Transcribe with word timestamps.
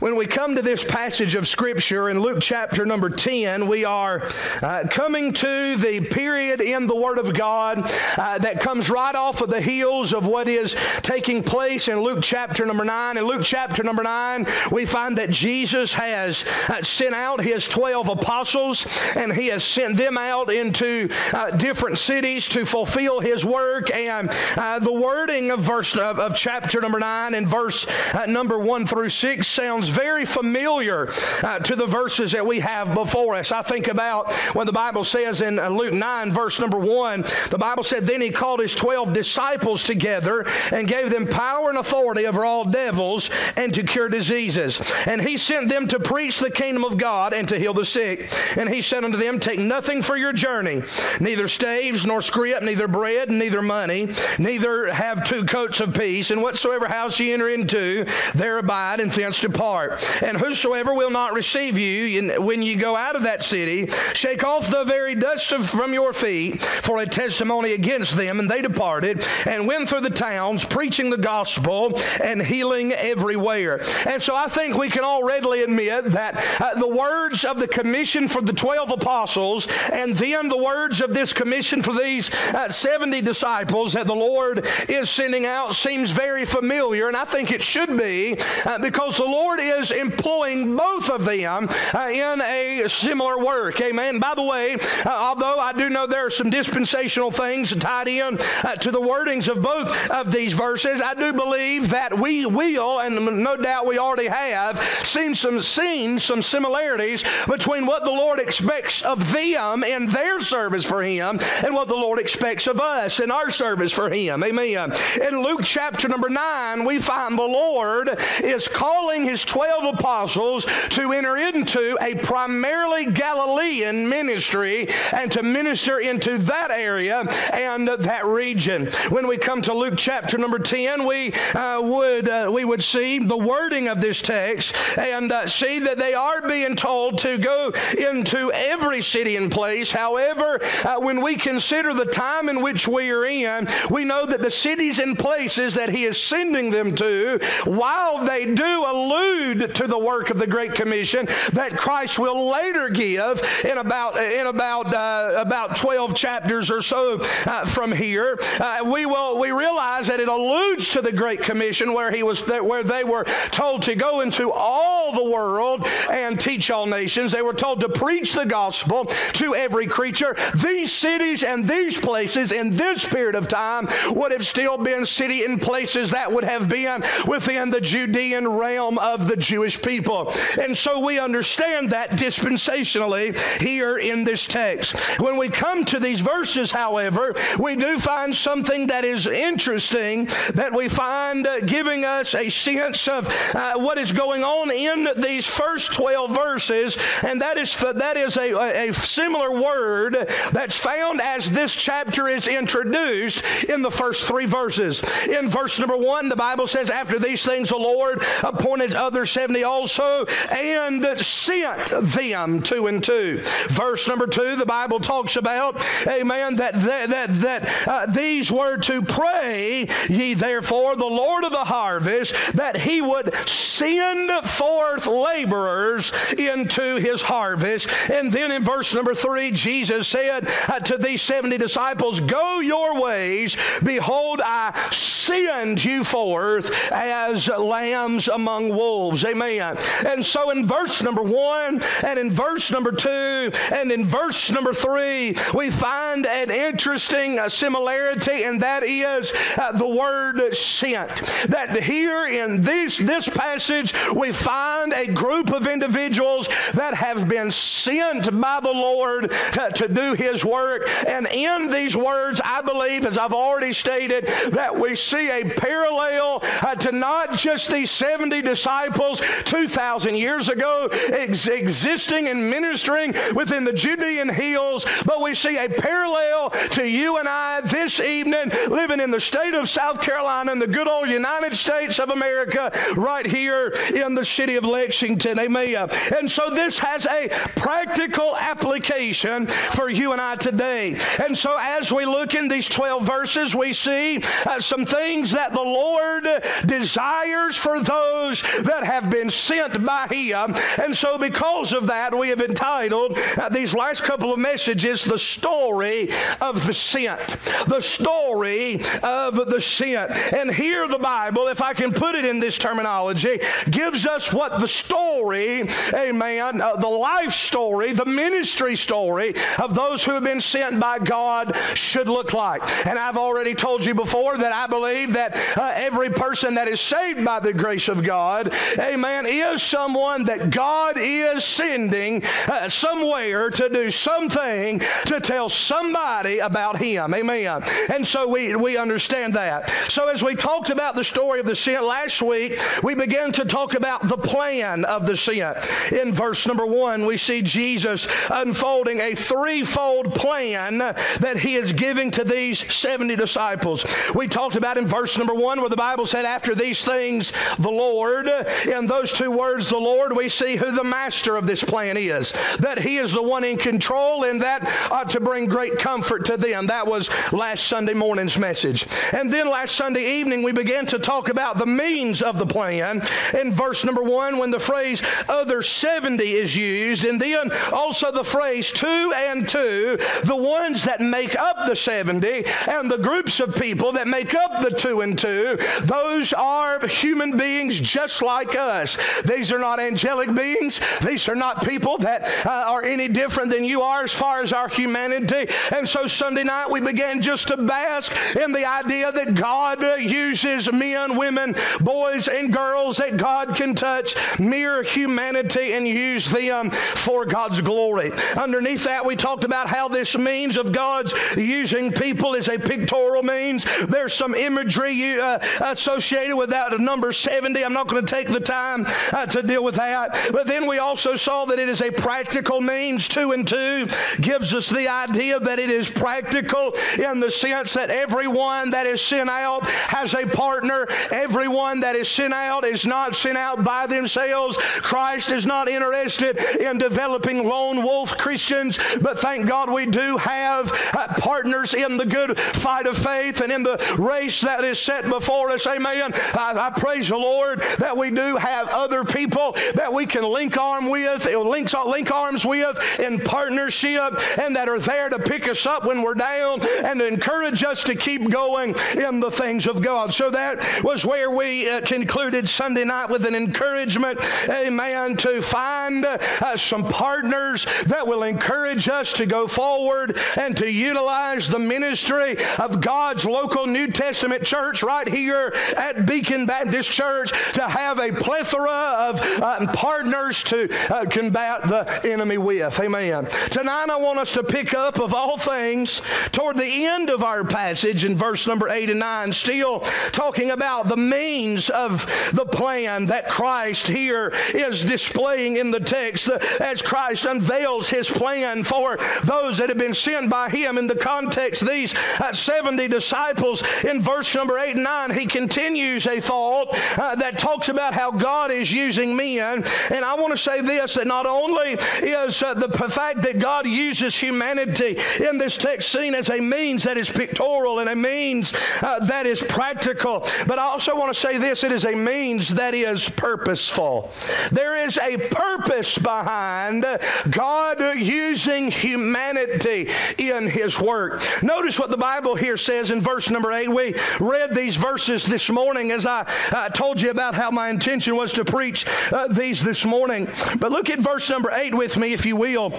When 0.00 0.16
we 0.16 0.26
come 0.26 0.54
to 0.54 0.62
this 0.62 0.82
passage 0.82 1.34
of 1.34 1.46
Scripture 1.46 2.08
in 2.08 2.20
Luke 2.20 2.38
chapter 2.40 2.86
number 2.86 3.10
10, 3.10 3.66
we 3.66 3.84
are 3.84 4.26
uh, 4.62 4.84
coming 4.88 5.34
to 5.34 5.76
the 5.76 6.00
period 6.00 6.62
in 6.62 6.86
the 6.86 6.96
Word 6.96 7.18
of 7.18 7.34
God 7.34 7.82
uh, 8.16 8.38
that 8.38 8.60
comes 8.60 8.88
right 8.88 9.14
off 9.14 9.42
of 9.42 9.50
the 9.50 9.60
heels 9.60 10.14
of 10.14 10.26
what 10.26 10.48
is 10.48 10.74
taking 11.02 11.42
place 11.42 11.86
in 11.86 12.00
Luke 12.00 12.20
chapter 12.22 12.64
number 12.64 12.82
9. 12.82 13.18
In 13.18 13.24
Luke 13.24 13.42
chapter 13.44 13.82
number 13.82 14.02
9, 14.02 14.46
we 14.72 14.86
find 14.86 15.18
that 15.18 15.28
Jesus 15.28 15.92
has 15.92 16.46
uh, 16.70 16.80
sent 16.80 17.14
out 17.14 17.44
his 17.44 17.68
12 17.68 18.08
apostles 18.08 18.86
and 19.16 19.30
he 19.30 19.48
has 19.48 19.62
sent 19.62 19.98
them 19.98 20.16
out 20.16 20.50
into 20.50 21.10
uh, 21.34 21.50
different 21.50 21.98
cities 21.98 22.48
to 22.48 22.64
fulfill 22.64 23.20
his 23.20 23.44
work. 23.44 23.90
And 23.90 24.30
uh, 24.56 24.78
the 24.78 24.94
wording 24.94 25.50
of 25.50 25.60
verse 25.60 25.94
of, 25.94 26.18
of 26.18 26.34
chapter 26.34 26.80
number 26.80 27.00
9 27.00 27.34
and 27.34 27.46
verse 27.46 27.86
uh, 28.14 28.24
number 28.24 28.58
1 28.58 28.86
through 28.86 29.10
6 29.10 29.46
sounds 29.46 29.89
very 29.90 30.24
familiar 30.24 31.10
uh, 31.42 31.58
to 31.60 31.76
the 31.76 31.86
verses 31.86 32.32
that 32.32 32.46
we 32.46 32.60
have 32.60 32.94
before 32.94 33.34
us. 33.34 33.52
I 33.52 33.62
think 33.62 33.88
about 33.88 34.32
when 34.54 34.66
the 34.66 34.72
Bible 34.72 35.04
says 35.04 35.40
in 35.40 35.58
uh, 35.58 35.68
Luke 35.68 35.92
9, 35.92 36.32
verse 36.32 36.60
number 36.60 36.78
1, 36.78 37.24
the 37.50 37.58
Bible 37.58 37.82
said, 37.82 38.06
Then 38.06 38.20
he 38.20 38.30
called 38.30 38.60
his 38.60 38.74
12 38.74 39.12
disciples 39.12 39.82
together 39.82 40.46
and 40.72 40.88
gave 40.88 41.10
them 41.10 41.26
power 41.26 41.68
and 41.68 41.78
authority 41.78 42.26
over 42.26 42.44
all 42.44 42.64
devils 42.64 43.30
and 43.56 43.72
to 43.74 43.82
cure 43.82 44.08
diseases. 44.08 44.80
And 45.06 45.20
he 45.20 45.36
sent 45.36 45.68
them 45.68 45.88
to 45.88 46.00
preach 46.00 46.38
the 46.38 46.50
kingdom 46.50 46.84
of 46.84 46.96
God 46.96 47.32
and 47.32 47.48
to 47.48 47.58
heal 47.58 47.74
the 47.74 47.84
sick. 47.84 48.30
And 48.56 48.68
he 48.68 48.82
said 48.82 49.04
unto 49.04 49.18
them, 49.18 49.40
Take 49.40 49.58
nothing 49.58 50.02
for 50.02 50.16
your 50.16 50.32
journey, 50.32 50.82
neither 51.20 51.48
staves 51.48 52.06
nor 52.06 52.22
scrip, 52.22 52.62
neither 52.62 52.88
bread, 52.88 53.30
neither 53.30 53.62
money, 53.62 54.14
neither 54.38 54.92
have 54.92 55.26
two 55.26 55.44
coats 55.44 55.80
of 55.80 55.94
peace. 55.94 56.30
And 56.30 56.42
whatsoever 56.42 56.86
house 56.86 57.18
ye 57.18 57.32
enter 57.32 57.48
into, 57.48 58.06
there 58.34 58.58
abide, 58.58 59.00
and 59.00 59.10
thence 59.12 59.40
depart. 59.40 59.79
And 60.22 60.36
whosoever 60.36 60.94
will 60.94 61.10
not 61.10 61.32
receive 61.32 61.78
you 61.78 62.40
when 62.40 62.62
you 62.62 62.76
go 62.76 62.96
out 62.96 63.16
of 63.16 63.22
that 63.22 63.42
city, 63.42 63.86
shake 64.12 64.44
off 64.44 64.70
the 64.70 64.84
very 64.84 65.14
dust 65.14 65.52
of, 65.52 65.68
from 65.68 65.94
your 65.94 66.12
feet 66.12 66.62
for 66.62 66.98
a 66.98 67.06
testimony 67.06 67.72
against 67.72 68.16
them. 68.16 68.40
And 68.40 68.50
they 68.50 68.62
departed 68.62 69.24
and 69.46 69.66
went 69.66 69.88
through 69.88 70.00
the 70.00 70.10
towns, 70.10 70.64
preaching 70.64 71.10
the 71.10 71.16
gospel 71.16 72.00
and 72.22 72.42
healing 72.42 72.92
everywhere. 72.92 73.82
And 74.06 74.22
so 74.22 74.34
I 74.34 74.48
think 74.48 74.76
we 74.76 74.90
can 74.90 75.04
all 75.04 75.22
readily 75.22 75.62
admit 75.62 76.12
that 76.12 76.60
uh, 76.60 76.78
the 76.78 76.88
words 76.88 77.44
of 77.44 77.58
the 77.58 77.68
commission 77.68 78.28
for 78.28 78.42
the 78.42 78.52
12 78.52 78.90
apostles 78.90 79.66
and 79.92 80.16
then 80.16 80.48
the 80.48 80.56
words 80.56 81.00
of 81.00 81.14
this 81.14 81.32
commission 81.32 81.82
for 81.82 81.94
these 81.94 82.32
uh, 82.54 82.68
70 82.68 83.20
disciples 83.20 83.92
that 83.92 84.06
the 84.06 84.14
Lord 84.14 84.66
is 84.88 85.10
sending 85.10 85.46
out 85.46 85.74
seems 85.74 86.10
very 86.10 86.44
familiar. 86.44 87.08
And 87.08 87.16
I 87.16 87.24
think 87.24 87.50
it 87.50 87.62
should 87.62 87.96
be 87.96 88.36
uh, 88.64 88.78
because 88.78 89.16
the 89.16 89.24
Lord 89.24 89.60
is 89.60 89.69
is 89.70 89.90
employing 89.90 90.76
both 90.76 91.08
of 91.10 91.24
them 91.24 91.68
uh, 91.94 92.08
in 92.08 92.40
a 92.40 92.88
similar 92.88 93.38
work. 93.38 93.80
Amen. 93.80 94.18
By 94.18 94.34
the 94.34 94.42
way, 94.42 94.74
uh, 94.74 95.08
although 95.08 95.58
I 95.58 95.72
do 95.72 95.88
know 95.88 96.06
there 96.06 96.26
are 96.26 96.30
some 96.30 96.50
dispensational 96.50 97.30
things 97.30 97.74
tied 97.76 98.08
in 98.08 98.38
uh, 98.64 98.74
to 98.76 98.90
the 98.90 99.00
wordings 99.00 99.48
of 99.48 99.62
both 99.62 100.10
of 100.10 100.32
these 100.32 100.52
verses, 100.52 101.00
I 101.00 101.14
do 101.14 101.32
believe 101.32 101.90
that 101.90 102.18
we 102.18 102.46
will, 102.46 103.00
and 103.00 103.42
no 103.42 103.56
doubt 103.56 103.86
we 103.86 103.98
already 103.98 104.28
have, 104.28 104.82
seen 105.04 105.34
some 105.34 105.62
seen 105.62 106.18
some 106.18 106.42
similarities 106.42 107.24
between 107.46 107.86
what 107.86 108.04
the 108.04 108.10
Lord 108.10 108.38
expects 108.38 109.02
of 109.02 109.32
them 109.32 109.84
in 109.84 110.06
their 110.06 110.40
service 110.40 110.84
for 110.84 111.02
Him 111.02 111.38
and 111.64 111.74
what 111.74 111.88
the 111.88 111.94
Lord 111.94 112.18
expects 112.18 112.66
of 112.66 112.80
us 112.80 113.20
in 113.20 113.30
our 113.30 113.50
service 113.50 113.92
for 113.92 114.10
Him. 114.10 114.42
Amen. 114.42 114.92
In 115.20 115.42
Luke 115.42 115.62
chapter 115.64 116.08
number 116.08 116.28
nine, 116.28 116.84
we 116.84 116.98
find 116.98 117.38
the 117.38 117.42
Lord 117.42 118.20
is 118.42 118.68
calling 118.68 119.24
His 119.24 119.44
12 119.44 119.59
12 119.60 119.94
apostles 119.96 120.64
to 120.88 121.12
enter 121.12 121.36
into 121.36 121.94
a 122.00 122.14
primarily 122.14 123.04
Galilean 123.04 124.08
ministry 124.08 124.88
and 125.12 125.30
to 125.32 125.42
minister 125.42 125.98
into 125.98 126.38
that 126.38 126.70
area 126.70 127.20
and 127.52 127.86
that 127.86 128.24
region. 128.24 128.86
When 129.10 129.26
we 129.26 129.36
come 129.36 129.60
to 129.62 129.74
Luke 129.74 129.98
chapter 129.98 130.38
number 130.38 130.58
10, 130.58 131.04
we 131.04 131.34
uh, 131.54 131.78
would 131.82 132.26
uh, 132.26 132.50
we 132.50 132.64
would 132.64 132.82
see 132.82 133.18
the 133.18 133.36
wording 133.36 133.88
of 133.88 134.00
this 134.00 134.22
text 134.22 134.74
and 134.96 135.30
uh, 135.30 135.46
see 135.46 135.78
that 135.80 135.98
they 135.98 136.14
are 136.14 136.40
being 136.40 136.74
told 136.74 137.18
to 137.18 137.36
go 137.36 137.70
into 137.98 138.50
every 138.52 139.02
city 139.02 139.36
and 139.36 139.52
place. 139.52 139.92
However, 139.92 140.58
uh, 140.84 141.00
when 141.00 141.20
we 141.20 141.36
consider 141.36 141.92
the 141.92 142.06
time 142.06 142.48
in 142.48 142.62
which 142.62 142.88
we 142.88 143.10
are 143.10 143.26
in, 143.26 143.68
we 143.90 144.04
know 144.04 144.24
that 144.24 144.40
the 144.40 144.50
cities 144.50 144.98
and 144.98 145.18
places 145.18 145.74
that 145.74 145.90
he 145.90 146.04
is 146.06 146.18
sending 146.18 146.70
them 146.70 146.94
to, 146.94 147.38
while 147.66 148.24
they 148.24 148.54
do 148.54 148.84
allude 148.86 149.39
to 149.40 149.86
the 149.86 149.98
work 149.98 150.28
of 150.30 150.38
the 150.38 150.46
Great 150.46 150.74
Commission 150.74 151.26
that 151.52 151.76
Christ 151.76 152.18
will 152.18 152.50
later 152.50 152.90
give 152.90 153.42
in 153.64 153.78
about 153.78 154.16
in 154.18 154.46
about 154.46 154.94
uh, 154.94 155.34
about 155.36 155.76
12 155.76 156.14
chapters 156.14 156.70
or 156.70 156.82
so 156.82 157.20
uh, 157.46 157.64
from 157.64 157.90
here. 157.90 158.38
Uh, 158.58 158.80
we 158.84 159.06
will 159.06 159.38
we 159.40 159.50
realize 159.50 160.08
that 160.08 160.20
it 160.20 160.28
alludes 160.28 160.90
to 160.90 161.00
the 161.00 161.12
Great 161.12 161.40
Commission 161.42 161.94
where 161.94 162.10
he 162.10 162.22
was 162.22 162.40
where 162.40 162.82
they 162.82 163.02
were 163.02 163.24
told 163.50 163.82
to 163.84 163.94
go 163.94 164.20
into 164.20 164.52
all 164.52 165.12
the 165.12 165.24
world 165.24 165.86
and 166.10 166.38
teach 166.38 166.70
all 166.70 166.86
nations. 166.86 167.32
They 167.32 167.42
were 167.42 167.54
told 167.54 167.80
to 167.80 167.88
preach 167.88 168.34
the 168.34 168.44
gospel 168.44 169.06
to 169.06 169.54
every 169.54 169.86
creature. 169.86 170.36
These 170.54 170.92
cities 170.92 171.42
and 171.42 171.66
these 171.66 171.98
places 171.98 172.52
in 172.52 172.76
this 172.76 173.04
period 173.04 173.34
of 173.34 173.48
time 173.48 173.88
would 174.10 174.32
have 174.32 174.46
still 174.46 174.76
been 174.76 175.06
city 175.06 175.44
and 175.44 175.60
places 175.60 176.10
that 176.10 176.30
would 176.30 176.44
have 176.44 176.68
been 176.68 177.02
within 177.26 177.70
the 177.70 177.80
Judean 177.80 178.46
realm 178.46 178.98
of 178.98 179.29
the 179.30 179.36
Jewish 179.36 179.80
people. 179.80 180.32
And 180.60 180.76
so 180.76 180.98
we 180.98 181.20
understand 181.20 181.90
that 181.90 182.10
dispensationally 182.10 183.38
here 183.60 183.96
in 183.96 184.24
this 184.24 184.44
text. 184.44 184.96
When 185.20 185.36
we 185.36 185.48
come 185.48 185.84
to 185.86 186.00
these 186.00 186.18
verses, 186.18 186.72
however, 186.72 187.34
we 187.58 187.76
do 187.76 188.00
find 188.00 188.34
something 188.34 188.88
that 188.88 189.04
is 189.04 189.28
interesting 189.28 190.28
that 190.54 190.74
we 190.74 190.88
find 190.88 191.46
uh, 191.46 191.60
giving 191.60 192.04
us 192.04 192.34
a 192.34 192.50
sense 192.50 193.06
of 193.06 193.28
uh, 193.54 193.74
what 193.74 193.98
is 193.98 194.10
going 194.10 194.42
on 194.42 194.72
in 194.72 195.08
these 195.16 195.46
first 195.46 195.92
12 195.92 196.32
verses, 196.32 196.96
and 197.22 197.40
that 197.40 197.56
is, 197.56 197.78
that 197.78 198.16
is 198.16 198.36
a, 198.36 198.88
a 198.88 198.92
similar 198.92 199.52
word 199.52 200.28
that's 200.50 200.76
found 200.76 201.20
as 201.20 201.48
this 201.50 201.72
chapter 201.74 202.28
is 202.28 202.48
introduced 202.48 203.44
in 203.68 203.82
the 203.82 203.90
first 203.90 204.24
three 204.24 204.46
verses. 204.46 205.02
In 205.28 205.48
verse 205.48 205.78
number 205.78 205.96
one, 205.96 206.28
the 206.28 206.36
Bible 206.36 206.66
says, 206.66 206.90
After 206.90 207.18
these 207.18 207.44
things 207.44 207.68
the 207.68 207.76
Lord 207.76 208.24
appointed 208.42 208.94
others 209.20 209.32
70 209.32 209.64
also 209.64 210.24
and 210.50 211.18
sent 211.18 211.90
them 212.14 212.62
two 212.62 212.86
and 212.86 213.04
two. 213.04 213.42
Verse 213.68 214.08
number 214.08 214.26
two, 214.26 214.56
the 214.56 214.64
Bible 214.64 214.98
talks 214.98 215.36
about, 215.36 215.76
amen, 216.06 216.56
that, 216.56 216.72
that, 216.74 217.10
that, 217.10 217.40
that 217.40 217.88
uh, 217.88 218.06
these 218.06 218.50
were 218.50 218.78
to 218.78 219.02
pray 219.02 219.86
ye 220.08 220.32
therefore 220.32 220.96
the 220.96 221.04
Lord 221.04 221.44
of 221.44 221.52
the 221.52 221.64
harvest 221.64 222.34
that 222.54 222.78
he 222.78 223.02
would 223.02 223.34
send 223.46 224.30
forth 224.48 225.06
laborers 225.06 226.12
into 226.38 226.96
his 226.96 227.20
harvest. 227.20 227.88
And 228.10 228.32
then 228.32 228.52
in 228.52 228.62
verse 228.62 228.94
number 228.94 229.14
three, 229.14 229.50
Jesus 229.50 230.08
said 230.08 230.48
uh, 230.68 230.80
to 230.80 230.96
these 230.96 231.20
70 231.20 231.58
disciples, 231.58 232.20
Go 232.20 232.60
your 232.60 232.98
ways, 232.98 233.54
behold, 233.82 234.40
I 234.42 234.88
send 234.92 235.84
you 235.84 236.04
forth 236.04 236.70
as 236.90 237.48
lambs 237.48 238.28
among 238.28 238.70
wolves. 238.70 239.09
Amen. 239.10 239.76
And 240.06 240.24
so 240.24 240.50
in 240.50 240.66
verse 240.66 241.02
number 241.02 241.22
one, 241.22 241.82
and 242.04 242.18
in 242.18 242.30
verse 242.30 242.70
number 242.70 242.92
two, 242.92 243.52
and 243.72 243.90
in 243.90 244.04
verse 244.04 244.50
number 244.50 244.72
three, 244.72 245.36
we 245.54 245.70
find 245.70 246.26
an 246.26 246.50
interesting 246.50 247.38
uh, 247.38 247.48
similarity, 247.48 248.44
and 248.44 248.60
that 248.62 248.84
is 248.84 249.32
uh, 249.56 249.72
the 249.72 249.86
word 249.86 250.54
sent. 250.54 251.22
That 251.48 251.82
here 251.82 252.26
in 252.26 252.62
this, 252.62 252.98
this 252.98 253.28
passage, 253.28 253.92
we 254.14 254.32
find 254.32 254.92
a 254.92 255.06
group 255.06 255.52
of 255.52 255.66
individuals 255.66 256.48
that 256.74 256.94
have 256.94 257.28
been 257.28 257.50
sent 257.50 258.40
by 258.40 258.60
the 258.62 258.72
Lord 258.72 259.30
to, 259.30 259.70
to 259.74 259.88
do 259.88 260.14
His 260.14 260.44
work. 260.44 260.88
And 261.06 261.26
in 261.26 261.70
these 261.70 261.96
words, 261.96 262.40
I 262.44 262.62
believe, 262.62 263.06
as 263.06 263.18
I've 263.18 263.32
already 263.32 263.72
stated, 263.72 264.26
that 264.50 264.78
we 264.78 264.94
see 264.94 265.28
a 265.28 265.44
parallel 265.44 266.40
uh, 266.42 266.74
to 266.76 266.92
not 266.92 267.36
just 267.36 267.70
these 267.70 267.90
70 267.90 268.42
disciples 268.42 268.99
2,000 269.00 270.16
years 270.16 270.48
ago 270.48 270.88
ex- 271.12 271.46
existing 271.46 272.28
and 272.28 272.50
ministering 272.50 273.14
within 273.34 273.64
the 273.64 273.72
Judean 273.72 274.28
hills, 274.28 274.84
but 275.04 275.20
we 275.20 275.34
see 275.34 275.56
a 275.56 275.68
parallel 275.68 276.50
to 276.70 276.86
you 276.86 277.18
and 277.18 277.28
I 277.28 277.60
this 277.62 278.00
evening 278.00 278.50
living 278.68 279.00
in 279.00 279.10
the 279.10 279.20
state 279.20 279.54
of 279.54 279.68
South 279.68 280.00
Carolina 280.00 280.52
in 280.52 280.58
the 280.58 280.66
good 280.66 280.88
old 280.88 281.08
United 281.08 281.56
States 281.56 281.98
of 281.98 282.10
America 282.10 282.72
right 282.96 283.26
here 283.26 283.68
in 283.94 284.14
the 284.14 284.24
city 284.24 284.56
of 284.56 284.64
Lexington. 284.64 285.38
Amen. 285.38 285.88
And 286.16 286.30
so 286.30 286.50
this 286.50 286.78
has 286.78 287.06
a 287.06 287.28
practical 287.56 288.36
application 288.36 289.46
for 289.46 289.88
you 289.88 290.12
and 290.12 290.20
I 290.20 290.36
today. 290.36 290.98
And 291.24 291.36
so 291.36 291.56
as 291.58 291.92
we 291.92 292.04
look 292.04 292.34
in 292.34 292.48
these 292.48 292.68
12 292.68 293.06
verses, 293.06 293.54
we 293.54 293.72
see 293.72 294.22
uh, 294.46 294.60
some 294.60 294.84
things 294.84 295.30
that 295.32 295.52
the 295.52 295.60
Lord 295.60 296.26
desires 296.66 297.56
for 297.56 297.82
those 297.82 298.42
that 298.62 298.84
have 298.90 299.08
been 299.08 299.30
sent 299.30 299.84
by 299.84 300.06
Him. 300.10 300.56
And 300.82 300.96
so 300.96 301.16
because 301.16 301.72
of 301.72 301.86
that, 301.86 302.16
we 302.16 302.28
have 302.28 302.40
entitled 302.40 303.18
uh, 303.36 303.48
these 303.48 303.72
last 303.74 304.02
couple 304.02 304.32
of 304.32 304.38
messages, 304.38 305.04
The 305.04 305.18
Story 305.18 306.10
of 306.40 306.66
the 306.66 306.74
Sent. 306.74 307.36
The 307.66 307.80
story 307.80 308.82
of 309.02 309.34
the 309.48 309.60
sent. 309.60 310.10
And 310.32 310.52
here 310.52 310.88
the 310.88 310.98
Bible, 310.98 311.48
if 311.48 311.62
I 311.62 311.72
can 311.74 311.92
put 311.92 312.14
it 312.14 312.24
in 312.24 312.40
this 312.40 312.58
terminology, 312.58 313.40
gives 313.70 314.06
us 314.06 314.32
what 314.32 314.60
the 314.60 314.68
story, 314.68 315.68
amen, 315.94 316.60
uh, 316.60 316.76
the 316.76 316.88
life 316.88 317.32
story, 317.32 317.92
the 317.92 318.04
ministry 318.04 318.76
story 318.76 319.34
of 319.58 319.74
those 319.74 320.02
who 320.02 320.12
have 320.12 320.24
been 320.24 320.40
sent 320.40 320.80
by 320.80 320.98
God 320.98 321.56
should 321.74 322.08
look 322.08 322.32
like. 322.32 322.62
And 322.86 322.98
I've 322.98 323.16
already 323.16 323.54
told 323.54 323.84
you 323.84 323.94
before 323.94 324.36
that 324.38 324.52
I 324.52 324.66
believe 324.66 325.12
that 325.12 325.36
uh, 325.56 325.72
every 325.74 326.10
person 326.10 326.54
that 326.54 326.68
is 326.68 326.80
saved 326.80 327.24
by 327.24 327.40
the 327.40 327.52
grace 327.52 327.88
of 327.88 328.02
God, 328.02 328.54
amen, 328.80 329.26
is 329.26 329.62
someone 329.62 330.24
that 330.24 330.50
God 330.50 330.96
is 330.98 331.44
sending 331.44 332.22
uh, 332.48 332.68
somewhere 332.68 333.50
to 333.50 333.68
do 333.68 333.90
something 333.90 334.80
to 335.06 335.20
tell 335.20 335.48
somebody 335.48 336.38
about 336.38 336.80
Him. 336.80 337.14
Amen. 337.14 337.62
And 337.92 338.06
so 338.06 338.28
we, 338.28 338.54
we 338.56 338.76
understand 338.76 339.34
that. 339.34 339.70
So 339.88 340.08
as 340.08 340.22
we 340.22 340.34
talked 340.34 340.70
about 340.70 340.94
the 340.94 341.04
story 341.04 341.40
of 341.40 341.46
the 341.46 341.56
sent 341.56 341.84
last 341.84 342.22
week, 342.22 342.58
we 342.82 342.94
began 342.94 343.32
to 343.32 343.44
talk 343.44 343.74
about 343.74 344.08
the 344.08 344.16
plan 344.16 344.84
of 344.84 345.06
the 345.06 345.16
sent. 345.16 345.58
In 345.92 346.12
verse 346.12 346.46
number 346.46 346.66
one, 346.66 347.06
we 347.06 347.16
see 347.16 347.42
Jesus 347.42 348.06
unfolding 348.30 349.00
a 349.00 349.14
threefold 349.14 350.14
plan 350.14 350.78
that 350.78 351.36
he 351.38 351.56
is 351.56 351.72
giving 351.72 352.10
to 352.12 352.24
these 352.24 352.72
70 352.72 353.16
disciples. 353.16 353.84
We 354.14 354.28
talked 354.28 354.56
about 354.56 354.76
in 354.76 354.86
verse 354.86 355.16
number 355.18 355.34
one 355.34 355.60
where 355.60 355.70
the 355.70 355.76
Bible 355.76 356.06
said, 356.06 356.24
After 356.24 356.54
these 356.54 356.84
things, 356.84 357.32
the 357.58 357.70
Lord. 357.70 358.28
In 358.70 358.86
those 358.86 359.12
two 359.12 359.32
words, 359.32 359.68
the 359.68 359.78
Lord, 359.78 360.16
we 360.16 360.28
see 360.28 360.54
who 360.54 360.70
the 360.70 360.84
master 360.84 361.36
of 361.36 361.46
this 361.46 361.62
plan 361.62 361.96
is. 361.96 362.32
That 362.60 362.78
he 362.78 362.98
is 362.98 363.10
the 363.10 363.22
one 363.22 363.42
in 363.42 363.56
control, 363.56 364.24
and 364.24 364.40
that 364.42 364.64
ought 364.92 365.10
to 365.10 365.20
bring 365.20 365.46
great 365.46 365.78
comfort 365.78 366.24
to 366.26 366.36
them. 366.36 366.66
That 366.68 366.86
was 366.86 367.10
last 367.32 367.66
Sunday 367.66 367.94
morning's 367.94 368.38
message. 368.38 368.86
And 369.12 369.32
then 369.32 369.50
last 369.50 369.74
Sunday 369.74 370.04
evening, 370.18 370.42
we 370.42 370.52
began 370.52 370.86
to 370.86 370.98
talk 371.00 371.28
about 371.28 371.58
the 371.58 371.66
means 371.66 372.22
of 372.22 372.38
the 372.38 372.46
plan 372.46 373.02
in 373.34 373.52
verse 373.52 373.84
number 373.84 374.02
one 374.02 374.38
when 374.38 374.50
the 374.50 374.60
phrase 374.60 375.02
other 375.28 375.62
70 375.62 376.22
is 376.22 376.56
used, 376.56 377.04
and 377.04 377.20
then 377.20 377.50
also 377.72 378.12
the 378.12 378.24
phrase 378.24 378.70
two 378.70 379.12
and 379.16 379.48
two, 379.48 379.98
the 380.24 380.36
ones 380.36 380.84
that 380.84 381.00
make 381.00 381.36
up 381.36 381.66
the 381.66 381.74
70, 381.74 382.44
and 382.68 382.90
the 382.90 382.98
groups 382.98 383.40
of 383.40 383.54
people 383.56 383.92
that 383.92 384.06
make 384.06 384.34
up 384.34 384.62
the 384.62 384.70
two 384.70 385.00
and 385.00 385.18
two, 385.18 385.58
those 385.82 386.32
are 386.32 386.86
human 386.86 387.36
beings 387.36 387.78
just 387.80 388.22
like 388.22 388.49
us. 388.54 388.98
These 389.24 389.52
are 389.52 389.58
not 389.58 389.80
angelic 389.80 390.34
beings, 390.34 390.80
these 391.04 391.28
are 391.28 391.34
not 391.34 391.64
people 391.64 391.98
that 391.98 392.46
uh, 392.46 392.50
are 392.50 392.82
any 392.82 393.08
different 393.08 393.50
than 393.50 393.64
you 393.64 393.82
are 393.82 394.04
as 394.04 394.12
far 394.12 394.42
as 394.42 394.52
our 394.52 394.68
humanity. 394.68 395.52
And 395.74 395.88
so 395.88 396.06
Sunday 396.06 396.44
night, 396.44 396.70
we 396.70 396.80
began 396.80 397.22
just 397.22 397.48
to 397.48 397.56
bask 397.56 398.12
in 398.36 398.52
the 398.52 398.64
idea 398.64 399.12
that 399.12 399.34
God 399.34 399.82
uses 400.00 400.72
men, 400.72 401.16
women, 401.16 401.54
boys, 401.80 402.28
and 402.28 402.52
girls 402.52 402.96
that 402.98 403.16
God 403.16 403.54
can 403.54 403.74
touch 403.74 404.14
mere 404.38 404.82
humanity 404.82 405.72
and 405.72 405.86
use 405.86 406.26
them 406.26 406.70
for 406.70 407.24
God's 407.24 407.60
glory. 407.60 408.12
Underneath 408.36 408.84
that, 408.84 409.04
we 409.04 409.16
talked 409.16 409.44
about 409.44 409.68
how 409.68 409.88
this 409.88 410.16
means 410.16 410.56
of 410.56 410.72
God's 410.72 411.14
using 411.36 411.92
people 411.92 412.34
is 412.34 412.48
a 412.48 412.58
pictorial 412.58 413.22
means. 413.22 413.66
There's 413.86 414.14
some 414.14 414.34
imagery 414.34 415.20
uh, 415.20 415.38
associated 415.60 416.36
with 416.36 416.50
that 416.50 416.72
of 416.72 416.80
number 416.80 417.12
70. 417.12 417.64
I'm 417.64 417.72
not 417.72 417.88
going 417.88 418.04
to 418.04 418.14
take 418.14 418.28
the 418.28 418.39
time 418.40 418.86
uh, 419.12 419.26
to 419.26 419.42
deal 419.42 419.64
with 419.64 419.76
that. 419.76 420.30
But 420.32 420.46
then 420.46 420.66
we 420.66 420.78
also 420.78 421.16
saw 421.16 421.44
that 421.46 421.58
it 421.58 421.68
is 421.68 421.80
a 421.80 421.90
practical 421.90 422.60
means. 422.60 423.08
Two 423.08 423.32
and 423.32 423.46
two 423.46 423.88
gives 424.20 424.54
us 424.54 424.68
the 424.68 424.88
idea 424.88 425.38
that 425.40 425.58
it 425.58 425.70
is 425.70 425.88
practical 425.88 426.74
in 426.98 427.20
the 427.20 427.30
sense 427.30 427.72
that 427.74 427.90
everyone 427.90 428.70
that 428.70 428.86
is 428.86 429.00
sent 429.00 429.30
out 429.30 429.66
has 429.66 430.14
a 430.14 430.26
partner. 430.26 430.86
Everyone 431.10 431.80
that 431.80 431.96
is 431.96 432.08
sent 432.08 432.34
out 432.34 432.64
is 432.64 432.86
not 432.86 433.16
sent 433.16 433.38
out 433.38 433.64
by 433.64 433.86
themselves. 433.86 434.56
Christ 434.56 435.32
is 435.32 435.46
not 435.46 435.68
interested 435.68 436.38
in 436.60 436.78
developing 436.78 437.44
lone 437.46 437.82
wolf 437.82 438.16
Christians, 438.16 438.78
but 439.00 439.18
thank 439.18 439.46
God 439.46 439.70
we 439.70 439.86
do 439.86 440.16
have 440.16 440.70
uh, 440.94 441.08
partners 441.18 441.74
in 441.74 441.96
the 441.96 442.06
good 442.06 442.38
fight 442.38 442.86
of 442.86 442.96
faith 442.96 443.40
and 443.40 443.52
in 443.52 443.62
the 443.62 443.78
race 443.98 444.40
that 444.40 444.64
is 444.64 444.78
set 444.78 445.08
before 445.08 445.50
us. 445.50 445.66
Amen. 445.66 446.12
I, 446.34 446.68
I 446.68 446.78
praise 446.78 447.08
the 447.08 447.16
Lord 447.16 447.60
that 447.78 447.96
we 447.96 448.10
do 448.10 448.29
have 448.36 448.68
other 448.68 449.04
people 449.04 449.52
that 449.74 449.92
we 449.92 450.06
can 450.06 450.24
link 450.24 450.56
arm 450.56 450.90
with, 450.90 451.26
link, 451.26 451.72
link 451.72 452.10
arms 452.10 452.44
with 452.44 452.78
in 452.98 453.18
partnership, 453.20 454.20
and 454.38 454.56
that 454.56 454.68
are 454.68 454.78
there 454.78 455.08
to 455.08 455.18
pick 455.18 455.48
us 455.48 455.66
up 455.66 455.84
when 455.84 456.02
we're 456.02 456.14
down 456.14 456.60
and 456.84 457.00
to 457.00 457.06
encourage 457.06 457.62
us 457.62 457.82
to 457.84 457.94
keep 457.94 458.30
going 458.30 458.74
in 458.96 459.20
the 459.20 459.30
things 459.30 459.66
of 459.66 459.82
God. 459.82 460.12
So 460.12 460.30
that 460.30 460.82
was 460.82 461.04
where 461.04 461.30
we 461.30 461.68
uh, 461.68 461.80
concluded 461.82 462.48
Sunday 462.48 462.84
night 462.84 463.08
with 463.08 463.26
an 463.26 463.34
encouragement, 463.34 464.20
amen, 464.48 465.16
to 465.18 465.42
find 465.42 466.04
uh, 466.04 466.56
some 466.56 466.84
partners 466.84 467.66
that 467.86 468.06
will 468.06 468.22
encourage 468.22 468.88
us 468.88 469.12
to 469.14 469.26
go 469.26 469.46
forward 469.46 470.18
and 470.36 470.56
to 470.56 470.70
utilize 470.70 471.48
the 471.48 471.58
ministry 471.58 472.36
of 472.58 472.80
God's 472.80 473.24
local 473.24 473.66
New 473.66 473.88
Testament 473.88 474.44
church 474.44 474.82
right 474.82 475.08
here 475.08 475.52
at 475.76 476.06
Beacon 476.06 476.46
Baptist 476.46 476.90
Church 476.90 477.30
to 477.54 477.68
have 477.68 477.98
a 477.98 478.12
plethora 478.20 478.70
of 478.70 479.20
uh, 479.20 479.66
partners 479.72 480.44
to 480.44 480.68
uh, 480.94 481.04
combat 481.06 481.62
the 481.62 482.10
enemy 482.10 482.38
with. 482.38 482.78
Amen. 482.78 483.26
Tonight 483.50 483.90
I 483.90 483.96
want 483.96 484.18
us 484.18 484.32
to 484.34 484.44
pick 484.44 484.74
up, 484.74 485.00
of 485.00 485.14
all 485.14 485.36
things, 485.36 486.02
toward 486.32 486.56
the 486.56 486.86
end 486.86 487.10
of 487.10 487.24
our 487.24 487.44
passage 487.44 488.04
in 488.04 488.16
verse 488.16 488.46
number 488.46 488.68
8 488.68 488.90
and 488.90 489.00
9, 489.00 489.32
still 489.32 489.80
talking 490.12 490.50
about 490.50 490.88
the 490.88 490.96
means 490.96 491.70
of 491.70 492.06
the 492.32 492.44
plan 492.44 493.06
that 493.06 493.28
Christ 493.28 493.88
here 493.88 494.32
is 494.54 494.82
displaying 494.82 495.56
in 495.56 495.70
the 495.70 495.80
text 495.80 496.28
as 496.60 496.82
Christ 496.82 497.24
unveils 497.24 497.88
his 497.88 498.08
plan 498.08 498.64
for 498.64 498.98
those 499.24 499.58
that 499.58 499.68
have 499.68 499.78
been 499.78 499.94
sent 499.94 500.28
by 500.28 500.48
him 500.48 500.78
in 500.78 500.86
the 500.86 500.94
context 500.94 501.66
these 501.66 501.94
uh, 502.20 502.32
70 502.32 502.88
disciples 502.88 503.62
in 503.84 504.02
verse 504.02 504.34
number 504.34 504.58
8 504.58 504.74
and 504.74 504.84
9 504.84 505.10
he 505.10 505.26
continues 505.26 506.06
a 506.06 506.20
thought 506.20 506.68
uh, 506.98 507.14
that 507.16 507.38
talks 507.38 507.68
about 507.68 507.94
how 507.94 508.09
God 508.18 508.50
is 508.50 508.72
using 508.72 509.14
men. 509.16 509.64
And 509.90 510.04
I 510.04 510.14
want 510.14 510.32
to 510.32 510.36
say 510.36 510.60
this 510.60 510.94
that 510.94 511.06
not 511.06 511.26
only 511.26 511.72
is 512.02 512.42
uh, 512.42 512.54
the 512.54 512.68
fact 512.68 513.22
that 513.22 513.38
God 513.38 513.66
uses 513.66 514.16
humanity 514.16 514.98
in 515.24 515.38
this 515.38 515.56
text 515.56 515.90
seen 515.90 516.14
as 516.14 516.30
a 516.30 516.40
means 516.40 516.84
that 516.84 516.96
is 516.96 517.10
pictorial 517.10 517.78
and 517.80 517.88
a 517.88 517.96
means 517.96 518.52
uh, 518.82 519.04
that 519.06 519.26
is 519.26 519.42
practical 519.42 520.26
but 520.46 520.58
I 520.58 520.62
also 520.62 520.96
want 520.96 521.12
to 521.12 521.18
say 521.18 521.38
this 521.38 521.64
it 521.64 521.72
is 521.72 521.84
a 521.84 521.94
means 521.94 522.50
that 522.50 522.74
is 522.74 523.08
purposeful. 523.08 524.10
There 524.50 524.76
is 524.76 524.98
a 524.98 525.16
purpose 525.16 525.98
behind 525.98 526.84
God 527.30 527.80
using 527.98 528.70
humanity 528.70 529.88
in 530.18 530.46
his 530.46 530.78
work. 530.78 531.22
Notice 531.42 531.78
what 531.78 531.90
the 531.90 531.96
Bible 531.96 532.34
here 532.34 532.56
says 532.56 532.90
in 532.90 533.00
verse 533.00 533.30
number 533.30 533.52
8 533.52 533.68
we 533.68 533.94
read 534.18 534.54
these 534.54 534.76
verses 534.76 535.24
this 535.24 535.48
morning 535.50 535.90
as 535.92 536.06
I 536.06 536.30
uh, 536.50 536.68
told 536.68 537.00
you 537.00 537.10
about 537.10 537.34
how 537.34 537.50
my 537.50 537.68
intention 537.70 537.99
was 538.08 538.32
to 538.34 538.44
preach 538.44 538.86
uh, 539.12 539.28
these 539.28 539.62
this 539.62 539.84
morning. 539.84 540.28
But 540.58 540.72
look 540.72 540.90
at 540.90 540.98
verse 540.98 541.28
number 541.28 541.50
8 541.50 541.74
with 541.74 541.96
me 541.96 542.12
if 542.12 542.24
you 542.26 542.36
will 542.36 542.72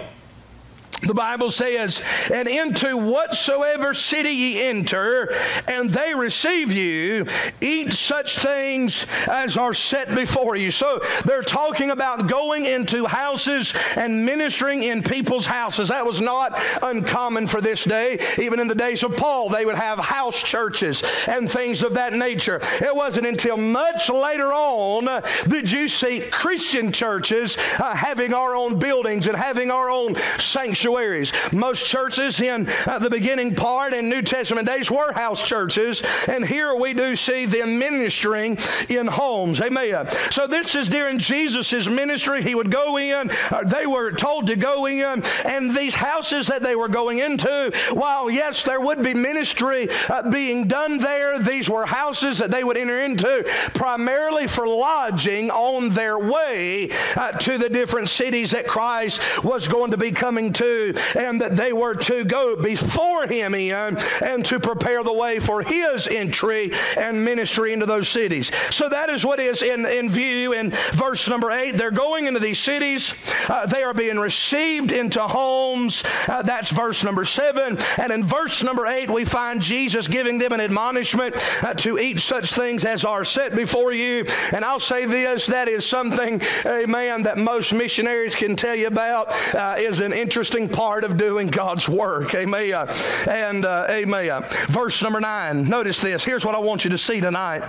The 1.02 1.16
Bible 1.16 1.50
says, 1.50 2.04
and 2.32 2.48
into 2.48 2.96
whatsoever 2.96 3.94
city 3.94 4.30
ye 4.30 4.62
enter, 4.62 5.34
and 5.68 5.90
they 5.90 6.14
receive 6.14 6.72
you, 6.72 7.26
eat 7.60 7.94
such 7.94 8.38
things 8.38 9.08
as 9.28 9.58
are 9.58 9.74
set 9.74 10.14
before 10.14 10.56
you. 10.56 10.70
So 10.70 11.02
they're 11.26 11.42
talking 11.42 11.90
about 11.90 12.28
going 12.28 12.66
into 12.68 13.06
houses 13.06 13.74
and 13.98 14.24
ministering 14.26 14.84
in 14.84 15.02
people's 15.02 15.48
houses. 15.48 15.90
That 15.90 16.06
was 16.06 16.22
not 16.22 16.62
uncommon 16.84 17.48
for 17.48 17.62
this 17.62 17.84
day. 17.84 18.20
Even 18.38 18.60
in 18.60 18.68
the 18.68 18.76
days 18.76 19.04
of 19.04 19.18
Paul, 19.18 19.50
they 19.50 19.66
would 19.66 19.76
have 19.76 19.98
house 19.98 20.40
churches 20.40 21.04
and 21.28 21.52
things 21.52 21.82
of 21.82 21.96
that 21.96 22.14
nature. 22.14 22.60
It 22.80 22.96
wasn't 22.96 23.26
until 23.26 23.58
much 23.58 24.10
later 24.10 24.54
on 24.54 25.24
did 25.48 25.72
you 25.72 25.88
see 25.88 26.20
Christian 26.30 26.92
churches 26.92 27.58
uh, 27.80 27.96
having 27.96 28.36
our 28.36 28.56
own 28.56 28.78
buildings 28.78 29.26
and 29.26 29.36
having 29.36 29.72
our 29.72 29.90
own 29.90 30.16
sanctuaries 30.38 30.91
sanctuaries. 30.92 31.32
Most 31.52 31.86
churches 31.86 32.42
in 32.42 32.68
uh, 32.86 33.00
the 33.00 33.10
beginning 33.10 33.56
part 33.56 33.94
in 33.94 34.10
New 34.10 34.22
Testament 34.22 34.68
days 34.68 34.92
were 34.92 35.12
house 35.14 35.42
churches, 35.42 36.02
and 36.28 36.46
here 36.46 36.76
we 36.76 36.94
do 36.94 37.16
see 37.16 37.46
them 37.46 37.80
ministering 37.80 38.58
in 38.90 39.08
homes. 39.08 39.62
Amen. 39.62 40.08
So 40.32 40.48
this 40.48 40.76
is 40.76 40.88
during 40.88 41.18
Jesus' 41.18 41.88
ministry. 41.88 42.44
He 42.44 42.56
would 42.56 42.72
go 42.72 42.98
in, 42.98 43.32
uh, 43.52 43.64
they 43.64 43.86
were 43.86 44.12
told 44.12 44.48
to 44.48 44.56
go 44.56 44.86
in, 44.86 45.24
and 45.46 45.76
these 45.76 45.96
houses 45.96 46.48
that 46.48 46.62
they 46.62 46.76
were 46.76 46.90
going 46.90 47.20
into, 47.20 47.72
while 47.92 48.30
yes, 48.30 48.64
there 48.64 48.82
would 48.82 49.04
be 49.04 49.14
ministry 49.14 49.88
uh, 50.10 50.30
being 50.30 50.68
done 50.68 50.98
there, 50.98 51.40
these 51.40 51.70
were 51.70 51.86
houses 51.86 52.38
that 52.40 52.52
they 52.52 52.64
would 52.64 52.78
enter 52.78 53.02
into 53.02 53.44
primarily 53.74 54.48
for 54.48 54.68
lodging 54.68 55.50
on 55.52 55.90
their 55.90 56.20
way 56.20 56.90
uh, 57.16 57.32
to 57.32 57.58
the 57.58 57.70
different 57.70 58.10
cities 58.10 58.52
that 58.52 58.68
Christ 58.68 59.44
was 59.44 59.68
going 59.68 59.92
to 59.92 59.98
be 59.98 60.12
coming 60.12 60.54
to 60.54 60.81
and 61.16 61.42
that 61.42 61.56
they 61.56 61.74
were 61.74 61.96
to 61.96 62.24
go 62.24 62.56
before 62.56 63.28
him 63.28 63.54
in 63.56 63.98
and 64.22 64.46
to 64.46 64.60
prepare 64.60 65.04
the 65.04 65.14
way 65.14 65.40
for 65.40 65.62
his 65.62 66.08
entry 66.08 66.72
and 66.98 67.24
ministry 67.24 67.74
into 67.74 67.86
those 67.86 68.10
cities. 68.10 68.52
So 68.72 68.90
that 68.90 69.10
is 69.10 69.26
what 69.26 69.40
is 69.40 69.62
in, 69.62 69.86
in 69.86 70.10
view 70.10 70.54
in 70.54 70.72
verse 70.94 71.28
number 71.28 71.52
eight. 71.52 71.78
They're 71.78 71.92
going 71.92 72.28
into 72.28 72.40
these 72.40 72.60
cities, 72.60 73.14
uh, 73.50 73.66
they 73.66 73.84
are 73.84 73.94
being 73.94 74.20
received 74.20 74.92
into 74.92 75.22
homes. 75.22 76.04
Uh, 76.28 76.42
that's 76.42 76.70
verse 76.70 77.04
number 77.04 77.26
seven. 77.26 77.78
And 77.98 78.12
in 78.12 78.24
verse 78.24 78.64
number 78.64 78.86
eight, 78.88 79.10
we 79.10 79.26
find 79.26 79.62
Jesus 79.62 80.08
giving 80.08 80.38
them 80.38 80.54
an 80.54 80.62
admonishment 80.62 81.36
uh, 81.64 81.74
to 81.76 82.00
eat 82.00 82.20
such 82.20 82.54
things 82.54 82.86
as 82.86 83.06
are 83.06 83.26
set 83.26 83.56
before 83.56 83.94
you. 83.94 84.26
And 84.54 84.64
I'll 84.64 84.80
say 84.80 85.06
this 85.06 85.46
that 85.48 85.68
is 85.68 85.86
something, 85.86 86.42
amen, 86.66 87.24
that 87.24 87.38
most 87.38 87.74
missionaries 87.74 88.36
can 88.36 88.56
tell 88.56 88.76
you 88.76 88.88
about, 88.88 89.32
uh, 89.54 89.76
is 89.78 90.00
an 90.00 90.14
interesting 90.14 90.68
part 90.72 91.04
of 91.04 91.18
doing 91.18 91.48
God's 91.48 91.88
work. 91.88 92.34
Amen. 92.36 92.88
And 93.28 93.66
uh, 93.66 93.88
amen. 93.90 94.44
Verse 94.68 95.02
number 95.02 95.20
nine. 95.20 95.68
Notice 95.68 96.02
this. 96.02 96.24
Here's 96.24 96.46
what 96.46 96.56
I 96.56 96.60
want 96.60 96.84
you 96.84 96.90
to 96.92 96.98
see 96.98 97.20
tonight. 97.20 97.64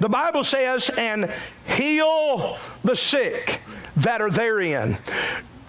The 0.00 0.08
Bible 0.08 0.44
says, 0.44 0.90
and 0.96 1.30
heal 1.66 2.58
the 2.82 2.96
sick 2.96 3.60
that 3.96 4.20
are 4.20 4.30
therein 4.30 4.98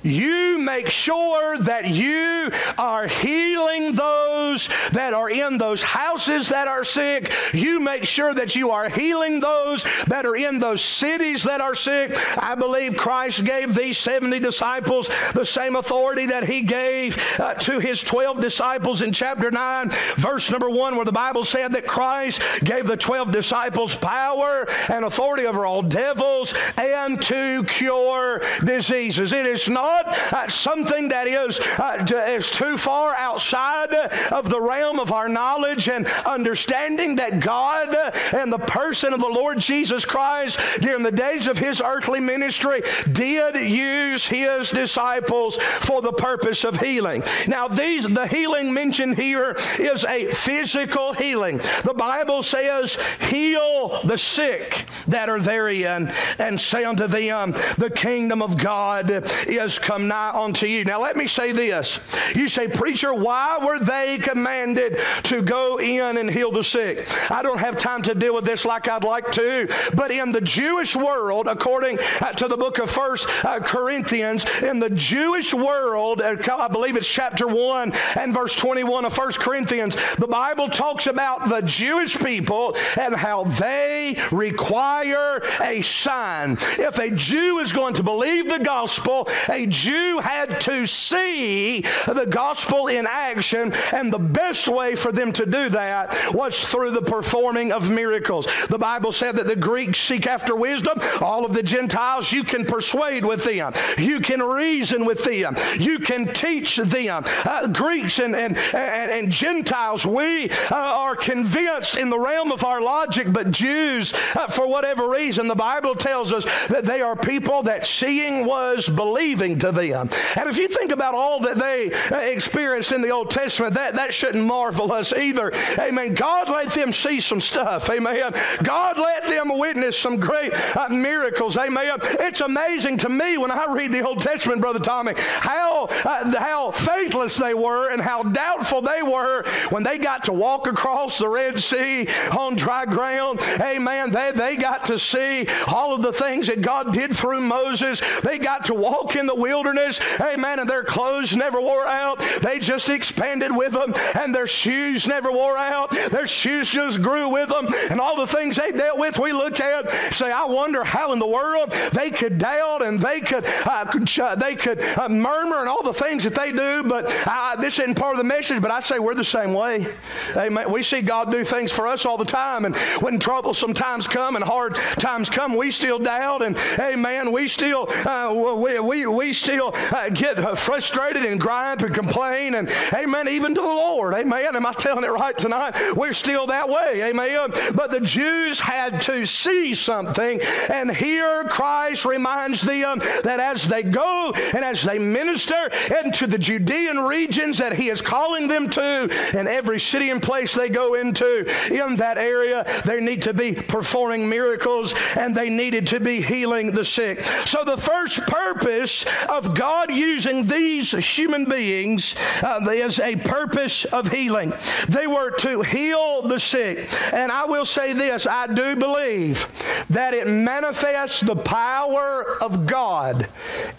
you 0.06 0.60
make 0.60 0.90
sure 0.90 1.58
that 1.58 1.90
you 1.90 2.52
are 2.78 3.08
healing 3.08 3.94
those 3.94 4.70
that 4.92 5.14
are 5.14 5.30
in 5.30 5.58
those 5.58 5.82
houses 5.82 6.50
that 6.50 6.68
are 6.68 6.84
sick. 6.84 7.34
You 7.54 7.80
make 7.80 8.06
sure 8.06 8.34
that 8.34 8.56
you 8.56 8.70
are 8.72 8.88
healing 8.88 9.40
those 9.40 9.84
that 10.08 10.26
are 10.26 10.36
in 10.36 10.60
those 10.60 10.84
cities 10.84 11.44
that 11.44 11.60
are 11.60 11.74
sick. 11.74 12.14
I 12.38 12.54
believe 12.56 12.96
Christ 12.96 13.44
gave 13.46 13.74
these 13.74 13.98
70 13.98 14.40
disciples 14.40 15.10
the 15.34 15.46
same 15.46 15.76
authority 15.76 16.28
that 16.28 16.48
he 16.48 16.62
gave 16.62 17.18
uh, 17.40 17.56
to 17.56 17.80
his 17.80 18.02
12 18.02 18.42
disciples 18.42 19.02
in 19.02 19.12
chapter 19.12 19.50
9, 19.50 19.90
verse 20.18 20.52
number 20.52 20.70
1, 20.70 20.96
where 20.96 21.06
the 21.06 21.12
Bible 21.12 21.44
said 21.44 21.72
that 21.74 21.88
Christ 21.88 22.42
gave 22.64 22.86
the 22.86 22.98
12 22.98 23.32
disciples 23.32 23.96
power 23.96 24.68
and 24.90 25.04
authority 25.04 25.48
over 25.48 25.66
all 25.66 25.82
devils 25.82 26.54
and 26.78 27.22
to 27.24 27.64
cure 27.64 28.42
diseases. 28.64 29.34
It 29.34 29.46
is 29.46 29.68
not 29.68 29.95
uh, 30.06 30.48
something 30.48 31.10
that 31.10 31.28
is, 31.28 31.60
uh, 31.80 32.06
is 32.28 32.50
too 32.50 32.78
far 32.78 33.16
outside 33.16 33.94
of 34.32 34.50
the 34.50 34.62
realm 34.62 35.00
of 35.00 35.12
our 35.12 35.30
knowledge 35.30 35.90
and 35.90 36.08
understanding 36.25 37.16
that 37.16 37.40
God 37.40 37.96
and 38.34 38.52
the 38.52 38.60
person 38.60 39.14
of 39.14 39.20
the 39.20 39.28
Lord 39.28 39.60
Jesus 39.60 40.06
Christ 40.06 40.60
during 40.82 41.04
the 41.04 41.12
days 41.12 41.48
of 41.48 41.58
his 41.58 41.82
earthly 41.82 42.20
ministry 42.20 42.82
did 43.12 43.56
use 43.56 44.25
his 44.25 44.70
disciples 44.70 45.58
for 45.58 46.02
the 46.02 46.12
purpose 46.14 46.64
of 46.64 46.80
healing. 46.80 47.24
Now, 47.48 47.68
these 47.68 48.06
the 48.06 48.28
healing 48.28 48.74
mentioned 48.74 49.18
here 49.18 49.56
is 49.80 50.04
a 50.06 50.28
physical 50.28 51.14
healing. 51.14 51.58
The 51.84 51.94
Bible 51.96 52.44
says, 52.44 52.98
heal 53.22 54.02
the 54.04 54.18
sick 54.18 54.86
that 55.08 55.30
are 55.30 55.40
therein, 55.40 56.12
and 56.40 56.60
say 56.60 56.84
unto 56.84 57.08
them, 57.08 57.52
the 57.78 57.92
kingdom 57.94 58.42
of 58.42 58.58
God 58.58 59.12
is 59.48 59.80
come 59.86 60.08
nigh 60.08 60.32
unto 60.32 60.65
you. 60.65 60.84
Now, 60.84 61.01
let 61.01 61.15
me 61.15 61.27
say 61.27 61.51
this. 61.51 62.00
You 62.34 62.48
say, 62.48 62.68
Preacher, 62.68 63.13
why 63.13 63.60
were 63.63 63.80
they 63.80 64.18
commanded 64.18 65.00
to 65.24 65.44
go 65.44 65.80
in 65.80 66.18
and 66.18 66.30
heal 66.30 66.51
the 66.51 66.63
sick? 66.63 67.08
I 67.32 67.44
don't 67.44 67.60
have 67.60 67.77
time 67.77 68.01
to 68.04 68.15
deal 68.15 68.34
with 68.34 68.46
this 68.46 68.65
like 68.65 68.88
I'd 68.88 69.04
like 69.04 69.32
to, 69.34 69.70
but 69.94 70.10
in 70.10 70.32
the 70.32 70.42
Jewish 70.42 70.96
world, 70.96 71.48
according 71.48 72.00
uh, 72.20 72.32
to 72.34 72.48
the 72.48 72.58
book 72.58 72.80
of 72.80 72.89
First 72.89 73.27
uh, 73.46 73.60
Corinthians, 73.60 74.46
in 74.63 74.80
the 74.80 74.89
Jewish 74.89 75.54
world, 75.54 76.22
uh, 76.22 76.36
I 76.58 76.68
believe 76.68 76.98
it's 76.98 77.08
chapter 77.08 77.48
1 77.48 77.94
and 78.15 78.34
verse 78.34 78.56
21 78.56 79.06
of 79.06 79.13
First 79.13 79.39
Corinthians, 79.39 79.96
the 80.15 80.27
Bible 80.27 80.68
talks 80.68 81.06
about 81.06 81.48
the 81.48 81.62
Jewish 81.62 82.18
people 82.18 82.75
and 83.00 83.15
how 83.15 83.44
they 83.44 84.18
require 84.32 85.44
a 85.62 85.82
sign. 85.84 86.58
If 86.80 86.98
a 86.98 87.12
Jew 87.12 87.60
is 87.60 87.72
going 87.72 87.94
to 87.96 88.04
believe 88.04 88.50
the 88.50 88.60
gospel, 88.60 89.27
a 89.50 89.68
Jew 89.75 90.20
had 90.20 90.62
to 90.62 90.88
see 90.88 91.82
the 92.08 92.25
gospel 92.27 92.88
in 92.88 93.05
action, 93.08 93.74
and 93.91 94.12
the 94.12 94.17
best 94.20 94.67
way 94.67 94.96
for 94.96 95.12
them 95.12 95.34
to 95.34 95.46
do 95.46 95.70
that 95.70 96.34
was 96.34 96.60
through 96.60 96.91
the 96.91 97.01
performing 97.01 97.72
of 97.72 97.89
miracles. 97.89 98.48
The 98.70 98.77
Bible 98.77 99.12
said 99.12 99.36
that 99.36 99.48
the 99.48 99.55
Greeks 99.55 100.00
seek 100.00 100.27
after 100.27 100.55
wisdom. 100.55 101.00
All 101.22 101.46
of 101.46 101.53
the 101.53 101.63
Gentiles, 101.63 102.32
you 102.32 102.44
can 102.44 102.65
persuade 102.65 103.25
with 103.25 103.44
them, 103.44 103.74
you 103.98 104.20
can 104.22 104.41
reason 104.41 105.05
with 105.05 105.24
them, 105.24 105.55
you 105.77 106.00
can 106.00 106.34
teach 106.34 106.77
them. 106.77 107.24
Uh, 107.44 107.67
Greeks 107.67 108.20
and, 108.20 108.36
and, 108.36 108.58
and, 108.74 109.12
and, 109.12 109.32
Gentiles, 109.32 110.05
we 110.05 110.50
uh, 110.50 110.75
are 110.75 111.15
convinced 111.15 111.98
in 111.98 112.10
the 112.10 112.20
realm 112.20 112.51
of 112.51 112.63
our 112.63 112.82
logic, 112.82 113.32
but 113.32 113.51
Jews, 113.51 114.13
uh, 114.36 114.48
for 114.48 114.67
whatever 114.67 115.10
reason, 115.10 115.48
the 115.48 115.55
Bible 115.55 115.96
tells 115.96 116.32
us 116.32 116.46
that 116.67 116.86
they 116.86 117.01
are 117.01 117.15
people 117.15 117.63
that 117.63 117.86
seeing 117.86 118.46
was 118.46 118.88
believing 118.88 119.55
to 119.62 119.72
them. 119.72 120.10
And 120.36 120.50
if 120.50 120.58
you 120.58 120.68
think 120.68 120.92
about 120.92 121.14
all 121.14 121.40
that 121.42 121.58
they 121.58 121.92
uh, 122.12 122.20
experienced 122.20 122.92
in 122.92 123.02
the 123.02 123.10
Old 123.10 123.30
Testament, 123.30 123.74
that, 123.76 123.96
that 123.96 124.14
shouldn't 124.14 124.44
marvel 124.44 124.92
us 124.92 125.14
either. 125.14 125.52
Amen. 125.80 126.14
God 126.14 126.50
let 126.50 126.74
them 126.74 126.92
see 126.92 127.20
some 127.22 127.42
stuff. 127.42 127.90
Amen. 127.90 128.34
God 128.64 128.98
let 128.98 129.28
them 129.28 129.58
witness 129.58 129.98
some 129.98 130.18
great 130.18 130.54
uh, 130.76 130.90
miracles. 130.90 131.58
Amen. 131.58 131.98
It's 132.02 132.42
amazing 132.42 132.98
to 132.98 133.10
me 133.10 133.38
when 133.38 133.52
I 133.52 133.66
read 133.72 133.92
the 133.92 134.02
Old 134.02 134.20
Testament, 134.20 134.62
Brother 134.62 134.80
Tommy, 134.80 135.14
how, 135.18 135.86
uh, 135.86 136.40
how 136.40 136.72
faithless 136.72 137.38
they 137.38 137.54
were 137.54 137.92
and 137.92 138.02
how 138.02 138.24
doubtful 138.24 138.82
they 138.82 139.02
were 139.02 139.44
when 139.70 139.84
they 139.84 139.98
got 139.98 140.26
to 140.26 140.34
walk 140.34 140.68
across 140.68 141.18
the 141.18 141.28
Red 141.28 141.60
Sea 141.60 142.08
on 142.38 142.56
dry 142.56 142.86
ground. 142.86 143.40
Amen. 143.60 144.12
They, 144.12 144.32
they 144.32 144.56
got 144.56 144.86
to 144.86 145.00
see 145.00 145.48
all 145.68 145.94
of 145.94 146.02
the 146.02 146.14
things 146.14 146.48
that 146.48 146.62
God 146.62 146.94
did 146.94 147.16
through 147.16 147.42
Moses. 147.42 148.02
They 148.22 148.38
got 148.38 148.66
to 148.66 148.74
walk 148.74 149.16
in 149.16 149.26
the 149.26 149.36
wilderness. 149.46 150.00
Amen. 150.20 150.60
And 150.60 150.68
their 150.68 150.84
clothes 150.84 151.36
never 151.36 151.62
wore 151.62 151.86
out. 151.86 152.18
They 152.42 152.58
just 152.58 152.90
expanded 152.90 153.56
with 153.56 153.74
them. 153.74 153.94
And 154.16 154.34
their 154.34 154.48
shoes 154.48 155.06
never 155.06 155.32
wore 155.32 155.58
out. 155.58 155.92
Their 156.10 156.25
shoes 156.25 156.68
just 156.68 157.02
grew 157.02 157.30
with 157.30 157.50
them. 157.50 157.68
And 157.92 158.00
all 158.00 158.18
the 158.18 158.25
things 158.25 158.56
they 158.56 158.72
dealt 158.72 158.98
with, 158.98 159.20
we 159.20 159.34
look 159.34 159.60
at, 159.60 159.92
say, 160.14 160.32
I 160.32 160.46
wonder 160.46 160.84
how 160.84 161.14
in 161.14 161.20
the 161.20 161.28
world 161.28 161.72
they 161.94 162.10
could 162.10 162.40
doubt 162.40 162.82
and 162.82 163.00
they 163.00 163.20
could, 163.22 163.46
uh, 163.66 164.36
they 164.36 164.56
could 164.56 164.82
uh, 164.98 165.10
murmur 165.10 165.60
and 165.60 165.70
all 165.70 165.84
the 165.84 165.94
things 165.94 166.24
that 166.24 166.34
they 166.34 166.52
do. 166.52 166.84
But 166.84 167.06
uh, 167.28 167.56
this 167.58 167.78
isn't 167.80 167.96
part 167.96 168.14
of 168.14 168.18
the 168.18 168.24
message, 168.24 168.62
but 168.62 168.72
I 168.72 168.80
say 168.80 168.98
we're 168.98 169.14
the 169.14 169.24
same 169.24 169.54
way. 169.54 169.88
Amen. 170.36 170.72
We 170.72 170.82
see 170.82 171.02
God 171.02 171.32
do 171.32 171.46
things 171.46 171.72
for 171.72 171.86
us 171.88 172.06
all 172.06 172.18
the 172.18 172.25
time. 172.25 172.66
And 172.66 172.75
when 173.04 173.20
troublesome 173.20 173.74
times 173.75 174.08
come 174.08 174.36
and 174.36 174.44
hard 174.44 174.75
times 174.98 175.30
come, 175.30 175.56
we 175.56 175.70
still 175.72 176.00
doubt. 176.00 176.42
And 176.42 176.58
amen, 176.80 177.32
we 177.32 177.48
still, 177.48 177.88
uh, 178.08 178.34
we, 178.34 178.80
we, 178.80 179.06
we 179.06 179.34
still 179.36 179.72
uh, 179.92 180.10
get 180.10 180.39
uh, 180.39 180.56
frustrated 180.56 181.25
and 181.25 181.39
gripe 181.39 181.82
and 181.82 181.94
complain 181.94 182.56
and, 182.56 182.70
amen, 182.94 183.27
even 183.27 183.54
to 183.56 183.62
the 183.62 183.68
Lord. 183.68 184.13
Amen. 184.13 184.56
Am 184.56 184.65
I 184.65 184.74
telling 184.74 185.04
it 185.04 185.12
right 185.12 185.38
tonight? 185.38 185.75
We're 185.96 186.13
still 186.13 186.48
that 186.48 186.70
way. 186.70 187.04
Amen. 187.04 187.51
But 187.74 187.92
the 187.92 188.00
Jews 188.00 188.60
had 188.60 189.01
to 189.04 189.25
see 189.25 189.75
something. 189.75 190.42
And 190.70 190.96
here 190.96 191.44
Christ 191.46 192.06
reminds 192.06 192.62
them 192.62 193.00
that 193.24 193.39
as 193.39 193.68
they 193.68 193.84
go 193.84 194.34
and 194.54 194.63
as 194.63 194.84
they 194.84 195.00
minister 195.00 195.70
into 196.04 196.27
the 196.27 196.38
Judean 196.38 197.00
regions 197.00 197.58
that 197.58 197.74
He 197.74 197.89
is 197.89 198.01
calling 198.01 198.48
them 198.48 198.70
to, 198.72 199.10
and 199.36 199.48
every 199.48 199.80
city 199.80 200.10
and 200.10 200.22
place 200.22 200.54
they 200.54 200.70
go 200.70 200.94
into 200.94 201.46
in 201.74 201.96
that 201.98 202.18
area, 202.18 202.65
they 202.86 203.00
need 203.01 203.22
to 203.24 203.34
be 203.34 203.54
performing 203.54 204.27
miracles 204.30 204.94
and 205.18 205.36
they 205.36 205.50
needed 205.50 205.88
to 205.88 206.00
be 206.00 206.22
healing 206.22 206.72
the 206.72 206.86
sick. 206.86 207.24
So 207.46 207.63
the 207.63 207.77
first 207.77 208.22
purpose 208.22 209.06
of 209.25 209.53
God 209.53 209.91
using 209.91 210.46
these 210.46 210.91
human 210.91 211.46
beings 211.46 212.15
uh, 212.44 212.60
is 212.70 213.00
a 213.00 213.15
purpose 213.15 213.86
of 213.86 214.12
healing. 214.12 214.53
They 214.88 215.08
were 215.08 215.32
to 215.39 215.62
heal 215.62 216.27
the 216.27 216.39
sick. 216.39 216.89
And 217.13 217.32
I 217.32 217.46
will 217.46 217.65
say 217.65 217.94
this 217.94 218.27
I 218.27 218.48
do 218.48 218.75
believe 218.75 219.48
that 219.89 220.13
it 220.13 220.27
manifests 220.27 221.22
the 221.22 221.36
power 221.36 222.38
of 222.41 222.65
God 222.65 223.27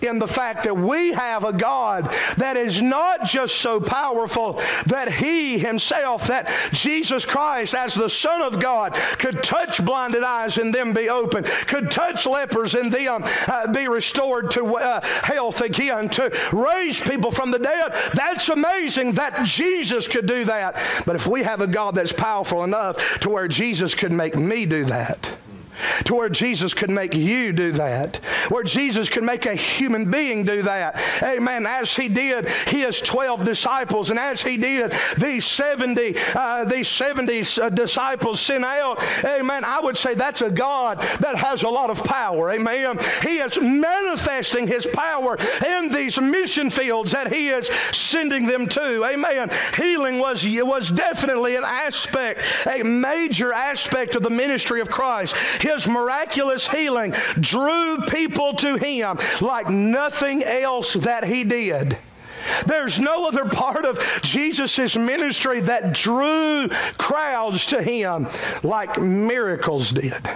in 0.02 0.18
the 0.18 0.28
fact 0.28 0.64
that 0.64 0.76
we 0.76 1.12
have 1.12 1.44
a 1.44 1.52
God 1.52 2.10
that 2.36 2.56
is 2.56 2.80
not 2.80 3.26
just 3.26 3.56
so 3.56 3.80
powerful 3.80 4.60
that 4.86 5.12
He 5.12 5.58
Himself, 5.58 6.26
that 6.28 6.50
Jesus 6.72 7.24
Christ, 7.24 7.74
as 7.74 7.94
the 7.94 8.08
Son 8.08 8.42
of 8.42 8.60
God, 8.60 8.94
could 9.18 9.42
touch 9.42 9.84
blinded 9.84 10.22
eyes 10.22 10.58
and 10.58 10.74
them 10.74 10.92
be 10.92 11.08
open, 11.08 11.44
could 11.66 11.90
touch 11.90 12.26
lepers 12.26 12.74
and 12.74 12.92
them 12.92 13.24
uh, 13.46 13.72
be 13.72 13.88
restored 13.88 14.50
to 14.52 14.76
uh, 14.76 15.00
health 15.36 15.60
again, 15.60 16.08
to 16.08 16.34
raise 16.50 16.98
people 16.98 17.30
from 17.30 17.50
the 17.50 17.58
dead. 17.58 17.94
That's 18.14 18.48
amazing 18.48 19.12
that 19.12 19.44
Jesus 19.44 20.08
could 20.08 20.26
do 20.26 20.46
that. 20.46 20.80
But 21.04 21.14
if 21.14 21.26
we 21.26 21.42
have 21.42 21.60
a 21.60 21.66
God 21.66 21.94
that's 21.94 22.12
powerful 22.12 22.64
enough 22.64 23.20
to 23.20 23.28
where 23.28 23.46
Jesus 23.46 23.94
could 23.94 24.12
make 24.12 24.34
me 24.34 24.64
do 24.64 24.84
that, 24.86 25.30
to 26.04 26.14
where 26.14 26.28
Jesus 26.28 26.74
could 26.74 26.90
make 26.90 27.14
you 27.14 27.52
do 27.52 27.72
that, 27.72 28.16
where 28.48 28.62
Jesus 28.62 29.08
could 29.08 29.24
make 29.24 29.46
a 29.46 29.54
human 29.54 30.10
being 30.10 30.44
do 30.44 30.62
that. 30.62 31.00
Amen. 31.22 31.66
As 31.66 31.94
he 31.94 32.08
did 32.08 32.48
his 32.48 33.00
12 33.00 33.44
disciples, 33.44 34.10
and 34.10 34.18
as 34.18 34.40
he 34.40 34.56
did 34.56 34.92
these 35.18 35.44
70, 35.44 36.16
uh, 36.34 36.64
these 36.64 36.88
70 36.88 37.44
uh, 37.60 37.68
disciples 37.70 38.40
sent 38.40 38.64
out, 38.64 39.02
amen, 39.24 39.64
I 39.64 39.80
would 39.80 39.96
say 39.96 40.14
that's 40.14 40.42
a 40.42 40.50
God 40.50 41.00
that 41.20 41.36
has 41.36 41.62
a 41.62 41.68
lot 41.68 41.90
of 41.90 42.02
power. 42.04 42.50
Amen. 42.52 42.98
He 43.22 43.38
is 43.38 43.58
manifesting 43.60 44.66
his 44.66 44.86
power 44.86 45.36
in 45.66 45.90
these 45.90 46.20
mission 46.20 46.70
fields 46.70 47.12
that 47.12 47.32
he 47.32 47.48
is 47.48 47.68
sending 47.92 48.46
them 48.46 48.66
to. 48.68 49.04
Amen. 49.04 49.50
Healing 49.76 50.18
was, 50.18 50.46
was 50.46 50.90
definitely 50.90 51.56
an 51.56 51.64
aspect, 51.64 52.40
a 52.66 52.82
major 52.82 53.52
aspect 53.52 54.16
of 54.16 54.22
the 54.22 54.30
ministry 54.30 54.80
of 54.80 54.88
Christ 54.88 55.34
his 55.66 55.86
miraculous 55.86 56.66
healing 56.68 57.12
drew 57.40 57.98
people 58.08 58.54
to 58.54 58.76
him 58.76 59.18
like 59.40 59.68
nothing 59.68 60.42
else 60.42 60.94
that 60.94 61.24
he 61.24 61.44
did. 61.44 61.96
There's 62.66 62.98
no 62.98 63.26
other 63.26 63.44
part 63.44 63.84
of 63.84 63.98
Jesus' 64.22 64.96
ministry 64.96 65.60
that 65.60 65.92
drew 65.92 66.68
crowds 66.98 67.66
to 67.66 67.82
him 67.82 68.28
like 68.62 69.00
miracles 69.00 69.90
did. 69.90 70.28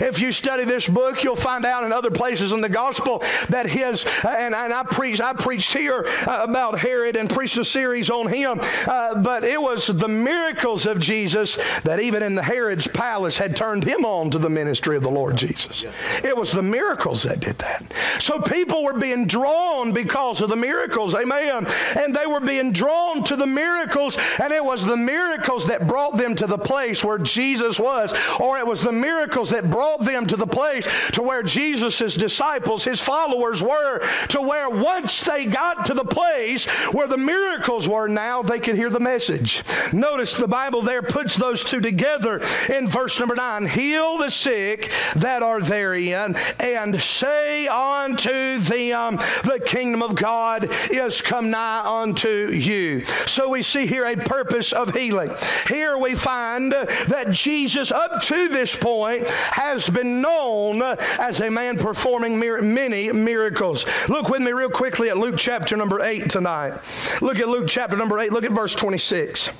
If 0.00 0.20
you 0.20 0.32
study 0.32 0.64
this 0.64 0.86
book, 0.86 1.24
you'll 1.24 1.36
find 1.36 1.64
out 1.64 1.84
in 1.84 1.92
other 1.92 2.10
places 2.10 2.52
in 2.52 2.60
the 2.60 2.68
gospel 2.68 3.22
that 3.48 3.66
his, 3.66 4.04
and, 4.26 4.54
and 4.54 4.72
I 4.72 4.82
preached, 4.84 5.20
I 5.20 5.32
preached 5.32 5.72
here 5.72 6.06
about 6.26 6.78
Herod 6.78 7.16
and 7.16 7.28
preached 7.28 7.58
a 7.58 7.64
series 7.64 8.10
on 8.10 8.28
him, 8.28 8.60
uh, 8.86 9.20
but 9.20 9.44
it 9.44 9.60
was 9.60 9.86
the 9.86 10.08
miracles 10.08 10.86
of 10.86 11.00
Jesus 11.00 11.56
that 11.82 12.00
even 12.00 12.22
in 12.22 12.34
the 12.34 12.42
Herod's 12.42 12.86
palace 12.86 13.38
had 13.38 13.56
turned 13.56 13.84
him 13.84 14.04
on 14.04 14.30
to 14.30 14.38
the 14.38 14.48
ministry 14.48 14.96
of 14.96 15.02
the 15.02 15.10
Lord 15.10 15.36
Jesus. 15.36 15.84
It 16.22 16.36
was 16.36 16.52
the 16.52 16.62
miracles 16.62 17.24
that 17.24 17.40
did 17.40 17.58
that. 17.58 17.92
So 18.20 18.40
people 18.40 18.84
were 18.84 18.98
being 18.98 19.26
drawn 19.26 19.92
because 19.92 20.40
of 20.40 20.48
the 20.48 20.56
miracles. 20.56 21.14
Amen. 21.14 21.57
And 21.96 22.14
they 22.14 22.26
were 22.26 22.40
being 22.40 22.72
drawn 22.72 23.24
to 23.24 23.36
the 23.36 23.46
miracles, 23.46 24.18
and 24.40 24.52
it 24.52 24.64
was 24.64 24.84
the 24.84 24.96
miracles 24.96 25.66
that 25.66 25.86
brought 25.86 26.16
them 26.16 26.34
to 26.36 26.46
the 26.46 26.58
place 26.58 27.04
where 27.04 27.18
Jesus 27.18 27.78
was, 27.78 28.14
or 28.40 28.58
it 28.58 28.66
was 28.66 28.82
the 28.82 28.92
miracles 28.92 29.50
that 29.50 29.70
brought 29.70 30.04
them 30.04 30.26
to 30.26 30.36
the 30.36 30.46
place 30.46 30.86
to 31.12 31.22
where 31.22 31.42
Jesus' 31.42 32.14
disciples, 32.14 32.84
his 32.84 33.00
followers 33.00 33.62
were, 33.62 34.00
to 34.28 34.40
where 34.40 34.68
once 34.70 35.22
they 35.22 35.46
got 35.46 35.86
to 35.86 35.94
the 35.94 36.04
place 36.04 36.66
where 36.92 37.06
the 37.06 37.16
miracles 37.16 37.88
were, 37.88 38.08
now 38.08 38.42
they 38.42 38.58
could 38.58 38.76
hear 38.76 38.90
the 38.90 39.00
message. 39.00 39.62
Notice 39.92 40.36
the 40.36 40.48
Bible 40.48 40.82
there 40.82 41.02
puts 41.02 41.36
those 41.36 41.64
two 41.64 41.80
together 41.80 42.40
in 42.68 42.88
verse 42.88 43.18
number 43.18 43.34
nine. 43.34 43.66
Heal 43.66 44.18
the 44.18 44.30
sick 44.30 44.90
that 45.16 45.42
are 45.42 45.60
therein, 45.60 46.36
and 46.58 47.00
say 47.00 47.66
unto 47.66 48.58
them, 48.58 49.16
The 49.44 49.60
kingdom 49.64 50.02
of 50.02 50.14
God 50.14 50.68
is 50.90 51.20
come 51.20 51.47
nigh 51.50 52.02
unto 52.02 52.50
you. 52.50 53.04
So 53.26 53.48
we 53.48 53.62
see 53.62 53.86
here 53.86 54.04
a 54.04 54.16
purpose 54.16 54.72
of 54.72 54.94
healing. 54.94 55.30
Here 55.66 55.98
we 55.98 56.14
find 56.14 56.72
that 56.72 57.30
Jesus, 57.30 57.90
up 57.90 58.22
to 58.22 58.48
this 58.48 58.74
point, 58.74 59.26
has 59.28 59.88
been 59.88 60.20
known 60.20 60.82
as 60.82 61.40
a 61.40 61.50
man 61.50 61.78
performing 61.78 62.38
many 62.38 63.12
miracles. 63.12 63.84
Look 64.08 64.28
with 64.28 64.42
me 64.42 64.52
real 64.52 64.70
quickly 64.70 65.08
at 65.08 65.16
Luke 65.16 65.36
chapter 65.38 65.76
number 65.76 66.00
8 66.00 66.30
tonight. 66.30 66.74
Look 67.20 67.38
at 67.38 67.48
Luke 67.48 67.66
chapter 67.68 67.96
number 67.96 68.18
8. 68.18 68.32
Look 68.32 68.44
at 68.44 68.52
verse 68.52 68.74
26. 68.74 69.50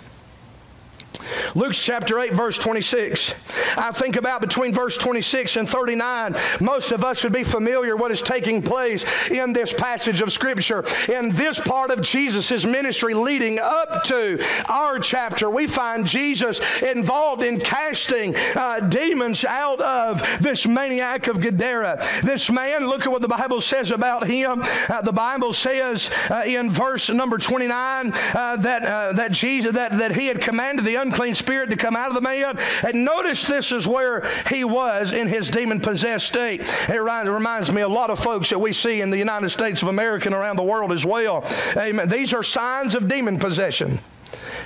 Luke 1.54 1.72
chapter 1.72 2.18
8, 2.18 2.32
verse 2.32 2.58
26. 2.58 3.34
I 3.76 3.92
think 3.92 4.16
about 4.16 4.40
between 4.40 4.72
verse 4.72 4.96
26 4.96 5.56
and 5.56 5.68
39, 5.68 6.34
most 6.60 6.92
of 6.92 7.04
us 7.04 7.22
would 7.22 7.32
be 7.32 7.44
familiar 7.44 7.96
what 7.96 8.10
is 8.10 8.22
taking 8.22 8.62
place 8.62 9.04
in 9.28 9.52
this 9.52 9.72
passage 9.72 10.20
of 10.20 10.32
Scripture. 10.32 10.84
In 11.08 11.30
this 11.30 11.58
part 11.58 11.90
of 11.90 12.02
Jesus' 12.02 12.64
ministry 12.64 13.14
leading 13.14 13.58
up 13.58 14.04
to 14.04 14.42
our 14.68 14.98
chapter, 14.98 15.50
we 15.50 15.66
find 15.66 16.06
Jesus 16.06 16.60
involved 16.82 17.42
in 17.42 17.60
casting 17.60 18.34
uh, 18.56 18.80
demons 18.80 19.44
out 19.44 19.80
of 19.80 20.20
this 20.40 20.66
maniac 20.66 21.26
of 21.28 21.40
Gadara. 21.40 22.02
This 22.22 22.50
man, 22.50 22.86
look 22.86 23.02
at 23.02 23.12
what 23.12 23.22
the 23.22 23.28
Bible 23.28 23.60
says 23.60 23.90
about 23.90 24.26
him. 24.26 24.62
Uh, 24.88 25.02
the 25.02 25.12
Bible 25.12 25.52
says 25.52 26.10
uh, 26.30 26.42
in 26.46 26.70
verse 26.70 27.08
number 27.10 27.38
29 27.38 28.12
uh, 28.12 28.56
that, 28.56 28.82
uh, 28.84 29.12
that 29.12 29.32
Jesus, 29.32 29.74
that, 29.74 29.98
that 29.98 30.14
he 30.14 30.26
had 30.26 30.40
commanded 30.40 30.84
the 30.84 30.96
unclean 30.96 31.17
spirit 31.33 31.70
to 31.70 31.76
come 31.76 31.96
out 31.96 32.09
of 32.09 32.14
the 32.14 32.20
man. 32.20 32.59
And 32.87 33.04
notice 33.04 33.42
this 33.42 33.72
is 33.72 33.87
where 33.87 34.26
he 34.48 34.64
was 34.64 35.12
in 35.12 35.28
his 35.28 35.48
demon 35.48 35.81
possessed 35.81 36.26
state. 36.26 36.62
It 36.88 37.00
reminds 37.00 37.70
me 37.72 37.83
a 37.83 37.88
lot 37.88 38.11
of 38.11 38.18
folks 38.18 38.50
that 38.50 38.59
we 38.59 38.72
see 38.72 39.00
in 39.00 39.11
the 39.11 39.18
United 39.18 39.50
States 39.50 39.83
of 39.83 39.88
America 39.88 40.26
and 40.26 40.35
around 40.35 40.57
the 40.57 40.62
world 40.62 40.92
as 40.92 41.04
well. 41.04 41.44
Amen. 41.76 42.09
These 42.09 42.33
are 42.33 42.42
signs 42.42 42.94
of 42.94 43.09
demon 43.09 43.38
possession. 43.38 44.00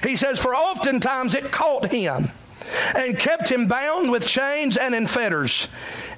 He 0.03 0.17
says, 0.17 0.39
For 0.39 0.55
oftentimes 0.55 1.35
it 1.35 1.51
caught 1.53 1.91
him 1.91 2.31
and 2.97 3.19
kept 3.19 3.51
him 3.51 3.67
bound 3.67 4.11
with 4.11 4.27
chains 4.27 4.77
and 4.77 4.95
in 4.95 5.07
fetters 5.07 5.69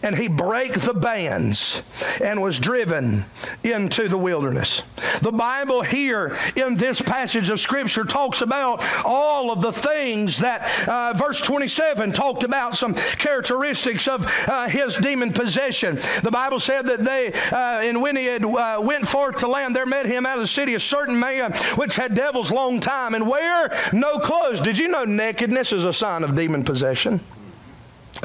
and 0.04 0.14
he 0.16 0.28
brake 0.28 0.80
the 0.80 0.92
bands 0.92 1.82
and 2.22 2.40
was 2.40 2.58
driven 2.58 3.24
into 3.64 4.06
the 4.06 4.18
wilderness. 4.18 4.82
The 5.22 5.32
Bible 5.32 5.82
here 5.82 6.36
in 6.56 6.74
this 6.74 7.00
passage 7.00 7.48
of 7.48 7.58
Scripture 7.58 8.04
talks 8.04 8.42
about 8.42 8.84
all 9.02 9.50
of 9.50 9.62
the 9.62 9.72
things 9.72 10.38
that 10.38 10.86
uh, 10.86 11.14
verse 11.14 11.40
27 11.40 12.12
talked 12.12 12.44
about 12.44 12.76
some 12.76 12.94
characteristics 12.94 14.06
of 14.06 14.30
uh, 14.46 14.68
his 14.68 14.94
demon 14.96 15.32
possession. 15.32 15.98
The 16.22 16.30
Bible 16.30 16.60
said 16.60 16.84
that 16.86 17.02
they, 17.02 17.32
uh, 17.50 17.80
and 17.82 18.02
when 18.02 18.14
he 18.14 18.26
had 18.26 18.44
uh, 18.44 18.80
went 18.82 19.08
forth 19.08 19.36
to 19.36 19.48
land, 19.48 19.74
there 19.74 19.86
met 19.86 20.04
him 20.04 20.26
out 20.26 20.36
of 20.36 20.42
the 20.42 20.48
city 20.48 20.74
a 20.74 20.80
certain 20.80 21.18
man 21.18 21.52
which 21.76 21.96
had 21.96 22.14
devils 22.14 22.52
long 22.52 22.78
time 22.78 23.14
and 23.14 23.26
wear 23.26 23.74
no 23.94 24.18
clothes. 24.18 24.60
Did 24.60 24.76
you 24.76 24.88
know 24.88 25.04
nakedness 25.04 25.72
is 25.72 25.86
a 25.86 25.94
sign 25.94 26.24
of 26.24 26.34
demon 26.34 26.62
possession? 26.62 27.20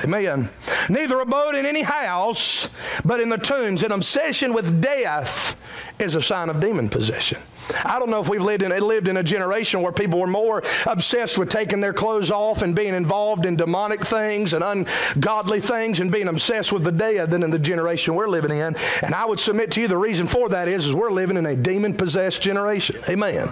Amen. 0.04 0.50
Neither 0.88 1.20
abode 1.20 1.56
in 1.56 1.66
any 1.66 1.82
house, 1.82 2.70
but 3.04 3.20
in 3.20 3.30
the 3.30 3.38
tombs. 3.38 3.84
An 3.84 3.92
obsession 3.92 4.54
with 4.54 4.82
death 4.82 5.56
is 6.00 6.16
a 6.16 6.22
sign 6.22 6.50
of 6.50 6.60
demon 6.60 6.90
possession. 6.90 7.40
I 7.84 8.00
don't 8.00 8.10
know 8.10 8.20
if 8.20 8.30
we've 8.30 8.42
lived 8.42 8.64
in, 8.64 8.78
lived 8.80 9.08
in 9.08 9.18
a 9.18 9.24
generation 9.24 9.82
where 9.82 9.92
people 9.92 10.20
were 10.20 10.28
more 10.28 10.64
obsessed 10.86 11.38
with 11.38 11.50
taking 11.50 11.80
their 11.80 11.94
clothes 11.94 12.32
off 12.32 12.62
and 12.62 12.76
being 12.76 12.94
involved 12.94 13.46
in 13.46 13.56
demonic 13.56 14.06
things 14.06 14.54
and 14.54 14.64
ungodly 14.64 15.60
things 15.60 16.00
and 16.00 16.12
being 16.12 16.28
obsessed 16.28 16.72
with 16.72 16.84
the 16.84 16.92
dead 16.92 17.30
than 17.30 17.44
in 17.44 17.52
the 17.52 17.60
generation 17.60 18.16
we're 18.16 18.28
living 18.28 18.52
in. 18.52 18.76
And 19.02 19.14
I 19.14 19.26
would 19.26 19.40
submit 19.40 19.72
to 19.72 19.82
you 19.82 19.88
the 19.88 19.98
reason 19.98 20.28
for 20.28 20.50
that 20.50 20.68
is, 20.68 20.86
is 20.86 20.94
we're 20.94 21.12
living 21.12 21.38
in 21.38 21.46
a 21.46 21.56
demon 21.56 21.94
possessed 21.94 22.42
generation. 22.42 22.98
Amen. 23.10 23.52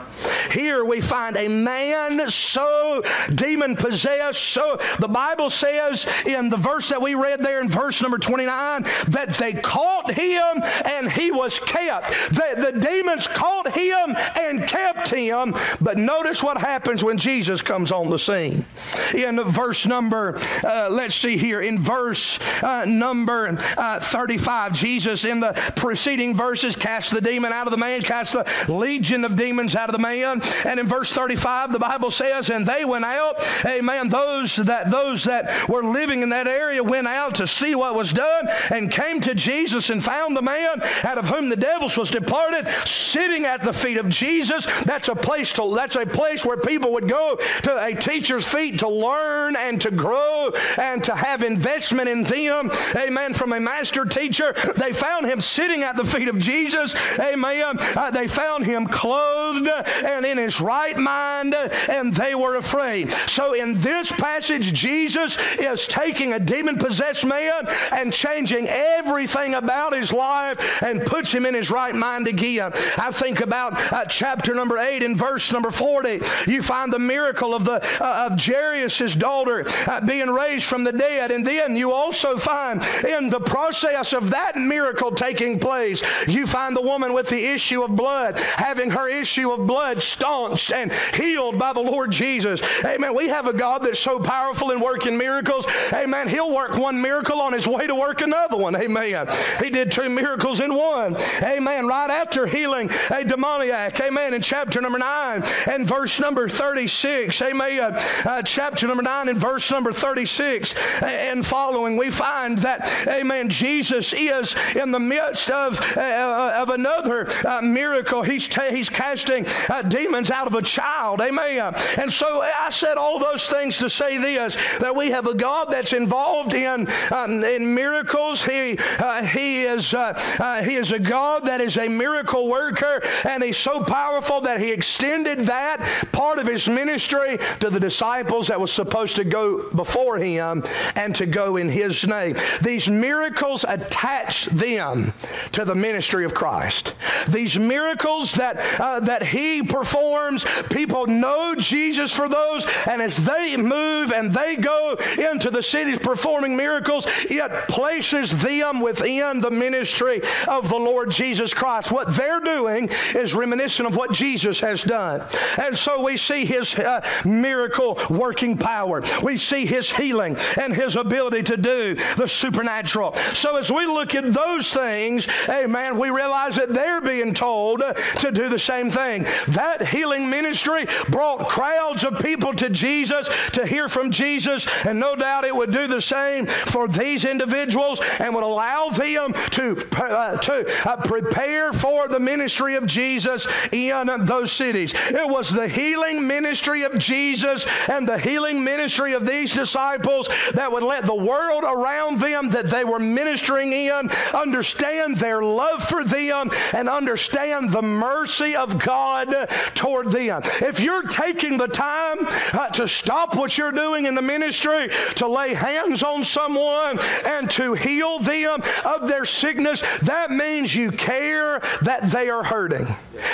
Here 0.51 0.83
we 0.83 1.01
find 1.01 1.35
a 1.37 1.47
man 1.47 2.29
so 2.29 3.03
demon 3.33 3.75
possessed. 3.75 4.43
So 4.43 4.79
the 4.99 5.07
Bible 5.07 5.49
says 5.49 6.05
in 6.25 6.49
the 6.49 6.57
verse 6.57 6.89
that 6.89 7.01
we 7.01 7.15
read 7.15 7.39
there 7.39 7.61
in 7.61 7.69
verse 7.69 8.01
number 8.01 8.17
29 8.17 8.83
that 9.09 9.35
they 9.37 9.53
caught 9.53 10.13
him 10.13 10.63
and 10.85 11.11
he 11.11 11.31
was 11.31 11.59
kept. 11.59 12.11
The, 12.29 12.71
the 12.71 12.79
demons 12.79 13.27
caught 13.27 13.71
him 13.73 14.06
and 14.15 14.67
kept 14.67 15.09
him. 15.09 15.55
But 15.81 15.97
notice 15.97 16.43
what 16.43 16.57
happens 16.57 17.03
when 17.03 17.17
Jesus 17.17 17.61
comes 17.61 17.91
on 17.91 18.09
the 18.09 18.19
scene. 18.19 18.65
In 19.13 19.41
verse 19.43 19.85
number, 19.85 20.39
uh, 20.63 20.89
let's 20.91 21.15
see 21.15 21.37
here, 21.37 21.61
in 21.61 21.79
verse 21.79 22.39
uh, 22.63 22.85
number 22.85 23.57
uh, 23.77 23.99
35, 23.99 24.73
Jesus 24.73 25.25
in 25.25 25.39
the 25.39 25.53
preceding 25.75 26.35
verses 26.35 26.75
cast 26.75 27.11
the 27.11 27.21
demon 27.21 27.53
out 27.53 27.67
of 27.67 27.71
the 27.71 27.77
man, 27.77 28.01
cast 28.01 28.33
the 28.33 28.45
legion 28.67 29.25
of 29.25 29.35
demons 29.35 29.75
out 29.75 29.89
of 29.89 29.93
the 29.93 30.01
man. 30.01 30.41
And 30.65 30.79
in 30.79 30.87
verse 30.87 31.11
35, 31.11 31.71
the 31.71 31.79
Bible 31.79 32.11
says, 32.11 32.49
and 32.49 32.65
they 32.65 32.85
went 32.85 33.05
out, 33.05 33.43
amen, 33.65 34.09
those 34.09 34.55
that 34.57 34.89
those 34.89 35.23
that 35.25 35.67
were 35.69 35.83
living 35.83 36.23
in 36.23 36.29
that 36.29 36.47
area 36.47 36.83
went 36.83 37.07
out 37.07 37.35
to 37.35 37.47
see 37.47 37.75
what 37.75 37.95
was 37.95 38.11
done 38.11 38.47
and 38.71 38.91
came 38.91 39.21
to 39.21 39.35
Jesus 39.35 39.89
and 39.89 40.03
found 40.03 40.35
the 40.35 40.41
man 40.41 40.81
out 41.03 41.17
of 41.17 41.27
whom 41.27 41.49
the 41.49 41.55
devils 41.55 41.97
was 41.97 42.09
departed 42.09 42.67
sitting 42.85 43.45
at 43.45 43.63
the 43.63 43.73
feet 43.73 43.96
of 43.97 44.09
Jesus. 44.09 44.65
That's 44.83 45.07
a 45.07 45.15
place 45.15 45.51
to 45.53 45.73
that's 45.75 45.95
a 45.95 46.05
place 46.05 46.45
where 46.45 46.57
people 46.57 46.93
would 46.93 47.07
go 47.07 47.37
to 47.63 47.85
a 47.85 47.93
teacher's 47.93 48.45
feet 48.45 48.79
to 48.79 48.89
learn 48.89 49.55
and 49.55 49.81
to 49.81 49.91
grow 49.91 50.51
and 50.77 51.03
to 51.03 51.15
have 51.15 51.43
investment 51.43 52.09
in 52.09 52.23
them. 52.23 52.71
Amen. 52.95 53.33
From 53.33 53.53
a 53.53 53.59
master 53.59 54.05
teacher, 54.05 54.53
they 54.77 54.93
found 54.93 55.25
him 55.25 55.41
sitting 55.41 55.83
at 55.83 55.95
the 55.95 56.05
feet 56.05 56.27
of 56.27 56.37
Jesus. 56.39 56.95
Amen. 57.19 57.77
Uh, 57.79 58.11
they 58.11 58.27
found 58.27 58.65
him 58.65 58.87
clothed 58.87 59.67
and 59.67 60.25
in 60.25 60.37
his 60.37 60.59
right 60.61 60.97
mind, 60.97 61.53
and 61.89 62.13
they 62.13 62.35
were 62.35 62.55
afraid. 62.55 63.11
So 63.27 63.53
in 63.53 63.79
this 63.79 64.11
passage, 64.11 64.73
Jesus 64.73 65.37
is 65.57 65.85
taking 65.87 66.33
a 66.33 66.39
demon 66.39 66.77
possessed 66.77 67.25
man 67.25 67.67
and 67.91 68.13
changing 68.13 68.67
everything 68.67 69.55
about 69.55 69.95
his 69.95 70.11
life 70.11 70.81
and 70.81 71.05
puts 71.05 71.31
him 71.31 71.45
in 71.45 71.53
his 71.53 71.69
right 71.69 71.95
mind 71.95 72.27
again. 72.27 72.71
I 72.97 73.11
think 73.11 73.41
about 73.41 73.79
uh, 73.91 74.05
chapter 74.05 74.53
number 74.53 74.77
8 74.77 75.03
in 75.03 75.15
verse 75.15 75.51
number 75.51 75.71
40. 75.71 76.21
You 76.47 76.61
find 76.61 76.91
the 76.91 76.99
miracle 76.99 77.53
of, 77.53 77.65
the, 77.65 77.83
uh, 78.03 78.29
of 78.29 78.39
Jairus' 78.39 79.13
daughter 79.15 79.65
uh, 79.87 80.01
being 80.05 80.29
raised 80.29 80.65
from 80.65 80.83
the 80.83 80.91
dead. 80.91 81.31
And 81.31 81.45
then 81.45 81.75
you 81.75 81.91
also 81.91 82.37
find 82.37 82.83
in 83.05 83.29
the 83.29 83.39
process 83.39 84.13
of 84.13 84.29
that 84.31 84.55
miracle 84.55 85.11
taking 85.11 85.59
place, 85.59 86.01
you 86.27 86.47
find 86.47 86.75
the 86.75 86.81
woman 86.81 87.13
with 87.13 87.27
the 87.27 87.43
issue 87.43 87.83
of 87.83 87.95
blood 87.95 88.37
having 88.39 88.89
her 88.89 89.09
issue 89.09 89.51
of 89.51 89.67
blood 89.67 90.01
staunched 90.01 90.71
and 90.71 90.91
healed 91.13 91.59
by 91.59 91.73
the 91.73 91.79
Lord 91.79 92.11
Jesus. 92.11 92.61
Amen. 92.83 93.15
We 93.15 93.27
have 93.27 93.47
a 93.47 93.53
God 93.53 93.83
that's 93.83 93.99
so 93.99 94.19
powerful 94.19 94.71
in 94.71 94.79
working 94.79 95.17
miracles. 95.17 95.65
Amen. 95.93 96.27
He'll 96.27 96.53
work 96.53 96.77
one 96.77 97.01
miracle 97.01 97.39
on 97.39 97.53
his 97.53 97.67
way 97.67 97.87
to 97.87 97.95
work 97.95 98.21
another 98.21 98.57
one. 98.57 98.75
Amen. 98.75 99.27
He 99.61 99.69
did 99.69 99.91
two 99.91 100.09
miracles 100.09 100.59
in 100.59 100.73
one. 100.73 101.15
Amen. 101.41 101.87
Right 101.87 102.09
after 102.09 102.45
healing 102.45 102.89
a 103.09 103.23
demoniac. 103.23 103.76
Amen. 103.77 104.33
In 104.33 104.41
chapter 104.41 104.81
number 104.81 104.97
9 104.97 105.43
and 105.69 105.87
verse 105.87 106.19
number 106.19 106.49
36. 106.49 107.41
Amen. 107.41 107.93
Uh, 108.25 108.41
chapter 108.41 108.87
number 108.87 109.03
9 109.03 109.29
and 109.29 109.39
verse 109.39 109.69
number 109.69 109.93
36 109.93 110.73
and 111.03 111.45
following, 111.45 111.95
we 111.95 112.09
find 112.09 112.57
that, 112.59 113.07
amen, 113.07 113.49
Jesus 113.49 114.13
is 114.13 114.55
in 114.75 114.91
the 114.91 114.99
midst 114.99 115.51
of, 115.51 115.79
uh, 115.95 116.53
of 116.57 116.69
another 116.69 117.27
uh, 117.45 117.61
miracle. 117.61 118.23
He's, 118.23 118.47
ta- 118.47 118.71
he's 118.71 118.89
casting 118.89 119.45
uh, 119.69 119.83
demons 119.83 120.31
out 120.31 120.47
of 120.47 120.55
a 120.55 120.61
child. 120.61 121.21
Amen. 121.21 121.75
And 121.97 122.11
so 122.11 122.41
I 122.41 122.69
said 122.71 122.97
all 122.97 123.19
those 123.19 123.47
things 123.47 123.77
to 123.77 123.89
say 123.89 124.17
this 124.17 124.57
that 124.79 124.95
we 124.95 125.11
have 125.11 125.27
a 125.27 125.35
God 125.35 125.67
that's 125.71 125.93
involved 125.93 126.53
in, 126.53 126.87
um, 127.11 127.43
in 127.43 127.73
miracles. 127.73 128.43
He, 128.43 128.77
uh, 128.99 129.23
he, 129.23 129.63
is, 129.63 129.93
uh, 129.93 130.19
uh, 130.39 130.63
he 130.63 130.75
is 130.75 130.91
a 130.91 130.99
God 130.99 131.45
that 131.45 131.61
is 131.61 131.77
a 131.77 131.87
miracle 131.87 132.47
worker, 132.47 133.01
and 133.23 133.43
He's 133.43 133.56
so 133.57 133.83
powerful 133.83 134.41
that 134.41 134.61
He 134.61 134.71
extended 134.71 135.39
that 135.47 136.07
part 136.11 136.39
of 136.39 136.47
His 136.47 136.67
ministry 136.67 137.37
to 137.59 137.69
the 137.69 137.79
disciples 137.79 138.47
that 138.47 138.59
was 138.59 138.71
supposed 138.71 139.15
to 139.17 139.23
go 139.23 139.69
before 139.71 140.17
Him 140.17 140.63
and 140.95 141.15
to 141.15 141.25
go 141.25 141.57
in 141.57 141.69
His 141.69 142.05
name. 142.07 142.35
These 142.61 142.87
miracles 142.87 143.65
attach 143.67 144.45
them 144.47 145.13
to 145.53 145.65
the 145.65 145.75
ministry 145.75 146.25
of 146.25 146.33
Christ. 146.33 146.95
These 147.27 147.57
miracles 147.57 148.33
that, 148.33 148.57
uh, 148.79 148.99
that 149.01 149.23
He 149.23 149.63
performs, 149.63 150.45
people 150.69 151.07
know 151.07 151.55
Jesus 151.55 152.11
for 152.11 152.29
those, 152.29 152.65
and 152.87 153.01
as 153.01 153.17
they 153.17 153.57
move 153.57 154.11
and 154.11 154.31
they 154.31 154.55
go 154.55 154.97
into 155.17 155.49
the 155.49 155.61
cities 155.61 155.99
performing 155.99 156.55
miracles, 156.55 157.05
it 157.29 157.51
places 157.67 158.37
them 158.41 158.81
within 158.81 159.39
the 159.39 159.51
ministry 159.51 160.21
of 160.47 160.69
the 160.69 160.75
Lord 160.75 161.11
Jesus 161.11 161.53
Christ. 161.53 161.91
What 161.91 162.15
they're 162.15 162.39
doing 162.39 162.89
is 163.15 163.33
reminiscent 163.47 163.87
of 163.87 163.95
what 163.95 164.11
Jesus 164.11 164.59
has 164.59 164.83
done. 164.83 165.23
And 165.57 165.77
so 165.77 166.01
we 166.03 166.17
see 166.17 166.45
his 166.45 166.75
uh, 166.75 167.01
miracle 167.23 167.97
working 168.09 168.57
power. 168.57 169.01
We 169.23 169.37
see 169.37 169.65
his 169.65 169.89
healing 169.89 170.37
and 170.59 170.73
his 170.73 170.97
ability 170.97 171.43
to 171.43 171.57
do 171.57 171.95
the 172.17 172.27
supernatural. 172.27 173.15
So 173.33 173.55
as 173.55 173.71
we 173.71 173.85
look 173.85 174.15
at 174.15 174.33
those 174.33 174.73
things, 174.73 175.27
amen, 175.47 175.97
we 175.97 176.09
realize 176.09 176.57
that 176.57 176.73
they're 176.73 176.99
being 176.99 177.33
told 177.33 177.79
to 178.19 178.31
do 178.31 178.49
the 178.49 178.59
same 178.59 178.91
thing. 178.91 179.25
That 179.47 179.87
healing 179.87 180.29
ministry 180.29 180.85
brought 181.09 181.47
crowds 181.47 182.03
of 182.03 182.19
people 182.19 182.53
to 182.53 182.69
Jesus 182.69 183.29
to 183.53 183.65
hear 183.65 183.87
from 183.87 184.11
Jesus, 184.11 184.67
and 184.85 184.99
no 184.99 185.15
doubt 185.15 185.45
it 185.45 185.55
would 185.55 185.71
do 185.71 185.87
the 185.87 186.01
same 186.01 186.47
for 186.47 186.87
these 186.87 187.23
individuals 187.23 188.01
and 188.19 188.35
would 188.35 188.43
allow 188.43 188.89
them 188.89 189.33
to, 189.51 189.87
uh, 189.95 190.37
to 190.37 190.89
uh, 190.89 190.97
prepare 190.97 191.71
for 191.71 192.09
the 192.09 192.19
ministry 192.19 192.75
of 192.75 192.85
Jesus 192.85 193.36
in 193.71 194.25
those 194.25 194.51
cities. 194.51 194.93
It 194.93 195.27
was 195.27 195.49
the 195.49 195.67
healing 195.67 196.25
ministry 196.25 196.83
of 196.83 196.97
Jesus 196.97 197.65
and 197.87 198.07
the 198.07 198.17
healing 198.17 198.63
ministry 198.63 199.13
of 199.13 199.25
these 199.25 199.53
disciples 199.53 200.29
that 200.53 200.71
would 200.71 200.83
let 200.83 201.05
the 201.05 201.15
world 201.15 201.63
around 201.63 202.19
them 202.19 202.49
that 202.51 202.69
they 202.69 202.83
were 202.83 202.99
ministering 202.99 203.73
in 203.73 204.09
understand 204.33 205.17
their 205.17 205.43
love 205.43 205.83
for 205.83 206.03
them 206.03 206.49
and 206.73 206.89
understand 206.89 207.71
the 207.71 207.81
mercy 207.81 208.55
of 208.55 208.79
God 208.79 209.49
toward 209.75 210.11
them. 210.11 210.41
If 210.61 210.79
you're 210.79 211.03
taking 211.03 211.57
the 211.57 211.67
time 211.67 212.17
uh, 212.53 212.69
to 212.69 212.87
stop 212.87 213.35
what 213.35 213.57
you're 213.57 213.71
doing 213.71 214.05
in 214.05 214.15
the 214.15 214.21
ministry, 214.21 214.89
to 215.15 215.27
lay 215.27 215.53
hands 215.53 216.03
on 216.03 216.23
someone 216.23 216.99
and 217.25 217.49
to 217.51 217.73
heal 217.73 218.19
them 218.19 218.61
of 218.85 219.07
their 219.07 219.25
sickness, 219.25 219.81
that 220.03 220.31
means 220.31 220.75
you 220.75 220.91
care 220.91 221.61
that 221.81 222.11
they 222.11 222.29
are 222.29 222.43
hurting. 222.43 222.87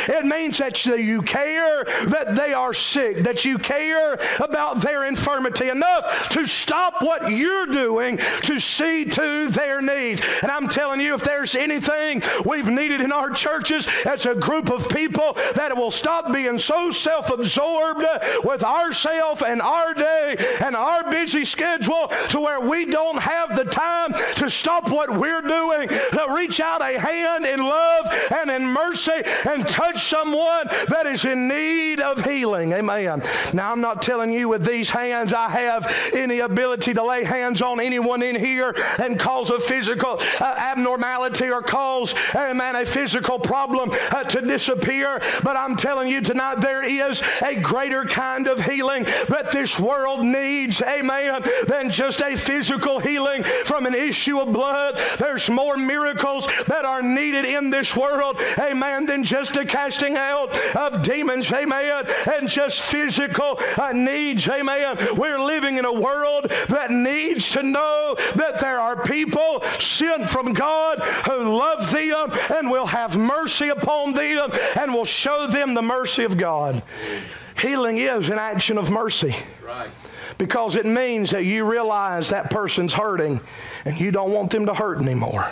It 0.08 0.26
means 0.26 0.58
that 0.58 0.86
you 0.86 1.22
care 1.22 1.84
that 2.08 2.36
they 2.36 2.54
are 2.54 2.74
sick, 2.74 3.18
that 3.18 3.46
you 3.46 3.58
care 3.58 4.20
about 4.40 4.82
their 4.82 5.06
infirmity 5.06 5.70
enough 5.70 6.30
to 6.30 6.46
stop 6.46 7.02
what 7.02 7.32
you're 7.32 7.68
doing 7.68 8.18
to 8.44 8.60
see 8.60 9.06
to 9.06 9.50
their 9.50 9.82
needs. 9.82 10.22
And 10.42 10.52
I'm 10.52 10.68
telling 10.68 11.00
you, 11.00 11.14
if 11.16 11.24
there's 11.24 11.56
anything 11.56 12.22
we've 12.46 12.70
needed 12.70 13.02
in 13.02 13.12
our 13.12 13.32
churches, 13.32 13.88
it's 14.06 14.26
a 14.26 14.36
group 14.36 14.70
of 14.70 14.88
people 14.90 15.34
that 15.56 15.76
will 15.76 15.92
stop 15.92 16.32
being 16.32 16.60
so 16.60 16.92
self 16.92 17.30
absorbed 17.30 18.06
with 18.44 18.64
ourselves 18.64 19.42
and 19.46 19.62
our 19.62 19.94
day 19.94 20.36
and 20.64 20.76
our 20.76 21.10
busy 21.10 21.46
schedule 21.46 22.08
to 22.30 22.40
where 22.40 22.60
we 22.60 22.86
don't 22.86 23.18
have 23.18 23.56
the 23.56 23.66
time 23.66 24.14
to 24.36 24.50
stop 24.50 24.90
what 24.90 25.10
we're 25.18 25.42
doing, 25.42 25.88
to 25.88 26.28
reach 26.30 26.60
out 26.60 26.82
a 26.82 27.00
hand 27.00 27.46
in 27.46 27.60
love 27.60 28.13
mercy 28.74 29.12
and 29.48 29.68
touch 29.68 30.10
someone 30.10 30.68
that 30.90 31.06
is 31.06 31.26
in 31.26 31.48
need 31.48 32.00
of 32.00 32.26
healing. 32.26 32.74
Amen. 32.74 33.22
Now, 33.54 33.72
I'm 33.72 33.82
not 33.82 34.02
telling 34.02 34.34
you 34.34 34.50
with 34.50 34.66
these 34.66 34.90
hands 34.90 35.34
I 35.34 35.50
have 35.50 36.12
any 36.14 36.40
ability 36.40 36.94
to 36.96 37.04
lay 37.04 37.24
hands 37.24 37.62
on 37.62 37.80
anyone 37.80 38.24
in 38.24 38.36
here 38.36 38.76
and 39.00 39.20
cause 39.20 39.52
a 39.52 39.60
physical 39.60 40.18
uh, 40.40 40.56
abnormality 40.58 41.50
or 41.50 41.62
cause, 41.62 42.14
amen, 42.36 42.76
a 42.76 42.86
physical 42.86 43.40
problem 43.40 43.92
uh, 44.12 44.24
to 44.24 44.42
disappear. 44.42 45.22
But 45.44 45.56
I'm 45.56 45.76
telling 45.76 46.10
you 46.10 46.22
tonight, 46.22 46.56
there 46.56 46.84
is 46.84 47.22
a 47.42 47.60
greater 47.62 48.06
kind 48.06 48.48
of 48.48 48.62
healing 48.62 49.04
that 49.30 49.52
this 49.52 49.80
world 49.80 50.26
needs, 50.26 50.82
amen, 50.82 51.44
than 51.68 51.92
just 51.92 52.22
a 52.22 52.36
physical 52.36 53.00
healing 53.00 53.44
from 53.44 53.86
an 53.86 53.96
issue 53.96 54.40
of 54.40 54.52
blood. 54.52 55.00
There's 55.20 55.50
more 55.50 55.78
miracles 55.78 56.48
that 56.68 56.86
are 56.86 57.02
needed 57.02 57.46
in 57.46 57.70
this 57.70 57.96
world 57.96 58.24
world, 58.24 58.38
amen, 58.64 59.06
than 59.06 59.24
just 59.24 59.56
a 59.58 59.66
casting 59.66 60.16
out 60.18 60.56
of 60.76 61.02
demons, 61.04 61.52
amen, 61.52 62.06
and 62.32 62.50
just 62.50 62.82
physical 62.82 63.60
uh, 63.78 63.92
needs, 63.94 64.48
amen. 64.48 64.98
We're 65.16 65.40
living 65.40 65.78
in 65.78 65.86
a 65.86 65.94
world 65.94 66.50
that 66.70 66.92
needs 66.92 67.52
to 67.52 67.64
know 67.64 68.16
that 68.36 68.60
there 68.60 68.80
are 68.80 69.02
people 69.04 69.64
sent 69.80 70.30
from 70.30 70.54
God 70.54 71.00
who 71.00 71.58
love 71.58 71.92
them 71.92 72.32
and 72.56 72.70
will 72.70 72.86
have 72.86 73.18
mercy 73.18 73.70
upon 73.70 74.14
them 74.14 74.52
and 74.80 74.94
will 74.94 75.06
show 75.06 75.48
them 75.48 75.74
the 75.74 75.82
mercy 75.82 76.24
of 76.24 76.38
God. 76.38 76.82
Healing 77.60 77.98
is 77.98 78.30
an 78.30 78.40
action 78.40 78.78
of 78.78 78.90
mercy. 78.90 79.36
Right. 79.64 79.90
Because 80.38 80.76
it 80.76 80.86
means 80.86 81.32
that 81.32 81.46
you 81.46 81.64
realize 81.64 82.30
that 82.30 82.50
person's 82.50 82.94
hurting 82.94 83.40
and 83.86 84.00
you 84.00 84.12
don't 84.12 84.32
want 84.32 84.52
them 84.52 84.66
to 84.66 84.74
hurt 84.74 85.00
anymore. 85.00 85.52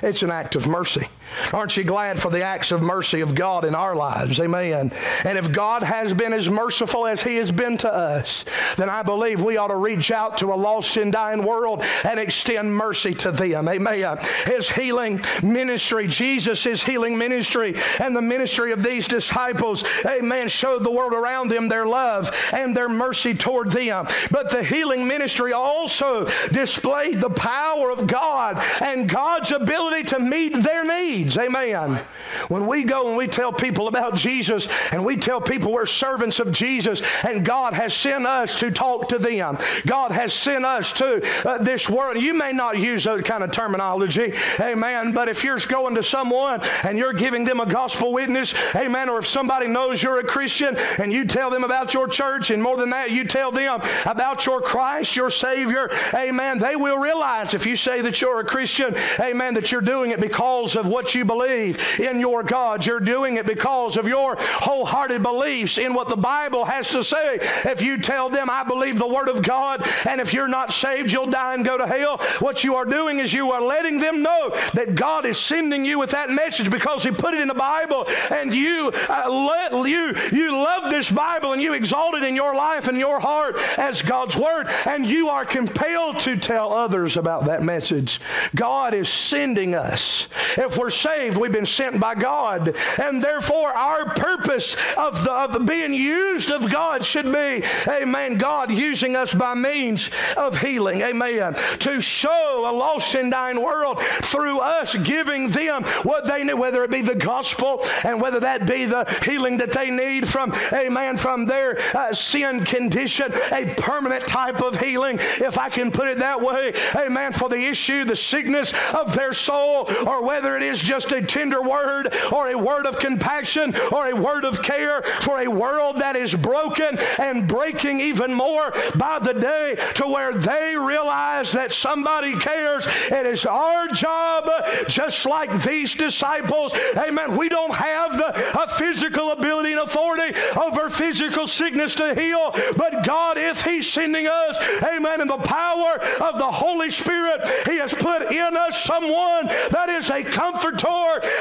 It's 0.00 0.22
an 0.22 0.30
act 0.30 0.56
of 0.56 0.66
mercy. 0.66 1.06
Aren't 1.52 1.76
you 1.76 1.84
glad 1.84 2.20
for 2.20 2.30
the 2.30 2.42
acts 2.42 2.72
of 2.72 2.82
mercy 2.82 3.20
of 3.20 3.34
God 3.34 3.64
in 3.64 3.74
our 3.74 3.94
lives? 3.94 4.40
Amen. 4.40 4.92
And 5.24 5.38
if 5.38 5.52
God 5.52 5.82
has 5.82 6.12
been 6.12 6.32
as 6.32 6.48
merciful 6.48 7.06
as 7.06 7.22
He 7.22 7.36
has 7.36 7.50
been 7.50 7.76
to 7.78 7.92
us, 7.92 8.44
then 8.76 8.88
I 8.88 9.02
believe 9.02 9.42
we 9.42 9.56
ought 9.56 9.68
to 9.68 9.76
reach 9.76 10.10
out 10.10 10.38
to 10.38 10.52
a 10.52 10.56
lost 10.56 10.96
and 10.96 11.12
dying 11.12 11.42
world 11.42 11.82
and 12.04 12.18
extend 12.18 12.74
mercy 12.74 13.14
to 13.14 13.32
them. 13.32 13.68
Amen. 13.68 14.18
His 14.46 14.68
healing 14.68 15.22
ministry, 15.42 16.06
Jesus' 16.06 16.82
healing 16.82 17.16
ministry, 17.18 17.74
and 17.98 18.14
the 18.14 18.22
ministry 18.22 18.72
of 18.72 18.82
these 18.82 19.06
disciples, 19.08 19.84
amen, 20.06 20.48
showed 20.48 20.84
the 20.84 20.90
world 20.90 21.12
around 21.12 21.48
them 21.48 21.68
their 21.68 21.86
love 21.86 22.34
and 22.52 22.76
their 22.76 22.88
mercy 22.88 23.34
toward 23.34 23.70
them. 23.70 24.06
But 24.30 24.50
the 24.50 24.62
healing 24.62 25.06
ministry 25.06 25.52
also 25.52 26.26
displayed 26.52 27.20
the 27.20 27.30
power 27.30 27.90
of 27.90 28.06
God 28.06 28.62
and 28.80 29.08
God's 29.08 29.50
ability 29.52 30.04
to 30.04 30.18
meet 30.18 30.62
their 30.62 30.84
needs 30.84 31.21
needs. 31.22 31.38
Amen. 31.38 32.02
When 32.48 32.66
we 32.66 32.84
go 32.84 33.08
and 33.08 33.16
we 33.16 33.26
tell 33.26 33.52
people 33.52 33.88
about 33.88 34.14
Jesus 34.14 34.68
and 34.92 35.04
we 35.04 35.16
tell 35.16 35.40
people 35.40 35.72
we're 35.72 35.86
servants 35.86 36.40
of 36.40 36.52
Jesus 36.52 37.02
and 37.24 37.44
God 37.44 37.74
has 37.74 37.94
sent 37.94 38.26
us 38.26 38.56
to 38.60 38.70
talk 38.70 39.08
to 39.10 39.18
them, 39.18 39.58
God 39.86 40.10
has 40.12 40.32
sent 40.32 40.64
us 40.64 40.92
to 40.94 41.48
uh, 41.48 41.58
this 41.58 41.88
world. 41.88 42.20
You 42.20 42.34
may 42.34 42.52
not 42.52 42.78
use 42.78 43.04
that 43.04 43.24
kind 43.24 43.44
of 43.44 43.50
terminology, 43.50 44.34
amen, 44.60 45.12
but 45.12 45.28
if 45.28 45.44
you're 45.44 45.58
going 45.68 45.94
to 45.94 46.02
someone 46.02 46.60
and 46.84 46.98
you're 46.98 47.12
giving 47.12 47.44
them 47.44 47.60
a 47.60 47.66
gospel 47.66 48.12
witness, 48.12 48.54
amen, 48.74 49.08
or 49.08 49.20
if 49.20 49.26
somebody 49.26 49.66
knows 49.66 50.02
you're 50.02 50.18
a 50.18 50.24
Christian 50.24 50.76
and 50.98 51.12
you 51.12 51.24
tell 51.24 51.50
them 51.50 51.64
about 51.64 51.94
your 51.94 52.08
church, 52.08 52.50
and 52.50 52.62
more 52.62 52.76
than 52.76 52.90
that, 52.90 53.10
you 53.10 53.24
tell 53.24 53.52
them 53.52 53.80
about 54.06 54.46
your 54.46 54.60
Christ, 54.60 55.14
your 55.14 55.30
Savior, 55.30 55.90
amen, 56.14 56.58
they 56.58 56.76
will 56.76 56.98
realize 56.98 57.54
if 57.54 57.66
you 57.66 57.76
say 57.76 58.00
that 58.00 58.20
you're 58.20 58.40
a 58.40 58.44
Christian, 58.44 58.94
amen, 59.20 59.54
that 59.54 59.70
you're 59.70 59.80
doing 59.80 60.10
it 60.10 60.20
because 60.20 60.76
of 60.76 60.86
what 61.02 61.16
you 61.16 61.24
believe 61.24 61.98
in 61.98 62.20
your 62.20 62.44
God. 62.44 62.86
You're 62.86 63.00
doing 63.00 63.36
it 63.36 63.44
because 63.44 63.96
of 63.96 64.06
your 64.06 64.36
wholehearted 64.38 65.20
beliefs 65.20 65.76
in 65.76 65.94
what 65.94 66.08
the 66.08 66.16
Bible 66.16 66.64
has 66.64 66.90
to 66.90 67.02
say. 67.02 67.38
If 67.64 67.82
you 67.82 67.98
tell 67.98 68.30
them, 68.30 68.48
I 68.48 68.62
believe 68.62 69.00
the 69.00 69.08
Word 69.08 69.28
of 69.28 69.42
God, 69.42 69.84
and 70.08 70.20
if 70.20 70.32
you're 70.32 70.46
not 70.46 70.70
saved, 70.70 71.10
you'll 71.10 71.26
die 71.26 71.54
and 71.54 71.64
go 71.64 71.76
to 71.76 71.88
hell, 71.88 72.18
what 72.38 72.62
you 72.62 72.76
are 72.76 72.84
doing 72.84 73.18
is 73.18 73.32
you 73.32 73.50
are 73.50 73.60
letting 73.60 73.98
them 73.98 74.22
know 74.22 74.50
that 74.74 74.94
God 74.94 75.26
is 75.26 75.38
sending 75.38 75.84
you 75.84 75.98
with 75.98 76.10
that 76.10 76.30
message 76.30 76.70
because 76.70 77.02
He 77.02 77.10
put 77.10 77.34
it 77.34 77.40
in 77.40 77.48
the 77.48 77.54
Bible, 77.54 78.06
and 78.30 78.54
you 78.54 78.92
uh, 79.08 79.28
let 79.28 79.72
you 79.72 80.14
you 80.30 80.52
love 80.52 80.92
this 80.92 81.10
Bible 81.10 81.52
and 81.52 81.60
you 81.60 81.72
exalt 81.72 82.14
it 82.14 82.22
in 82.22 82.36
your 82.36 82.54
life 82.54 82.86
and 82.86 82.96
your 82.96 83.18
heart 83.18 83.56
as 83.76 84.02
God's 84.02 84.36
Word, 84.36 84.68
and 84.86 85.04
you 85.04 85.30
are 85.30 85.44
compelled 85.44 86.20
to 86.20 86.36
tell 86.36 86.72
others 86.72 87.16
about 87.16 87.46
that 87.46 87.64
message. 87.64 88.20
God 88.54 88.94
is 88.94 89.08
sending 89.08 89.74
us. 89.74 90.28
If 90.56 90.78
we're 90.78 90.91
saved, 90.92 91.36
we've 91.36 91.52
been 91.52 91.66
sent 91.66 91.98
by 92.00 92.14
God. 92.14 92.76
And 93.00 93.22
therefore, 93.22 93.70
our 93.70 94.04
purpose 94.14 94.76
of, 94.96 95.24
the, 95.24 95.32
of 95.32 95.66
being 95.66 95.94
used 95.94 96.50
of 96.50 96.70
God 96.70 97.04
should 97.04 97.26
be, 97.32 97.64
amen, 97.88 98.36
God 98.36 98.70
using 98.70 99.16
us 99.16 99.32
by 99.34 99.54
means 99.54 100.10
of 100.36 100.58
healing, 100.58 101.02
amen, 101.02 101.54
to 101.80 102.00
show 102.00 102.66
a 102.68 102.72
lost 102.72 103.14
and 103.14 103.30
dying 103.30 103.60
world 103.60 104.00
through 104.00 104.58
us 104.58 104.94
giving 104.96 105.50
them 105.50 105.84
what 106.02 106.26
they 106.26 106.44
need, 106.44 106.54
whether 106.54 106.84
it 106.84 106.90
be 106.90 107.02
the 107.02 107.14
gospel 107.14 107.84
and 108.04 108.20
whether 108.20 108.40
that 108.40 108.66
be 108.66 108.84
the 108.84 109.04
healing 109.24 109.56
that 109.58 109.72
they 109.72 109.90
need 109.90 110.28
from, 110.28 110.52
amen, 110.72 111.16
from 111.16 111.46
their 111.46 111.78
uh, 111.96 112.12
sin 112.12 112.64
condition, 112.64 113.32
a 113.52 113.74
permanent 113.76 114.26
type 114.26 114.62
of 114.62 114.78
healing, 114.78 115.18
if 115.20 115.58
I 115.58 115.68
can 115.68 115.90
put 115.90 116.08
it 116.08 116.18
that 116.18 116.40
way, 116.40 116.74
amen, 116.96 117.32
for 117.32 117.48
the 117.48 117.56
issue, 117.56 118.04
the 118.04 118.16
sickness 118.16 118.72
of 118.92 119.14
their 119.14 119.32
soul, 119.32 119.90
or 120.06 120.24
whether 120.24 120.56
it 120.56 120.62
is 120.62 120.81
just 120.82 121.12
a 121.12 121.22
tender 121.22 121.62
word 121.62 122.14
or 122.32 122.50
a 122.50 122.58
word 122.58 122.86
of 122.86 122.98
compassion 122.98 123.74
or 123.92 124.08
a 124.08 124.14
word 124.14 124.44
of 124.44 124.62
care 124.62 125.02
for 125.20 125.40
a 125.40 125.48
world 125.48 125.98
that 125.98 126.16
is 126.16 126.34
broken 126.34 126.98
and 127.18 127.48
breaking 127.48 128.00
even 128.00 128.34
more 128.34 128.72
by 128.96 129.18
the 129.18 129.32
day 129.32 129.76
to 129.94 130.06
where 130.06 130.32
they 130.32 130.76
realize 130.76 131.52
that 131.52 131.72
somebody 131.72 132.38
cares. 132.38 132.86
It 133.10 133.26
is 133.26 133.46
our 133.46 133.88
job, 133.88 134.48
just 134.88 135.26
like 135.26 135.62
these 135.62 135.94
disciples. 135.94 136.72
Amen. 136.96 137.36
We 137.36 137.48
don't 137.48 137.74
have 137.74 138.16
the 138.16 138.68
physical 138.76 139.32
ability 139.32 139.72
and 139.72 139.80
authority 139.80 140.36
over 140.56 140.90
physical 140.90 141.46
sickness 141.46 141.94
to 141.96 142.14
heal, 142.14 142.54
but 142.76 143.04
God, 143.04 143.38
if 143.38 143.62
He's 143.62 143.90
sending 143.90 144.26
us, 144.26 144.58
amen, 144.82 145.20
in 145.20 145.28
the 145.28 145.36
power 145.38 146.00
of 146.20 146.38
the 146.38 146.50
Holy 146.50 146.90
Spirit, 146.90 147.40
He 147.66 147.76
has 147.76 147.92
put 147.92 148.32
in 148.32 148.56
us 148.56 148.82
someone 148.84 149.46
that 149.70 149.88
is 149.88 150.10
a 150.10 150.22
comfort 150.22 150.71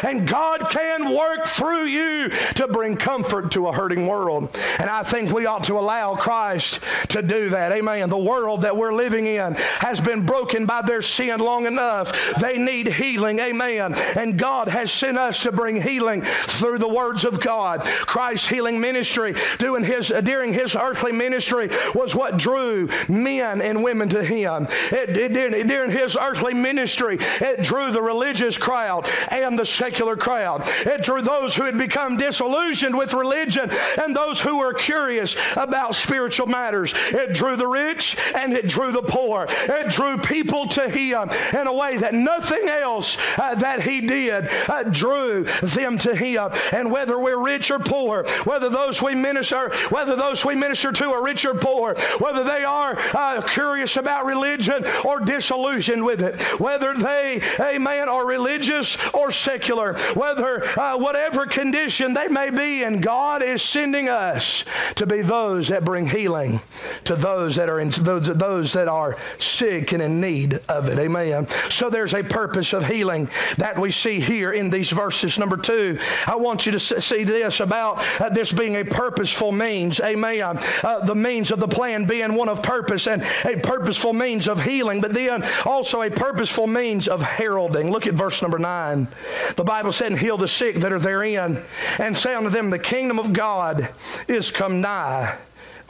and 0.03 0.27
God 0.27 0.69
can 0.69 1.13
work 1.13 1.45
through 1.47 1.85
you 1.85 2.29
to 2.55 2.67
bring 2.67 2.97
comfort 2.97 3.51
to 3.51 3.67
a 3.67 3.73
hurting 3.73 4.07
world. 4.07 4.49
And 4.79 4.89
I 4.89 5.03
think 5.03 5.31
we 5.31 5.45
ought 5.45 5.63
to 5.65 5.77
allow 5.77 6.15
Christ 6.15 6.81
to 7.09 7.21
do 7.21 7.49
that. 7.49 7.71
Amen. 7.71 8.09
The 8.09 8.17
world 8.17 8.61
that 8.61 8.75
we're 8.75 8.93
living 8.93 9.25
in 9.25 9.53
has 9.79 9.99
been 9.99 10.25
broken 10.25 10.65
by 10.65 10.81
their 10.81 11.01
sin 11.01 11.39
long 11.39 11.65
enough. 11.65 12.35
They 12.39 12.57
need 12.57 12.87
healing. 12.87 13.39
Amen. 13.39 13.93
And 14.15 14.37
God 14.37 14.67
has 14.67 14.91
sent 14.91 15.17
us 15.17 15.41
to 15.43 15.51
bring 15.51 15.81
healing 15.81 16.21
through 16.21 16.79
the 16.79 16.87
words 16.87 17.25
of 17.25 17.39
God. 17.39 17.81
Christ's 17.83 18.47
healing 18.47 18.79
ministry 18.79 19.35
doing 19.57 19.83
his, 19.83 20.11
during 20.23 20.53
his 20.53 20.75
earthly 20.75 21.11
ministry 21.11 21.69
was 21.95 22.15
what 22.15 22.37
drew 22.37 22.89
men 23.07 23.61
and 23.61 23.83
women 23.83 24.09
to 24.09 24.23
him. 24.23 24.67
It, 24.91 25.09
it, 25.09 25.67
during 25.67 25.91
his 25.91 26.15
earthly 26.15 26.53
ministry, 26.53 27.17
it 27.19 27.63
drew 27.63 27.91
the 27.91 28.01
religious 28.01 28.57
crowd 28.57 29.07
and 29.29 29.57
the 29.57 29.65
secular 29.65 30.15
crowd. 30.15 30.63
It 30.85 31.03
drew 31.03 31.21
those 31.21 31.55
who 31.55 31.63
had 31.63 31.77
become 31.77 32.17
disillusioned 32.17 32.97
with 32.97 33.13
religion 33.13 33.69
and 34.01 34.15
those 34.15 34.39
who 34.39 34.57
were 34.57 34.73
curious 34.73 35.35
about 35.55 35.95
spiritual 35.95 36.47
matters. 36.47 36.93
It 37.11 37.33
drew 37.33 37.55
the 37.55 37.67
rich 37.67 38.17
and 38.35 38.53
it 38.53 38.67
drew 38.67 38.91
the 38.91 39.01
poor. 39.01 39.47
It 39.49 39.89
drew 39.89 40.17
people 40.17 40.67
to 40.69 40.89
him 40.89 41.29
in 41.53 41.67
a 41.67 41.73
way 41.73 41.97
that 41.97 42.13
nothing 42.13 42.67
else 42.67 43.17
uh, 43.37 43.55
that 43.55 43.83
he 43.83 44.01
did 44.01 44.47
uh, 44.67 44.83
drew 44.83 45.43
them 45.61 45.97
to 45.99 46.15
him. 46.15 46.49
And 46.71 46.91
whether 46.91 47.19
we're 47.19 47.41
rich 47.41 47.71
or 47.71 47.79
poor, 47.79 48.25
whether 48.43 48.69
those 48.69 49.01
we 49.01 49.15
minister, 49.15 49.73
whether 49.89 50.15
those 50.15 50.45
we 50.45 50.55
minister 50.55 50.91
to 50.91 51.11
are 51.11 51.23
rich 51.23 51.45
or 51.45 51.53
poor, 51.53 51.95
whether 52.19 52.43
they 52.43 52.63
are 52.63 52.97
uh, 53.13 53.41
curious 53.41 53.97
about 53.97 54.25
religion 54.25 54.85
or 55.05 55.19
disillusioned 55.19 56.03
with 56.03 56.21
it, 56.21 56.41
whether 56.59 56.93
they, 56.93 57.41
amen, 57.59 58.09
are 58.09 58.25
religious 58.25 58.97
or 59.13 59.31
secular, 59.31 59.97
whether 60.13 60.63
uh, 60.79 60.97
whatever 60.97 61.45
condition 61.45 62.13
they 62.13 62.27
may 62.27 62.49
be 62.49 62.83
in, 62.83 63.01
God 63.01 63.43
is 63.43 63.61
sending 63.61 64.09
us 64.09 64.65
to 64.95 65.05
be 65.05 65.21
those 65.21 65.69
that 65.69 65.85
bring 65.85 66.07
healing 66.07 66.61
to 67.05 67.15
those 67.15 67.55
that 67.55 67.69
are 67.69 67.79
in, 67.79 67.89
those, 67.89 68.27
those 68.27 68.73
that 68.73 68.87
are 68.87 69.17
sick 69.39 69.91
and 69.91 70.01
in 70.01 70.21
need 70.21 70.59
of 70.69 70.87
it. 70.89 70.97
Amen. 70.99 71.47
So 71.69 71.89
there's 71.89 72.13
a 72.13 72.23
purpose 72.23 72.73
of 72.73 72.85
healing 72.85 73.29
that 73.57 73.77
we 73.77 73.91
see 73.91 74.19
here 74.19 74.51
in 74.51 74.69
these 74.69 74.89
verses. 74.89 75.37
Number 75.37 75.57
two, 75.57 75.99
I 76.27 76.35
want 76.35 76.65
you 76.65 76.71
to 76.73 76.79
see 76.79 77.23
this 77.23 77.59
about 77.59 77.99
uh, 78.21 78.29
this 78.29 78.51
being 78.51 78.75
a 78.77 78.85
purposeful 78.85 79.51
means. 79.51 79.99
Amen. 79.99 80.59
Uh, 80.83 81.05
the 81.05 81.15
means 81.15 81.51
of 81.51 81.59
the 81.59 81.67
plan 81.67 82.05
being 82.05 82.35
one 82.35 82.49
of 82.49 82.63
purpose 82.63 83.07
and 83.07 83.23
a 83.45 83.59
purposeful 83.59 84.13
means 84.13 84.47
of 84.47 84.61
healing, 84.61 85.01
but 85.01 85.13
then 85.13 85.43
also 85.65 86.01
a 86.01 86.09
purposeful 86.09 86.67
means 86.67 87.07
of 87.07 87.21
heralding. 87.21 87.91
Look 87.91 88.07
at 88.07 88.13
verse 88.13 88.41
number 88.41 88.59
nine. 88.59 89.00
The 89.55 89.63
Bible 89.63 89.91
said, 89.91 90.17
heal 90.17 90.37
the 90.37 90.47
sick 90.47 90.77
that 90.77 90.91
are 90.91 90.99
therein, 90.99 91.63
and 91.99 92.17
say 92.17 92.33
unto 92.33 92.49
them, 92.49 92.69
the 92.69 92.79
kingdom 92.79 93.19
of 93.19 93.33
God 93.33 93.89
is 94.27 94.51
come 94.51 94.81
nigh 94.81 95.37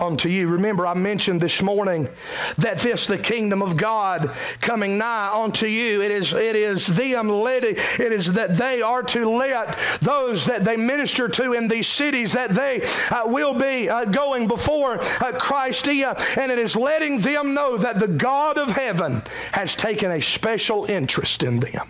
unto 0.02 0.30
you. 0.30 0.48
Remember, 0.48 0.86
I 0.88 0.94
mentioned 0.94 1.40
this 1.40 1.62
morning 1.62 2.10
that 2.58 2.80
this, 2.80 3.06
the 3.06 3.18
kingdom 3.18 3.62
of 3.62 3.78
God, 3.78 4.32
coming 4.60 4.98
nigh 4.98 5.32
unto 5.34 5.68
you. 5.68 6.02
It 6.02 6.12
is, 6.12 6.34
it 6.34 6.56
is 6.56 6.88
them 6.88 7.30
letting, 7.30 7.76
it 7.76 8.12
is 8.12 8.34
that 8.34 8.58
they 8.58 8.82
are 8.82 9.04
to 9.04 9.30
let 9.30 9.78
those 10.02 10.46
that 10.46 10.64
they 10.64 10.76
minister 10.76 11.28
to 11.30 11.54
in 11.54 11.68
these 11.68 11.88
cities 11.88 12.34
that 12.34 12.54
they 12.54 12.82
uh, 13.12 13.28
will 13.28 13.54
be 13.54 13.90
uh, 13.90 14.06
going 14.06 14.48
before 14.48 15.02
uh, 15.02 15.32
Christ 15.34 15.88
in, 15.88 16.16
and 16.38 16.52
it 16.52 16.58
is 16.58 16.76
letting 16.76 17.20
them 17.20 17.54
know 17.54 17.78
that 17.78 18.00
the 18.00 18.08
God 18.08 18.58
of 18.58 18.70
heaven 18.70 19.22
has 19.52 19.76
taken 19.76 20.12
a 20.12 20.22
special 20.22 20.86
interest 20.86 21.44
in 21.44 21.60
them 21.60 21.88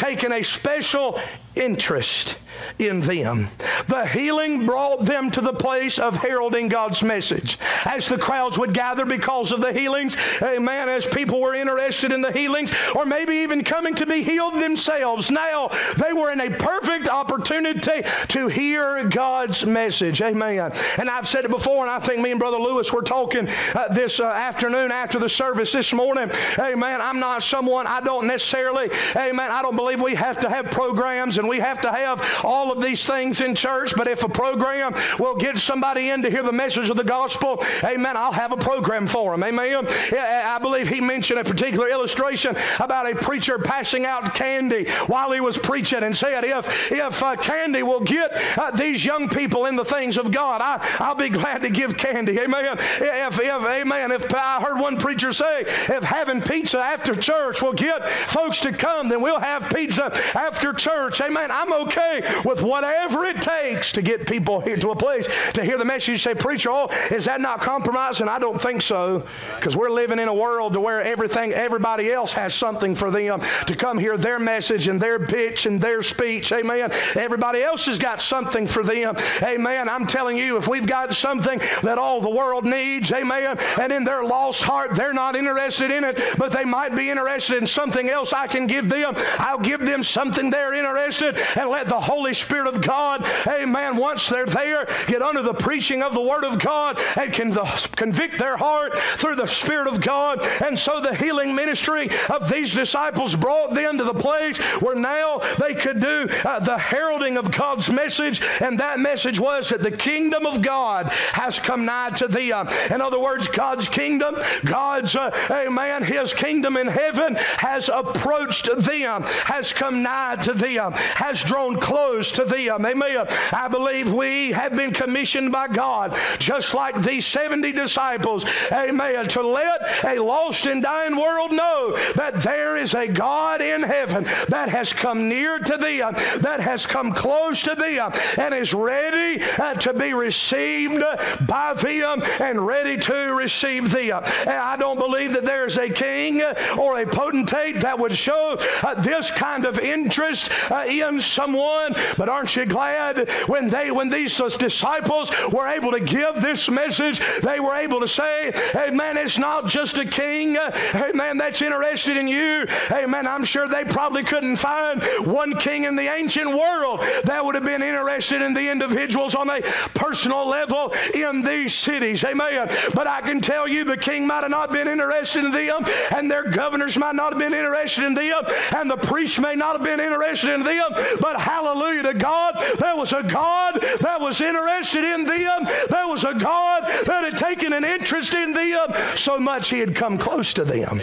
taken 0.00 0.32
a 0.32 0.42
special 0.42 1.20
interest 1.60 2.36
in 2.78 3.00
them. 3.00 3.48
The 3.88 4.06
healing 4.06 4.66
brought 4.66 5.04
them 5.04 5.30
to 5.32 5.40
the 5.40 5.52
place 5.52 5.98
of 5.98 6.16
heralding 6.16 6.68
God's 6.68 7.02
message. 7.02 7.58
As 7.84 8.08
the 8.08 8.18
crowds 8.18 8.58
would 8.58 8.74
gather 8.74 9.04
because 9.04 9.52
of 9.52 9.60
the 9.60 9.72
healings, 9.72 10.16
amen, 10.42 10.88
as 10.88 11.06
people 11.06 11.40
were 11.40 11.54
interested 11.54 12.12
in 12.12 12.20
the 12.20 12.32
healings, 12.32 12.72
or 12.94 13.04
maybe 13.04 13.36
even 13.36 13.64
coming 13.64 13.94
to 13.96 14.06
be 14.06 14.22
healed 14.22 14.60
themselves, 14.60 15.30
now 15.30 15.70
they 15.96 16.12
were 16.12 16.30
in 16.30 16.40
a 16.40 16.50
perfect 16.50 17.08
opportunity 17.08 18.02
to 18.28 18.48
hear 18.48 19.04
God's 19.04 19.64
message. 19.66 20.22
Amen. 20.22 20.72
And 20.98 21.10
I've 21.10 21.28
said 21.28 21.44
it 21.44 21.50
before, 21.50 21.84
and 21.84 21.90
I 21.90 22.00
think 22.00 22.20
me 22.20 22.30
and 22.30 22.40
Brother 22.40 22.58
Lewis 22.58 22.92
were 22.92 23.02
talking 23.02 23.48
uh, 23.74 23.88
this 23.88 24.20
uh, 24.20 24.26
afternoon 24.26 24.92
after 24.92 25.18
the 25.18 25.28
service 25.28 25.72
this 25.72 25.92
morning. 25.92 26.30
Amen. 26.58 27.00
I'm 27.00 27.20
not 27.20 27.42
someone, 27.42 27.86
I 27.86 28.00
don't 28.00 28.26
necessarily, 28.26 28.90
amen, 29.16 29.50
I 29.50 29.62
don't 29.62 29.76
believe 29.76 30.00
we 30.00 30.14
have 30.14 30.40
to 30.40 30.48
have 30.48 30.70
programs 30.70 31.38
and 31.38 31.48
we 31.50 31.58
have 31.58 31.80
to 31.80 31.90
have 31.90 32.44
all 32.44 32.70
of 32.70 32.80
these 32.80 33.04
things 33.04 33.40
in 33.40 33.56
church, 33.56 33.92
but 33.96 34.06
if 34.06 34.22
a 34.22 34.28
program 34.28 34.94
will 35.18 35.34
get 35.34 35.58
somebody 35.58 36.10
in 36.10 36.22
to 36.22 36.30
hear 36.30 36.44
the 36.44 36.52
message 36.52 36.88
of 36.88 36.96
the 36.96 37.04
gospel, 37.04 37.62
amen, 37.82 38.16
I'll 38.16 38.30
have 38.30 38.52
a 38.52 38.56
program 38.56 39.08
for 39.08 39.32
them. 39.32 39.42
Amen. 39.42 39.86
I 40.14 40.58
believe 40.62 40.86
he 40.86 41.00
mentioned 41.00 41.40
a 41.40 41.44
particular 41.44 41.88
illustration 41.88 42.56
about 42.78 43.10
a 43.10 43.16
preacher 43.16 43.58
passing 43.58 44.06
out 44.06 44.32
candy 44.34 44.88
while 45.08 45.32
he 45.32 45.40
was 45.40 45.58
preaching 45.58 46.04
and 46.04 46.16
said, 46.16 46.44
if, 46.44 46.92
if 46.92 47.22
uh, 47.22 47.34
candy 47.34 47.82
will 47.82 48.00
get 48.00 48.30
uh, 48.56 48.70
these 48.70 49.04
young 49.04 49.28
people 49.28 49.66
in 49.66 49.74
the 49.74 49.84
things 49.84 50.16
of 50.16 50.30
God, 50.30 50.60
I, 50.62 50.78
I'll 51.00 51.16
be 51.16 51.30
glad 51.30 51.62
to 51.62 51.70
give 51.70 51.96
candy. 51.96 52.38
Amen. 52.38 52.64
If, 52.64 53.00
if, 53.00 53.40
amen. 53.40 54.12
If 54.12 54.32
I 54.32 54.60
heard 54.60 54.78
one 54.78 54.98
preacher 54.98 55.32
say, 55.32 55.62
if 55.62 56.04
having 56.04 56.42
pizza 56.42 56.78
after 56.78 57.14
church 57.16 57.60
will 57.60 57.72
get 57.72 58.08
folks 58.08 58.60
to 58.60 58.72
come, 58.72 59.08
then 59.08 59.20
we'll 59.20 59.40
have 59.40 59.68
pizza 59.74 60.12
after 60.34 60.72
church. 60.72 61.20
Amen. 61.20 61.29
I'm 61.36 61.72
okay 61.84 62.22
with 62.44 62.62
whatever 62.62 63.24
it 63.24 63.40
takes 63.42 63.92
to 63.92 64.02
get 64.02 64.26
people 64.26 64.60
here 64.60 64.76
to 64.76 64.90
a 64.90 64.96
place 64.96 65.28
to 65.52 65.64
hear 65.64 65.78
the 65.78 65.84
message. 65.84 66.08
You 66.08 66.18
say, 66.18 66.34
preacher, 66.34 66.70
oh, 66.72 66.88
is 67.10 67.26
that 67.26 67.40
not 67.40 67.60
compromising? 67.60 68.28
I 68.28 68.38
don't 68.38 68.60
think 68.60 68.82
so, 68.82 69.26
because 69.56 69.76
we're 69.76 69.90
living 69.90 70.18
in 70.18 70.28
a 70.28 70.34
world 70.34 70.72
to 70.74 70.80
where 70.80 71.02
everything, 71.02 71.52
everybody 71.52 72.12
else 72.12 72.32
has 72.32 72.54
something 72.54 72.94
for 72.94 73.10
them 73.10 73.40
to 73.66 73.76
come 73.76 73.98
hear 73.98 74.16
their 74.16 74.38
message 74.38 74.88
and 74.88 75.00
their 75.00 75.18
pitch 75.18 75.66
and 75.66 75.80
their 75.80 76.02
speech. 76.02 76.52
Amen. 76.52 76.90
Everybody 77.14 77.62
else 77.62 77.86
has 77.86 77.98
got 77.98 78.20
something 78.20 78.66
for 78.66 78.82
them. 78.82 79.16
Amen. 79.42 79.88
I'm 79.88 80.06
telling 80.06 80.36
you, 80.36 80.56
if 80.56 80.68
we've 80.68 80.86
got 80.86 81.14
something 81.14 81.60
that 81.82 81.98
all 81.98 82.20
the 82.20 82.30
world 82.30 82.64
needs, 82.64 83.12
amen, 83.12 83.58
and 83.78 83.92
in 83.92 84.04
their 84.04 84.24
lost 84.24 84.62
heart, 84.62 84.94
they're 84.94 85.12
not 85.12 85.36
interested 85.36 85.90
in 85.90 86.04
it, 86.04 86.20
but 86.38 86.52
they 86.52 86.64
might 86.64 86.94
be 86.94 87.10
interested 87.10 87.58
in 87.58 87.66
something 87.66 88.08
else 88.08 88.32
I 88.32 88.46
can 88.46 88.66
give 88.66 88.88
them, 88.88 89.14
I'll 89.38 89.58
give 89.58 89.80
them 89.80 90.02
something 90.02 90.50
they're 90.50 90.74
interested 90.74 91.19
and 91.22 91.70
let 91.70 91.88
the 91.88 92.00
Holy 92.00 92.34
Spirit 92.34 92.66
of 92.66 92.80
God, 92.80 93.24
amen, 93.46 93.96
once 93.96 94.26
they're 94.28 94.46
there, 94.46 94.86
get 95.06 95.22
under 95.22 95.42
the 95.42 95.54
preaching 95.54 96.02
of 96.02 96.14
the 96.14 96.20
Word 96.20 96.44
of 96.44 96.58
God 96.58 96.98
and 97.16 97.32
can 97.32 97.52
convict 97.96 98.38
their 98.38 98.56
heart 98.56 98.98
through 98.98 99.36
the 99.36 99.46
Spirit 99.46 99.86
of 99.86 100.00
God. 100.00 100.44
And 100.62 100.78
so 100.78 101.00
the 101.00 101.14
healing 101.14 101.54
ministry 101.54 102.10
of 102.28 102.48
these 102.48 102.72
disciples 102.74 103.34
brought 103.34 103.74
them 103.74 103.98
to 103.98 104.04
the 104.04 104.14
place 104.14 104.58
where 104.80 104.96
now 104.96 105.40
they 105.58 105.74
could 105.74 106.00
do 106.00 106.28
uh, 106.44 106.58
the 106.60 106.78
heralding 106.78 107.36
of 107.36 107.50
God's 107.50 107.90
message, 107.90 108.40
and 108.60 108.78
that 108.80 108.98
message 108.98 109.38
was 109.38 109.68
that 109.68 109.82
the 109.82 109.90
kingdom 109.90 110.46
of 110.46 110.62
God 110.62 111.06
has 111.32 111.58
come 111.58 111.84
nigh 111.84 112.10
to 112.10 112.28
thee. 112.28 112.50
In 112.90 113.00
other 113.00 113.18
words, 113.18 113.48
God's 113.48 113.88
kingdom, 113.88 114.36
God's, 114.64 115.14
uh, 115.14 115.30
amen, 115.50 116.02
His 116.02 116.32
kingdom 116.32 116.76
in 116.76 116.86
heaven 116.86 117.36
has 117.36 117.88
approached 117.88 118.68
them, 118.76 119.22
has 119.44 119.72
come 119.72 120.02
nigh 120.02 120.36
to 120.36 120.52
them, 120.52 120.94
has 121.16 121.42
drawn 121.42 121.76
close 121.78 122.30
to 122.32 122.44
them. 122.44 122.84
Amen. 122.86 123.26
I 123.52 123.68
believe 123.68 124.12
we 124.12 124.52
have 124.52 124.76
been 124.76 124.92
commissioned 124.92 125.52
by 125.52 125.68
God, 125.68 126.16
just 126.38 126.74
like 126.74 127.00
these 127.02 127.26
70 127.26 127.72
disciples, 127.72 128.44
amen, 128.72 129.26
to 129.28 129.42
let 129.42 130.04
a 130.04 130.18
lost 130.18 130.66
and 130.66 130.82
dying 130.82 131.16
world 131.16 131.52
know 131.52 131.96
that 132.14 132.42
there 132.42 132.76
is 132.76 132.94
a 132.94 133.06
God 133.06 133.60
in 133.60 133.82
heaven 133.82 134.24
that 134.48 134.68
has 134.68 134.92
come 134.92 135.28
near 135.28 135.58
to 135.58 135.76
them, 135.76 136.14
that 136.40 136.60
has 136.60 136.86
come 136.86 137.12
close 137.12 137.62
to 137.62 137.74
them, 137.74 138.12
and 138.38 138.54
is 138.54 138.74
ready 138.74 139.42
uh, 139.58 139.74
to 139.74 139.92
be 139.92 140.14
received 140.14 141.02
by 141.46 141.74
them 141.74 142.22
and 142.40 142.66
ready 142.66 142.96
to 142.98 143.14
receive 143.34 143.90
them. 143.90 144.22
And 144.40 144.50
I 144.50 144.76
don't 144.76 144.98
believe 144.98 145.32
that 145.32 145.44
there's 145.44 145.76
a 145.76 145.88
king 145.88 146.42
or 146.78 147.00
a 147.00 147.06
potentate 147.06 147.80
that 147.80 147.98
would 147.98 148.14
show 148.14 148.56
uh, 148.82 148.94
this 148.94 149.30
kind 149.30 149.64
of 149.64 149.78
interest 149.78 150.50
uh, 150.70 150.84
someone, 151.20 151.94
but 152.16 152.28
aren't 152.28 152.54
you 152.56 152.66
glad 152.66 153.30
when 153.46 153.68
they 153.68 153.90
when 153.90 154.08
these 154.08 154.36
disciples 154.36 155.30
were 155.52 155.66
able 155.66 155.92
to 155.92 156.00
give 156.00 156.40
this 156.40 156.70
message, 156.70 157.20
they 157.42 157.60
were 157.60 157.74
able 157.74 158.00
to 158.00 158.08
say, 158.08 158.52
Hey 158.72 158.90
man, 158.90 159.16
it's 159.16 159.38
not 159.38 159.66
just 159.66 159.98
a 159.98 160.04
king, 160.04 160.56
hey 160.92 161.12
man, 161.14 161.38
that's 161.38 161.62
interested 161.62 162.16
in 162.16 162.28
you. 162.28 162.66
Hey 162.88 163.06
man, 163.06 163.26
I'm 163.26 163.44
sure 163.44 163.68
they 163.68 163.84
probably 163.84 164.22
couldn't 164.22 164.56
find 164.56 165.02
one 165.26 165.56
king 165.56 165.84
in 165.84 165.96
the 165.96 166.12
ancient 166.12 166.50
world 166.50 167.00
that 167.24 167.44
would 167.44 167.54
have 167.54 167.64
been 167.64 167.82
interested 167.82 168.42
in 168.42 168.52
the 168.54 168.70
individuals 168.70 169.34
on 169.34 169.48
a 169.48 169.62
personal 169.94 170.46
level 170.48 170.92
in 171.14 171.42
these 171.42 171.74
cities. 171.74 172.24
Amen. 172.24 172.68
But 172.94 173.06
I 173.06 173.20
can 173.20 173.40
tell 173.40 173.66
you 173.68 173.84
the 173.84 173.96
king 173.96 174.26
might 174.26 174.42
have 174.42 174.50
not 174.50 174.72
been 174.72 174.88
interested 174.88 175.44
in 175.44 175.50
them, 175.50 175.84
and 176.14 176.30
their 176.30 176.50
governors 176.50 176.96
might 176.96 177.14
not 177.14 177.32
have 177.32 177.38
been 177.38 177.54
interested 177.54 178.04
in 178.04 178.14
them, 178.14 178.44
and 178.74 178.90
the 178.90 178.96
priests 178.96 179.38
may 179.38 179.54
not 179.54 179.76
have 179.76 179.84
been 179.84 180.00
interested 180.00 180.50
in 180.52 180.62
them. 180.62 180.89
But 181.20 181.40
hallelujah 181.40 182.02
to 182.04 182.14
God, 182.14 182.56
there 182.78 182.96
was 182.96 183.12
a 183.12 183.22
God 183.22 183.80
that 184.00 184.20
was 184.20 184.40
interested 184.40 185.04
in 185.04 185.24
them. 185.24 185.64
There 185.88 186.08
was 186.08 186.24
a 186.24 186.34
God 186.34 186.84
that 187.06 187.24
had 187.24 187.38
taken 187.38 187.72
an 187.72 187.84
interest 187.84 188.34
in 188.34 188.52
them 188.52 188.92
so 189.16 189.38
much 189.38 189.70
he 189.70 189.78
had 189.78 189.94
come 189.94 190.18
close 190.18 190.52
to 190.54 190.64
them. 190.64 191.00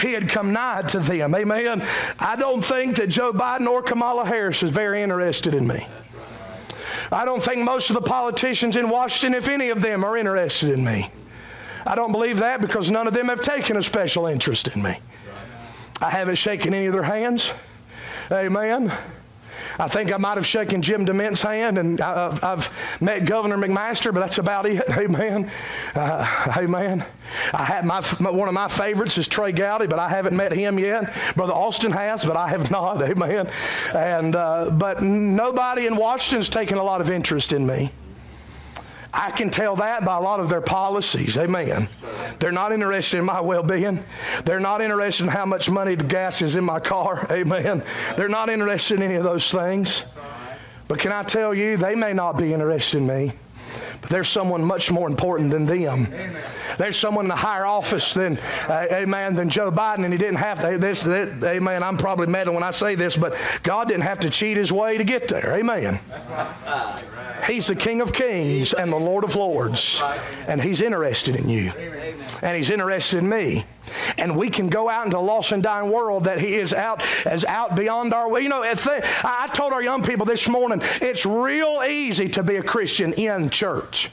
He 0.00 0.12
had 0.12 0.28
come 0.28 0.52
nigh 0.52 0.82
to 0.82 1.00
them. 1.00 1.34
Amen. 1.34 1.86
I 2.18 2.36
don't 2.36 2.64
think 2.64 2.96
that 2.96 3.08
Joe 3.08 3.32
Biden 3.32 3.66
or 3.66 3.82
Kamala 3.82 4.24
Harris 4.24 4.62
is 4.62 4.70
very 4.70 5.02
interested 5.02 5.54
in 5.54 5.66
me. 5.66 5.86
I 7.10 7.24
don't 7.24 7.42
think 7.42 7.62
most 7.62 7.90
of 7.90 7.94
the 7.94 8.02
politicians 8.02 8.76
in 8.76 8.88
Washington, 8.88 9.36
if 9.36 9.48
any 9.48 9.70
of 9.70 9.80
them, 9.80 10.04
are 10.04 10.16
interested 10.16 10.70
in 10.70 10.84
me. 10.84 11.10
I 11.86 11.94
don't 11.94 12.12
believe 12.12 12.38
that 12.38 12.60
because 12.60 12.90
none 12.90 13.06
of 13.06 13.14
them 13.14 13.28
have 13.28 13.40
taken 13.40 13.76
a 13.76 13.82
special 13.82 14.26
interest 14.26 14.68
in 14.68 14.82
me. 14.82 14.94
I 16.02 16.10
haven't 16.10 16.36
shaken 16.36 16.74
any 16.74 16.86
of 16.86 16.92
their 16.92 17.02
hands. 17.02 17.52
Amen. 18.30 18.92
I 19.78 19.88
think 19.88 20.12
I 20.12 20.16
might 20.16 20.36
have 20.36 20.46
shaken 20.46 20.82
Jim 20.82 21.06
DeMint's 21.06 21.42
hand, 21.42 21.78
and 21.78 22.00
I, 22.00 22.34
have 22.40 22.72
met 23.00 23.24
Governor 23.24 23.56
McMaster, 23.56 24.12
but 24.12 24.20
that's 24.20 24.38
about 24.38 24.66
it. 24.66 24.82
Amen. 24.98 25.50
Uh, 25.94 26.54
amen. 26.56 27.04
I 27.52 27.64
had 27.64 27.84
my, 27.84 28.00
one 28.18 28.48
of 28.48 28.54
my 28.54 28.68
favorites 28.68 29.16
is 29.18 29.28
Trey 29.28 29.52
Gowdy, 29.52 29.86
but 29.86 29.98
I 29.98 30.08
haven't 30.08 30.36
met 30.36 30.52
him 30.52 30.78
yet. 30.78 31.14
Brother 31.36 31.52
Austin 31.52 31.92
has, 31.92 32.24
but 32.24 32.36
I 32.36 32.48
have 32.48 32.70
not. 32.72 33.02
Amen. 33.02 33.50
And 33.94 34.34
uh, 34.34 34.70
but 34.70 35.02
nobody 35.02 35.86
in 35.86 35.96
Washington's 35.96 36.48
taken 36.48 36.78
a 36.78 36.82
lot 36.82 37.00
of 37.00 37.10
interest 37.10 37.52
in 37.52 37.66
me. 37.66 37.90
I 39.12 39.30
can 39.30 39.50
tell 39.50 39.76
that 39.76 40.04
by 40.04 40.16
a 40.16 40.20
lot 40.20 40.40
of 40.40 40.48
their 40.48 40.60
policies. 40.60 41.38
Amen. 41.38 41.88
They're 42.38 42.52
not 42.52 42.72
interested 42.72 43.18
in 43.18 43.24
my 43.24 43.40
well 43.40 43.62
being. 43.62 44.04
They're 44.44 44.60
not 44.60 44.82
interested 44.82 45.24
in 45.24 45.30
how 45.30 45.46
much 45.46 45.70
money 45.70 45.94
the 45.94 46.04
gas 46.04 46.42
is 46.42 46.56
in 46.56 46.64
my 46.64 46.80
car. 46.80 47.26
Amen. 47.30 47.82
They're 48.16 48.28
not 48.28 48.50
interested 48.50 48.96
in 48.96 49.02
any 49.02 49.14
of 49.14 49.24
those 49.24 49.50
things. 49.50 50.04
But 50.88 50.98
can 50.98 51.12
I 51.12 51.22
tell 51.22 51.54
you, 51.54 51.76
they 51.76 51.94
may 51.94 52.12
not 52.12 52.38
be 52.38 52.52
interested 52.52 52.98
in 52.98 53.06
me, 53.06 53.32
there's 54.08 54.28
someone 54.28 54.64
much 54.64 54.90
more 54.90 55.08
important 55.08 55.50
than 55.50 55.66
them. 55.66 56.06
Amen. 56.12 56.42
There's 56.78 56.96
someone 56.96 57.24
in 57.26 57.30
a 57.30 57.36
higher 57.36 57.66
office 57.66 58.14
than, 58.14 58.38
uh, 58.68 58.86
amen, 58.90 59.34
than 59.34 59.50
Joe 59.50 59.70
Biden, 59.70 60.04
and 60.04 60.12
he 60.12 60.18
didn't 60.18 60.36
have 60.36 60.60
to. 60.60 60.78
This, 60.78 61.06
amen. 61.06 61.82
I'm 61.82 61.96
probably 61.96 62.26
meddling 62.26 62.54
when 62.54 62.64
I 62.64 62.70
say 62.70 62.94
this, 62.94 63.16
but 63.16 63.36
God 63.62 63.88
didn't 63.88 64.04
have 64.04 64.20
to 64.20 64.30
cheat 64.30 64.56
his 64.56 64.72
way 64.72 64.98
to 64.98 65.04
get 65.04 65.28
there. 65.28 65.54
Amen. 65.54 66.00
He's 67.46 67.66
the 67.66 67.76
King 67.76 68.00
of 68.00 68.12
Kings 68.12 68.74
and 68.74 68.92
the 68.92 68.96
Lord 68.96 69.24
of 69.24 69.36
Lords, 69.36 70.02
and 70.46 70.60
He's 70.60 70.80
interested 70.80 71.36
in 71.36 71.48
you, 71.48 71.72
and 72.42 72.56
He's 72.56 72.70
interested 72.70 73.18
in 73.18 73.28
me. 73.28 73.64
And 74.16 74.36
we 74.36 74.50
can 74.50 74.68
go 74.68 74.88
out 74.88 75.06
into 75.06 75.18
a 75.18 75.20
lost 75.20 75.52
and 75.52 75.62
dying 75.62 75.90
world 75.90 76.24
that 76.24 76.40
He 76.40 76.54
is 76.54 76.72
out 76.72 77.02
as 77.26 77.44
out 77.44 77.74
beyond 77.74 78.14
our. 78.14 78.28
Way. 78.28 78.42
You 78.42 78.48
know, 78.48 78.62
I 78.62 79.50
told 79.54 79.72
our 79.72 79.82
young 79.82 80.02
people 80.02 80.26
this 80.26 80.48
morning, 80.48 80.80
it's 81.00 81.24
real 81.24 81.82
easy 81.88 82.28
to 82.30 82.42
be 82.42 82.56
a 82.56 82.62
Christian 82.62 83.12
in 83.14 83.48
church. 83.50 84.10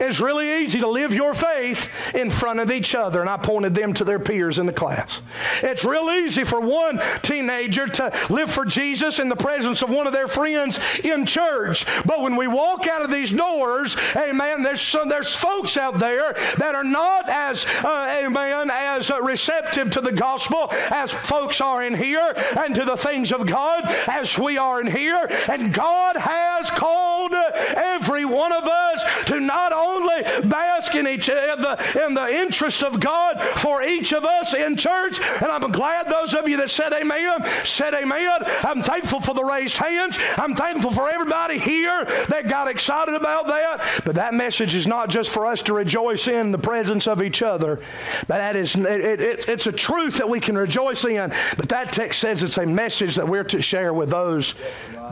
It's 0.00 0.20
really 0.20 0.62
easy 0.62 0.80
to 0.80 0.88
live 0.88 1.12
your 1.12 1.34
faith 1.34 2.14
in 2.14 2.30
front 2.30 2.60
of 2.60 2.70
each 2.70 2.94
other. 2.94 3.20
And 3.20 3.30
I 3.30 3.36
pointed 3.36 3.74
them 3.74 3.92
to 3.94 4.04
their 4.04 4.18
peers 4.18 4.58
in 4.58 4.66
the 4.66 4.72
class. 4.72 5.22
It's 5.62 5.84
real 5.84 6.10
easy 6.10 6.44
for 6.44 6.60
one 6.60 7.00
teenager 7.22 7.86
to 7.86 8.12
live 8.30 8.50
for 8.50 8.64
Jesus 8.64 9.18
in 9.18 9.28
the 9.28 9.36
presence 9.36 9.82
of 9.82 9.90
one 9.90 10.06
of 10.06 10.12
their 10.12 10.28
friends 10.28 10.78
in 11.04 11.26
church. 11.26 11.86
But 12.04 12.20
when 12.20 12.36
we 12.36 12.46
walk 12.46 12.86
out 12.86 13.02
of 13.02 13.10
these 13.10 13.32
doors, 13.32 13.96
amen, 14.16 14.62
there's, 14.62 14.80
some, 14.80 15.08
there's 15.08 15.34
folks 15.34 15.76
out 15.76 15.98
there 15.98 16.34
that 16.58 16.74
are 16.74 16.84
not 16.84 17.28
as, 17.28 17.64
uh, 17.84 18.20
amen, 18.24 18.70
as 18.70 19.10
receptive 19.22 19.90
to 19.92 20.00
the 20.00 20.12
gospel 20.12 20.68
as 20.90 21.12
folks 21.12 21.60
are 21.60 21.82
in 21.82 21.94
here 21.94 22.32
and 22.58 22.74
to 22.74 22.84
the 22.84 22.96
things 22.96 23.32
of 23.32 23.46
God 23.46 23.82
as 24.08 24.38
we 24.38 24.58
are 24.58 24.80
in 24.80 24.86
here. 24.86 25.28
And 25.48 25.72
God 25.72 26.16
has 26.16 26.70
called 26.70 27.34
every 27.34 28.24
one 28.24 28.52
of 28.52 28.64
us 28.64 29.24
to 29.26 29.40
not 29.40 29.65
only 29.72 30.22
bask 30.48 30.94
in 30.94 31.06
each 31.06 31.28
in 31.28 31.36
the, 31.36 32.04
in 32.06 32.14
the 32.14 32.28
interest 32.28 32.82
of 32.82 33.00
God 33.00 33.40
for 33.60 33.82
each 33.82 34.12
of 34.12 34.24
us 34.24 34.54
in 34.54 34.76
church, 34.76 35.20
and 35.20 35.50
I'm 35.50 35.70
glad 35.70 36.08
those 36.08 36.34
of 36.34 36.48
you 36.48 36.56
that 36.58 36.70
said 36.70 36.92
amen 36.92 37.44
said 37.64 37.94
amen. 37.94 38.42
I'm 38.62 38.82
thankful 38.82 39.20
for 39.20 39.34
the 39.34 39.44
raised 39.44 39.76
hands. 39.76 40.18
I'm 40.36 40.54
thankful 40.54 40.90
for 40.90 41.08
everybody 41.08 41.58
here 41.58 42.04
that 42.28 42.48
got 42.48 42.68
excited 42.68 43.14
about 43.14 43.46
that. 43.48 44.02
But 44.04 44.14
that 44.16 44.34
message 44.34 44.74
is 44.74 44.86
not 44.86 45.08
just 45.08 45.30
for 45.30 45.46
us 45.46 45.62
to 45.62 45.74
rejoice 45.74 46.28
in 46.28 46.52
the 46.52 46.58
presence 46.58 47.06
of 47.06 47.22
each 47.22 47.42
other, 47.42 47.80
but 48.28 48.38
that 48.38 48.56
is 48.56 48.74
it, 48.74 49.20
it, 49.20 49.48
it's 49.48 49.66
a 49.66 49.72
truth 49.72 50.18
that 50.18 50.28
we 50.28 50.40
can 50.40 50.56
rejoice 50.56 51.04
in. 51.04 51.32
But 51.56 51.68
that 51.68 51.92
text 51.92 52.20
says 52.20 52.42
it's 52.42 52.58
a 52.58 52.66
message 52.66 53.16
that 53.16 53.28
we're 53.28 53.44
to 53.44 53.62
share 53.62 53.92
with 53.92 54.10
those 54.10 54.54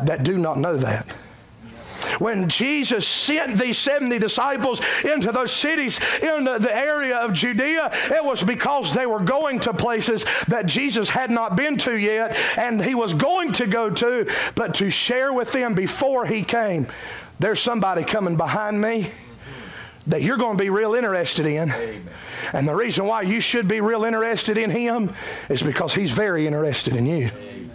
that 0.05 0.23
do 0.23 0.37
not 0.39 0.59
know 0.59 0.77
that. 0.77 1.07
When 2.19 2.49
Jesus 2.49 3.07
sent 3.07 3.59
these 3.59 3.79
70 3.79 4.19
disciples 4.19 4.81
into 5.05 5.33
those 5.33 5.53
cities 5.53 6.01
in 6.23 6.45
the, 6.45 6.75
area 6.75 7.17
of 7.17 7.33
Judea, 7.33 7.91
it 8.11 8.25
was 8.25 8.43
because 8.43 8.93
they 8.93 9.07
were 9.07 9.21
going 9.21 9.61
to 9.61 9.73
places 9.73 10.25
that 10.49 10.67
Jesus 10.67 11.09
had 11.09 11.31
not 11.31 11.57
been 11.57 11.77
to 11.79 11.97
yet 11.97 12.37
and 12.59 12.83
he 12.83 12.95
was 12.95 13.13
going 13.13 13.53
to 13.53 13.67
go 13.67 13.91
to, 13.91 14.31
but 14.55 14.75
to 14.75 14.91
share 14.91 15.33
with 15.33 15.53
them 15.53 15.75
before 15.75 16.27
he 16.27 16.43
came. 16.43 16.87
There's 17.39 17.61
somebody 17.61 18.05
coming 18.05 18.37
behind 18.37 18.81
me 18.81 19.11
that 20.07 20.23
you're 20.23 20.37
going 20.37 20.57
to 20.57 20.63
be 20.63 20.71
real 20.71 20.95
interested 20.95 21.47
in. 21.47 21.71
Amen. 21.71 22.09
And 22.53 22.69
the 22.69 22.75
reason 22.75 23.07
why 23.07 23.23
you 23.23 23.41
should 23.41 23.69
be 23.69 23.81
real 23.81 24.05
interested 24.05 24.59
in 24.59 24.71
him 24.71 25.13
is 25.49 25.63
because 25.63 25.95
he's 25.95 26.11
very 26.11 26.47
interested 26.47 26.95
in 26.95 27.07
you. 27.07 27.27
Amen. 27.27 27.71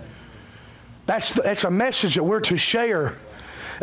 That's, 1.06 1.34
that's 1.34 1.64
a 1.64 1.72
message 1.72 2.16
that 2.16 2.24
we're 2.24 2.42
to 2.42 2.58
share 2.58 3.18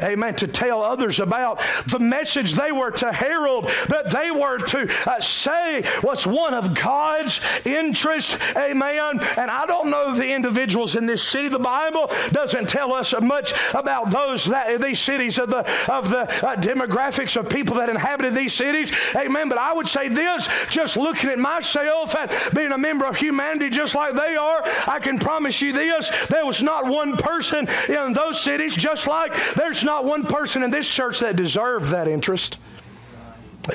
amen, 0.03 0.35
to 0.37 0.47
tell 0.47 0.83
others 0.83 1.21
about 1.21 1.63
the 1.87 1.99
message 1.99 2.55
they 2.55 2.73
were 2.73 2.91
to 2.91 3.13
herald, 3.13 3.69
that 3.89 4.11
they 4.11 4.31
were 4.31 4.59
to 4.59 4.89
uh, 5.07 5.21
say 5.21 5.85
was 6.03 6.27
one 6.27 6.55
of 6.55 6.75
God's 6.75 7.41
interest, 7.65 8.39
amen. 8.57 9.21
And 9.37 9.51
I 9.51 9.67
don't 9.67 9.91
know 9.91 10.15
the 10.15 10.33
individuals 10.33 10.97
in 10.97 11.07
this 11.07 11.23
city. 11.23 11.49
The 11.49 11.59
Bible 11.59 12.11
doesn't 12.31 12.69
tell 12.69 12.93
us 12.93 13.15
much 13.21 13.53
about 13.75 14.11
those 14.11 14.45
that 14.47 14.81
these 14.81 15.01
cities 15.01 15.39
of 15.39 15.51
the 15.51 15.61
of 15.91 16.11
the 16.11 16.23
uh, 16.47 16.57
demographics 16.57 17.37
of 17.37 17.49
people 17.49 17.77
that 17.77 17.89
inhabited 17.89 18.35
these 18.35 18.53
cities, 18.53 18.93
amen. 19.15 19.49
But 19.49 19.59
I 19.59 19.73
would 19.73 19.89
say 19.89 20.09
this, 20.09 20.49
just 20.71 20.97
looking 20.97 21.31
at 21.31 21.39
myself 21.39 22.15
and 22.15 22.31
being 22.55 22.73
a 22.73 22.79
member 22.79 23.07
of 23.07 23.17
humanity 23.17 23.71
just 23.71 23.95
like 23.95 24.15
they 24.15 24.37
are, 24.37 24.63
I 24.87 24.99
can 24.99 25.19
promise 25.19 25.61
you 25.61 25.73
this: 25.73 26.11
there 26.27 26.45
was 26.45 26.63
not 26.63 26.87
one 26.87 27.17
person 27.17 27.69
in 27.89 28.13
those 28.13 28.41
cities, 28.41 28.75
just 28.75 29.07
like 29.07 29.33
there's 29.55 29.83
not 29.87 30.05
one 30.05 30.26
person 30.26 30.62
in 30.62 30.70
this 30.70 30.87
church 30.87 31.20
that 31.20 31.37
deserved 31.37 31.87
that 31.89 32.07
interest. 32.09 32.59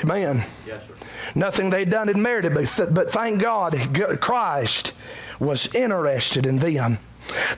Amen. 0.03 0.43
Yes, 0.66 0.88
Nothing 1.36 1.70
they'd 1.70 1.89
done 1.89 2.07
had 2.07 2.18
merited, 2.18 2.53
but, 2.53 2.93
but 2.93 3.12
thank 3.12 3.41
God, 3.41 4.20
Christ 4.22 4.93
was 5.39 5.74
interested 5.74 6.45
in 6.45 6.59
them. 6.59 6.99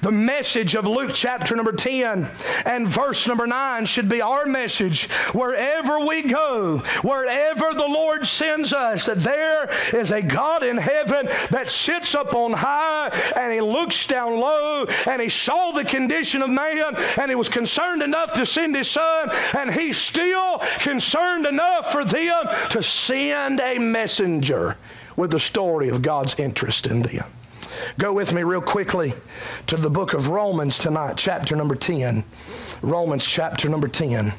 The 0.02 0.12
message 0.12 0.76
of 0.76 0.86
Luke 0.86 1.12
chapter 1.14 1.56
number 1.56 1.72
10 1.72 2.30
and 2.66 2.88
verse 2.88 3.28
number 3.28 3.48
9 3.48 3.86
should 3.86 4.10
be 4.10 4.22
our 4.22 4.46
message 4.46 5.10
wherever 5.34 6.00
we 6.00 6.24
go, 6.24 6.80
wherever 7.02 7.74
the 7.74 7.88
Lord 7.88 8.26
sends 8.26 8.74
us, 8.74 9.06
that 9.06 9.24
there 9.24 9.70
is 9.94 10.12
a 10.12 10.22
God 10.22 10.64
in 10.64 10.78
heaven 10.78 11.28
that 11.50 11.70
sits 11.70 12.16
up 12.16 12.36
on 12.36 12.54
high 12.54 13.10
and 13.36 13.54
he 13.54 13.62
looks 13.62 14.06
down 14.08 14.40
low 14.40 14.86
and 15.08 15.22
he 15.22 15.30
saw 15.30 15.72
the 15.72 15.86
condition 15.86 16.42
of 16.42 16.50
man 16.50 16.96
and 17.18 17.30
he 17.30 17.36
was 17.36 17.50
concerned 17.50 18.04
enough 18.04 18.34
to 18.34 18.46
send 18.46 18.76
his 18.76 18.90
son 18.90 19.30
and 19.58 19.74
he's 19.74 19.98
still 19.98 20.60
concerned 20.80 21.46
enough 21.46 21.92
for 21.92 22.04
them 22.04 22.46
to 22.70 22.84
send 22.84 23.60
a 23.60 23.78
messenger 23.78 24.78
with 25.16 25.32
the 25.32 25.40
story 25.40 25.90
of 25.90 26.02
God's 26.02 26.38
interest 26.40 26.88
in 26.88 27.02
them. 27.02 27.26
Go 27.98 28.14
with 28.14 28.34
me 28.34 28.44
real 28.44 28.62
quickly 28.62 29.14
to 29.68 29.78
the 29.78 29.90
book 29.90 30.14
of 30.14 30.30
Romans 30.30 30.78
tonight, 30.78 31.16
chapter 31.18 31.56
number 31.56 31.76
10. 31.76 32.24
Romans 32.82 33.26
chapter 33.26 33.70
number 33.70 33.88
10. 33.88 34.34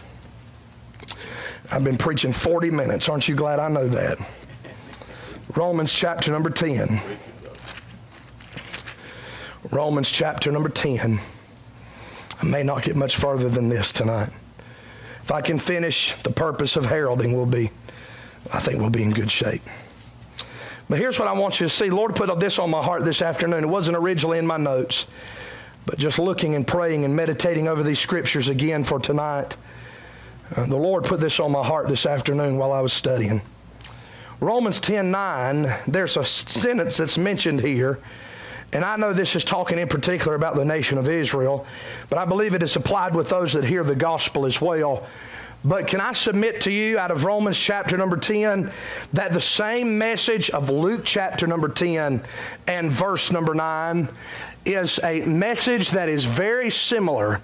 I've 1.72 1.85
been 1.85 1.97
preaching 1.97 2.33
40 2.33 2.70
minutes. 2.70 3.09
Aren't 3.09 3.29
you 3.29 3.35
glad 3.35 3.59
I 3.59 3.68
know 3.68 3.89
that? 3.89 4.18
Romans 5.57 5.93
chapter 5.93 6.31
number 6.31 6.51
10. 6.51 7.01
Romans 9.70 10.11
chapter 10.11 10.53
number 10.53 10.68
10. 10.68 11.20
I 12.41 12.45
may 12.45 12.62
not 12.62 12.83
get 12.83 12.97
much 12.97 13.16
farther 13.16 13.49
than 13.49 13.68
this 13.68 13.93
tonight. 13.93 14.31
If 15.22 15.33
I 15.33 15.41
can 15.41 15.59
finish 15.59 16.14
the 16.22 16.31
purpose 16.31 16.77
of 16.77 16.85
heralding, 16.85 17.35
we'll 17.35 17.47
be, 17.47 17.70
I 18.53 18.61
think 18.61 18.81
we'll 18.81 18.91
be 18.91 19.03
in 19.03 19.12
good 19.12 19.31
shape. 19.31 19.62
But 20.89 20.99
here's 20.99 21.18
what 21.18 21.28
I 21.28 21.32
want 21.32 21.61
you 21.61 21.66
to 21.66 21.72
see. 21.72 21.91
Lord 21.91 22.14
put 22.14 22.39
this 22.39 22.59
on 22.59 22.70
my 22.70 22.82
heart 22.82 23.05
this 23.05 23.22
afternoon. 23.22 23.64
It 23.64 23.68
wasn't 23.68 23.97
originally 23.97 24.39
in 24.39 24.47
my 24.47 24.59
notes, 24.59 25.07
but 25.87 25.99
just 25.99 26.18
looking 26.18 26.55
and 26.55 26.66
praying 26.66 27.05
and 27.05 27.16
meditating 27.16 27.68
over 27.68 27.82
these 27.82 27.99
scriptures 27.99 28.49
again 28.49 28.85
for 28.85 28.99
tonight. 28.99 29.57
Uh, 30.55 30.66
the 30.66 30.76
Lord 30.76 31.05
put 31.05 31.20
this 31.20 31.41
on 31.41 31.53
my 31.53 31.64
heart 31.64 31.89
this 31.89 32.05
afternoon 32.05 32.59
while 32.59 32.72
I 32.72 32.80
was 32.80 32.93
studying. 32.93 33.41
Romans 34.41 34.78
10 34.78 35.11
9, 35.11 35.74
there's 35.87 36.16
a 36.16 36.24
sentence 36.24 36.99
that's 36.99 37.16
mentioned 37.16 37.61
here. 37.61 37.99
And 38.74 38.85
I 38.85 38.97
know 38.97 39.12
this 39.12 39.37
is 39.37 39.45
talking 39.45 39.78
in 39.78 39.89
particular 39.89 40.35
about 40.35 40.57
the 40.57 40.64
nation 40.64 40.99
of 40.99 41.09
Israel, 41.09 41.64
but 42.09 42.18
I 42.18 42.24
believe 42.24 42.55
it 42.55 42.62
is 42.62 42.74
applied 42.74 43.14
with 43.14 43.28
those 43.28 43.53
that 43.53 43.64
hear 43.64 43.85
the 43.85 43.95
gospel 43.95 44.45
as 44.45 44.61
well. 44.61 45.07
But 45.64 45.86
can 45.86 46.00
I 46.00 46.12
submit 46.12 46.60
to 46.62 46.72
you 46.72 46.98
out 46.98 47.10
of 47.10 47.24
Romans 47.24 47.56
chapter 47.56 47.96
number 47.96 48.18
10 48.18 48.70
that 49.14 49.32
the 49.32 49.40
same 49.40 49.96
message 49.96 50.50
of 50.50 50.68
Luke 50.68 51.02
chapter 51.04 51.46
number 51.46 51.68
10 51.68 52.22
and 52.66 52.92
verse 52.92 53.32
number 53.32 53.54
9 53.54 54.08
is 54.66 55.00
a 55.02 55.24
message 55.24 55.90
that 55.90 56.10
is 56.10 56.24
very 56.24 56.70
similar 56.70 57.40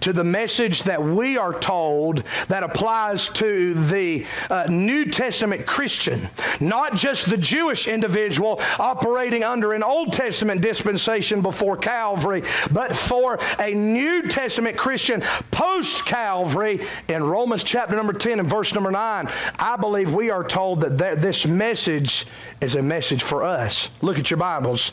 to 0.00 0.12
the 0.12 0.24
message 0.24 0.82
that 0.84 1.02
we 1.02 1.36
are 1.36 1.58
told 1.58 2.24
that 2.48 2.62
applies 2.62 3.28
to 3.30 3.74
the 3.74 4.24
uh, 4.50 4.66
New 4.68 5.06
Testament 5.06 5.66
Christian, 5.66 6.28
not 6.60 6.94
just 6.94 7.28
the 7.28 7.36
Jewish 7.36 7.88
individual 7.88 8.60
operating 8.78 9.44
under 9.44 9.72
an 9.72 9.82
Old 9.82 10.12
Testament 10.12 10.60
dispensation 10.60 11.42
before 11.42 11.76
Calvary, 11.76 12.42
but 12.70 12.96
for 12.96 13.38
a 13.58 13.72
New 13.72 14.22
Testament 14.28 14.76
Christian 14.76 15.22
post 15.50 16.04
Calvary 16.06 16.80
in 17.08 17.22
Romans 17.24 17.64
chapter 17.64 17.96
number 17.96 18.12
10 18.12 18.40
and 18.40 18.48
verse 18.48 18.74
number 18.74 18.90
9. 18.90 19.28
I 19.58 19.76
believe 19.76 20.14
we 20.14 20.30
are 20.30 20.44
told 20.44 20.80
that 20.82 20.98
th- 20.98 21.18
this 21.18 21.46
message 21.46 22.26
is 22.60 22.74
a 22.74 22.82
message 22.82 23.22
for 23.22 23.44
us. 23.44 23.88
Look 24.00 24.18
at 24.18 24.30
your 24.30 24.38
Bibles. 24.38 24.92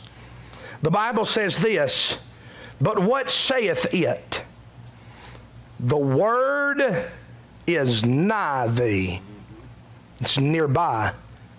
The 0.82 0.90
Bible 0.90 1.24
says 1.24 1.58
this, 1.58 2.20
but 2.80 2.98
what 2.98 3.28
saith 3.28 3.92
it? 3.92 4.42
The 5.82 5.96
word 5.96 7.10
is 7.66 8.04
nigh 8.04 8.68
thee. 8.68 9.20
It's 10.20 10.38
nearby. 10.38 11.12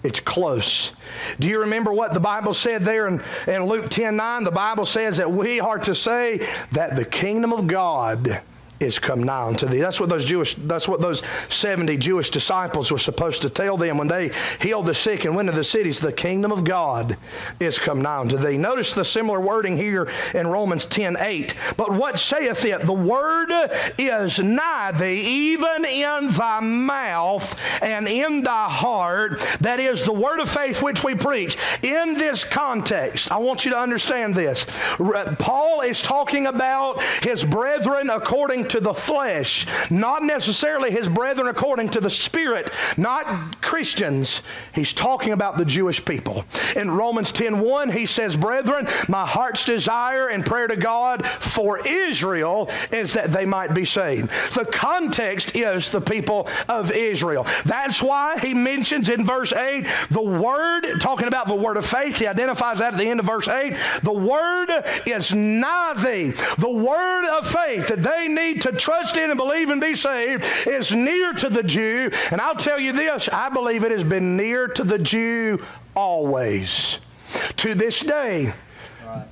It's 0.04 0.20
close. 0.20 0.94
Do 1.40 1.48
you 1.48 1.62
remember 1.62 1.92
what 1.92 2.14
the 2.14 2.20
Bible 2.20 2.54
said 2.54 2.84
there 2.84 3.08
in, 3.08 3.22
in 3.48 3.66
Luke 3.66 3.90
10 3.90 4.16
9? 4.16 4.44
The 4.44 4.52
Bible 4.52 4.86
says 4.86 5.18
that 5.18 5.32
we 5.32 5.60
are 5.60 5.80
to 5.80 5.96
say 5.96 6.48
that 6.72 6.96
the 6.96 7.06
kingdom 7.06 7.54
of 7.54 7.68
God 7.68 8.42
is 8.82 9.00
come 9.00 9.24
nigh 9.24 9.44
unto 9.44 9.68
thee. 9.68 9.80
That's 9.80 10.00
what 10.00 10.10
those 10.10 10.26
Jewish, 10.26 10.56
that's 10.56 10.88
what 10.88 11.02
those 11.02 11.22
70 11.50 11.98
Jewish 11.98 12.30
disciples 12.30 12.92
were 12.92 13.00
supposed 13.00 13.42
to 13.44 13.50
tell 13.50 13.78
them 13.78 13.98
when 13.98 14.08
they 14.08 14.32
healed 14.60 14.86
the 14.86 14.96
sick 14.96 15.26
and 15.26 15.36
went 15.36 15.50
to 15.50 15.56
the 15.56 15.64
cities. 15.64 16.00
The 16.00 16.12
kingdom 16.12 16.52
of 16.52 16.64
God 16.64 17.18
is 17.60 17.78
come 17.78 18.02
nigh 18.02 18.20
unto 18.20 18.38
thee. 18.38 18.58
Notice 18.58 18.94
the 18.94 19.06
similar 19.06 19.40
wording 19.40 19.78
here 19.78 20.10
in 20.34 20.48
Romans 20.48 20.86
10 20.86 21.18
8. 21.20 21.56
But 21.78 21.94
what 21.94 22.20
saith 22.20 22.66
it? 22.66 22.86
The 22.86 22.94
word 22.94 23.52
is 23.98 24.40
nigh 24.40 24.92
thee, 24.92 25.22
even 25.22 25.86
in 25.86 26.30
thy 26.30 26.60
mouth 26.60 27.56
and 27.82 28.08
in 28.08 28.44
thy 28.44 28.70
heart. 28.70 29.40
That 29.62 29.80
is 29.80 30.04
the 30.04 30.14
word 30.14 30.40
of 30.40 30.50
faith 30.50 30.82
which 30.82 31.04
we 31.04 31.16
preach. 31.16 31.58
In 31.82 32.16
this 32.16 32.44
context, 32.44 33.32
I 33.32 33.38
want 33.38 33.66
you 33.66 33.72
to 33.72 33.78
understand 33.78 34.36
this. 34.36 34.66
Paul 35.40 35.82
is 35.82 36.02
talking 36.02 36.48
about 36.48 37.02
his 37.24 37.44
brethren 37.44 38.10
according 38.10 38.68
to 38.72 38.80
the 38.80 38.94
flesh, 38.94 39.68
not 39.90 40.24
necessarily 40.24 40.92
his 40.92 41.10
brethren 41.10 41.48
according 41.48 41.90
to 41.90 42.00
the 42.00 42.10
spirit, 42.10 42.70
not 42.98 43.62
Christians. 43.62 44.42
He's 44.74 44.94
talking 44.94 45.34
about 45.34 45.58
the 45.58 45.66
Jewish 45.66 46.04
people. 46.04 46.46
In 46.76 46.92
Romans 46.92 47.32
10:1, 47.32 47.90
he 47.90 48.06
says, 48.06 48.36
"Brethren, 48.36 48.88
my 49.08 49.26
heart's 49.26 49.66
desire 49.66 50.28
and 50.28 50.46
prayer 50.46 50.68
to 50.68 50.78
God 50.78 51.26
for 51.26 51.80
Israel 51.86 52.70
is 52.92 53.14
that 53.14 53.34
they 53.34 53.46
might 53.46 53.74
be 53.74 53.86
saved." 53.86 54.30
The 54.54 54.66
context 54.66 55.56
is 55.56 55.90
the 55.90 56.02
people 56.02 56.48
of 56.70 56.92
Israel. 56.92 57.46
That's 57.66 58.02
why 58.02 58.38
he 58.40 58.54
mentions 58.54 59.10
in 59.10 59.26
verse 59.26 59.52
8 59.52 59.86
the 60.10 60.22
word 60.22 61.02
talking 61.02 61.28
about 61.28 61.48
the 61.48 61.56
word 61.56 61.78
of 61.78 61.86
faith. 61.86 62.18
He 62.18 62.28
identifies 62.28 62.80
that 62.80 62.94
at 62.94 63.00
the 63.00 63.10
end 63.10 63.20
of 63.20 63.26
verse 63.26 63.48
8. 63.48 63.76
The 64.04 64.14
word 64.14 64.70
is 65.06 65.34
nigh 65.34 65.94
thee. 65.96 66.34
The 66.58 66.70
word 66.70 67.26
of 67.26 67.48
faith 67.48 67.88
that 67.88 68.04
they 68.04 68.28
need 68.28 68.61
to 68.62 68.72
trust 68.72 69.18
in 69.18 69.30
and 69.30 69.38
believe 69.38 69.70
and 69.70 69.82
be 69.82 69.96
saved 69.96 70.44
is 70.68 70.92
near 70.92 71.34
to 71.34 71.50
the 71.50 71.64
Jew. 71.64 72.10
And 72.32 72.42
I'll 72.42 72.56
tell 72.56 72.80
you 72.80 72.92
this 72.94 73.30
I 73.30 73.50
believe 73.50 73.84
it 73.84 73.92
has 73.92 74.04
been 74.04 74.38
near 74.38 74.68
to 74.70 74.84
the 74.84 75.00
Jew 75.00 75.64
always. 75.96 77.00
To 77.58 77.76
this 77.76 78.00
day, 78.02 78.54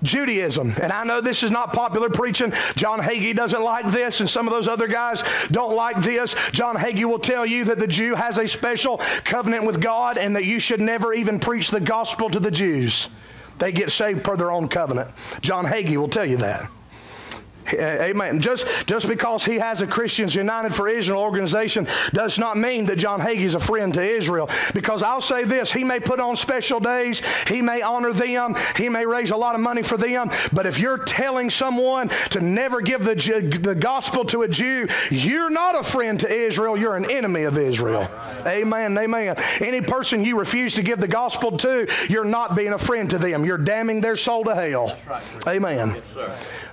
Judaism. 0.03 0.73
And 0.81 0.91
I 0.91 1.03
know 1.03 1.21
this 1.21 1.43
is 1.43 1.51
not 1.51 1.73
popular 1.73 2.09
preaching. 2.09 2.53
John 2.75 2.99
Hagee 2.99 3.35
doesn't 3.35 3.61
like 3.61 3.91
this, 3.91 4.19
and 4.19 4.29
some 4.29 4.47
of 4.47 4.53
those 4.53 4.67
other 4.67 4.87
guys 4.87 5.23
don't 5.51 5.75
like 5.75 6.01
this. 6.01 6.35
John 6.51 6.75
Hagee 6.75 7.05
will 7.05 7.19
tell 7.19 7.45
you 7.45 7.65
that 7.65 7.79
the 7.79 7.87
Jew 7.87 8.15
has 8.15 8.37
a 8.37 8.47
special 8.47 8.97
covenant 9.23 9.65
with 9.65 9.81
God 9.81 10.17
and 10.17 10.35
that 10.35 10.45
you 10.45 10.59
should 10.59 10.79
never 10.79 11.13
even 11.13 11.39
preach 11.39 11.71
the 11.71 11.79
gospel 11.79 12.29
to 12.29 12.39
the 12.39 12.51
Jews. 12.51 13.09
They 13.57 13.71
get 13.71 13.91
saved 13.91 14.23
per 14.23 14.37
their 14.37 14.51
own 14.51 14.69
covenant. 14.69 15.11
John 15.41 15.65
Hagee 15.65 15.97
will 15.97 16.09
tell 16.09 16.25
you 16.25 16.37
that. 16.37 16.69
Eh, 17.73 18.09
amen. 18.09 18.39
Just, 18.39 18.65
just 18.87 19.07
because 19.07 19.45
he 19.45 19.55
has 19.55 19.81
a 19.81 19.87
Christians 19.87 20.35
United 20.35 20.73
for 20.73 20.87
Israel 20.87 21.21
organization 21.21 21.87
does 22.11 22.37
not 22.37 22.57
mean 22.57 22.85
that 22.87 22.97
John 22.97 23.19
Hagee 23.19 23.45
is 23.45 23.55
a 23.55 23.59
friend 23.59 23.93
to 23.93 24.01
Israel. 24.01 24.49
Because 24.73 25.03
I'll 25.03 25.21
say 25.21 25.43
this 25.43 25.71
he 25.71 25.83
may 25.83 25.99
put 25.99 26.19
on 26.19 26.35
special 26.35 26.79
days, 26.79 27.21
he 27.47 27.61
may 27.61 27.81
honor 27.81 28.13
them, 28.13 28.55
he 28.75 28.89
may 28.89 29.05
raise 29.05 29.31
a 29.31 29.37
lot 29.37 29.55
of 29.55 29.61
money 29.61 29.83
for 29.83 29.97
them, 29.97 30.29
but 30.53 30.65
if 30.65 30.79
you're 30.79 30.97
telling 30.97 31.49
someone 31.49 32.09
to 32.31 32.41
never 32.41 32.81
give 32.81 33.03
the, 33.03 33.59
the 33.61 33.75
gospel 33.75 34.25
to 34.25 34.43
a 34.43 34.47
Jew, 34.47 34.87
you're 35.09 35.49
not 35.49 35.79
a 35.79 35.83
friend 35.83 36.19
to 36.21 36.31
Israel, 36.31 36.77
you're 36.77 36.95
an 36.95 37.09
enemy 37.09 37.43
of 37.43 37.57
Israel. 37.57 38.09
Amen. 38.45 38.97
Amen. 38.97 39.35
Any 39.59 39.81
person 39.81 40.23
you 40.23 40.37
refuse 40.37 40.75
to 40.75 40.83
give 40.83 40.99
the 40.99 41.07
gospel 41.07 41.57
to, 41.59 41.87
you're 42.07 42.25
not 42.25 42.55
being 42.55 42.73
a 42.73 42.77
friend 42.77 43.09
to 43.09 43.17
them. 43.17 43.45
You're 43.45 43.57
damning 43.57 44.01
their 44.01 44.15
soul 44.15 44.43
to 44.45 44.55
hell. 44.55 44.97
Amen. 45.47 46.01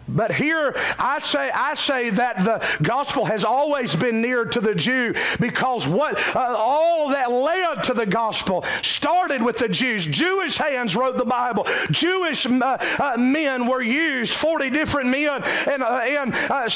But 0.08 0.32
here 0.32 0.74
I 0.98 1.18
say 1.18 1.50
I 1.50 1.74
say 1.74 2.10
that 2.10 2.44
the 2.44 2.64
gospel 2.82 3.24
has 3.24 3.44
always 3.44 3.94
been 3.94 4.20
near 4.20 4.44
to 4.44 4.60
the 4.60 4.74
Jew 4.74 5.14
because 5.40 5.86
what 5.86 6.18
uh, 6.36 6.54
all 6.56 7.08
that 7.10 7.30
led 7.30 7.84
to 7.84 7.94
the 7.94 8.06
gospel 8.06 8.64
started 8.82 9.42
with 9.42 9.58
the 9.58 9.68
Jews. 9.68 10.06
Jewish 10.06 10.56
hands 10.56 10.94
wrote 10.94 11.16
the 11.16 11.24
Bible. 11.24 11.66
Jewish 11.90 12.46
uh, 12.46 12.78
uh, 12.98 13.16
men 13.18 13.66
were 13.66 13.82
used. 13.82 14.34
Forty 14.34 14.70
different 14.70 15.10
men 15.10 15.42
in, 15.66 15.82
uh, 15.82 16.04
in, 16.06 16.32
uh, 16.32 16.68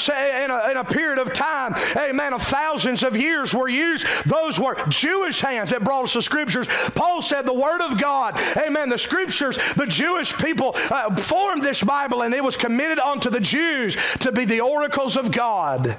in, 0.43 0.51
a, 0.51 0.71
in 0.71 0.77
a 0.77 0.83
period 0.83 1.17
of 1.17 1.33
time, 1.33 1.73
amen, 1.95 2.33
of 2.33 2.41
thousands 2.41 3.03
of 3.03 3.15
years 3.15 3.53
were 3.53 3.69
used. 3.69 4.05
Those 4.25 4.59
were 4.59 4.75
Jewish 4.89 5.39
hands 5.41 5.69
that 5.71 5.83
brought 5.83 6.03
us 6.03 6.13
the 6.13 6.21
scriptures. 6.21 6.67
Paul 6.95 7.21
said 7.21 7.45
the 7.45 7.53
Word 7.53 7.81
of 7.81 7.99
God, 7.99 8.39
amen. 8.57 8.89
The 8.89 8.97
scriptures, 8.97 9.57
the 9.75 9.85
Jewish 9.85 10.37
people 10.37 10.73
uh, 10.75 11.15
formed 11.15 11.63
this 11.63 11.81
Bible, 11.81 12.23
and 12.23 12.33
it 12.33 12.43
was 12.43 12.57
committed 12.57 12.99
on 12.99 13.20
to 13.21 13.29
the 13.29 13.39
Jews 13.39 13.97
to 14.19 14.31
be 14.31 14.45
the 14.45 14.61
oracles 14.61 15.17
of 15.17 15.31
God. 15.31 15.97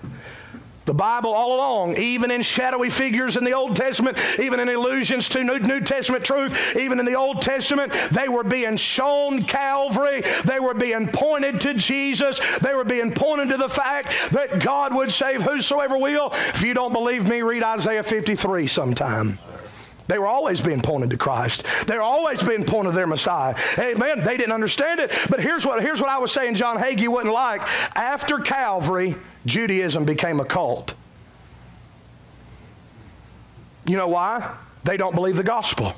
The 0.84 0.94
Bible 0.94 1.32
all 1.32 1.54
along, 1.54 1.96
even 1.96 2.32
in 2.32 2.42
shadowy 2.42 2.90
figures 2.90 3.36
in 3.36 3.44
the 3.44 3.52
Old 3.52 3.76
Testament, 3.76 4.18
even 4.40 4.58
in 4.58 4.68
allusions 4.68 5.28
to 5.30 5.44
New, 5.44 5.60
New, 5.60 5.80
Testament 5.80 6.24
truth, 6.24 6.76
even 6.76 6.98
in 6.98 7.06
the 7.06 7.14
Old 7.14 7.40
Testament, 7.40 7.92
they 8.10 8.28
were 8.28 8.42
being 8.42 8.76
shown 8.76 9.42
Calvary. 9.42 10.22
They 10.44 10.58
were 10.58 10.74
being 10.74 11.06
pointed 11.08 11.60
to 11.60 11.74
Jesus. 11.74 12.40
They 12.58 12.74
were 12.74 12.84
being 12.84 13.12
pointed 13.12 13.50
to 13.50 13.58
the 13.58 13.68
fact 13.68 14.12
that 14.32 14.58
God 14.58 14.94
would 14.94 15.12
save 15.12 15.42
whosoever 15.42 15.96
will. 15.96 16.30
If 16.32 16.62
you 16.62 16.74
don't 16.74 16.92
believe 16.92 17.28
me, 17.28 17.42
read 17.42 17.62
Isaiah 17.62 18.02
53 18.02 18.66
sometime. 18.66 19.38
They 20.08 20.18
were 20.18 20.26
always 20.26 20.60
being 20.60 20.82
pointed 20.82 21.10
to 21.10 21.16
Christ. 21.16 21.64
They 21.86 21.96
were 21.96 22.02
always 22.02 22.42
being 22.42 22.64
pointed 22.64 22.90
to 22.90 22.96
their 22.96 23.06
Messiah. 23.06 23.54
Amen. 23.78 24.24
They 24.24 24.36
didn't 24.36 24.52
understand 24.52 25.00
it. 25.00 25.16
But 25.30 25.40
here's 25.40 25.64
what, 25.64 25.82
here's 25.82 26.00
what 26.00 26.10
I 26.10 26.18
was 26.18 26.32
saying 26.32 26.56
John 26.56 26.76
Hagee 26.76 27.08
wouldn't 27.08 27.32
like. 27.32 27.62
After 27.96 28.38
Calvary, 28.38 29.14
Judaism 29.46 30.04
became 30.04 30.40
a 30.40 30.44
cult. 30.44 30.94
You 33.86 33.96
know 33.96 34.08
why? 34.08 34.56
They 34.84 34.96
don't 34.96 35.14
believe 35.14 35.36
the 35.36 35.42
gospel. 35.42 35.94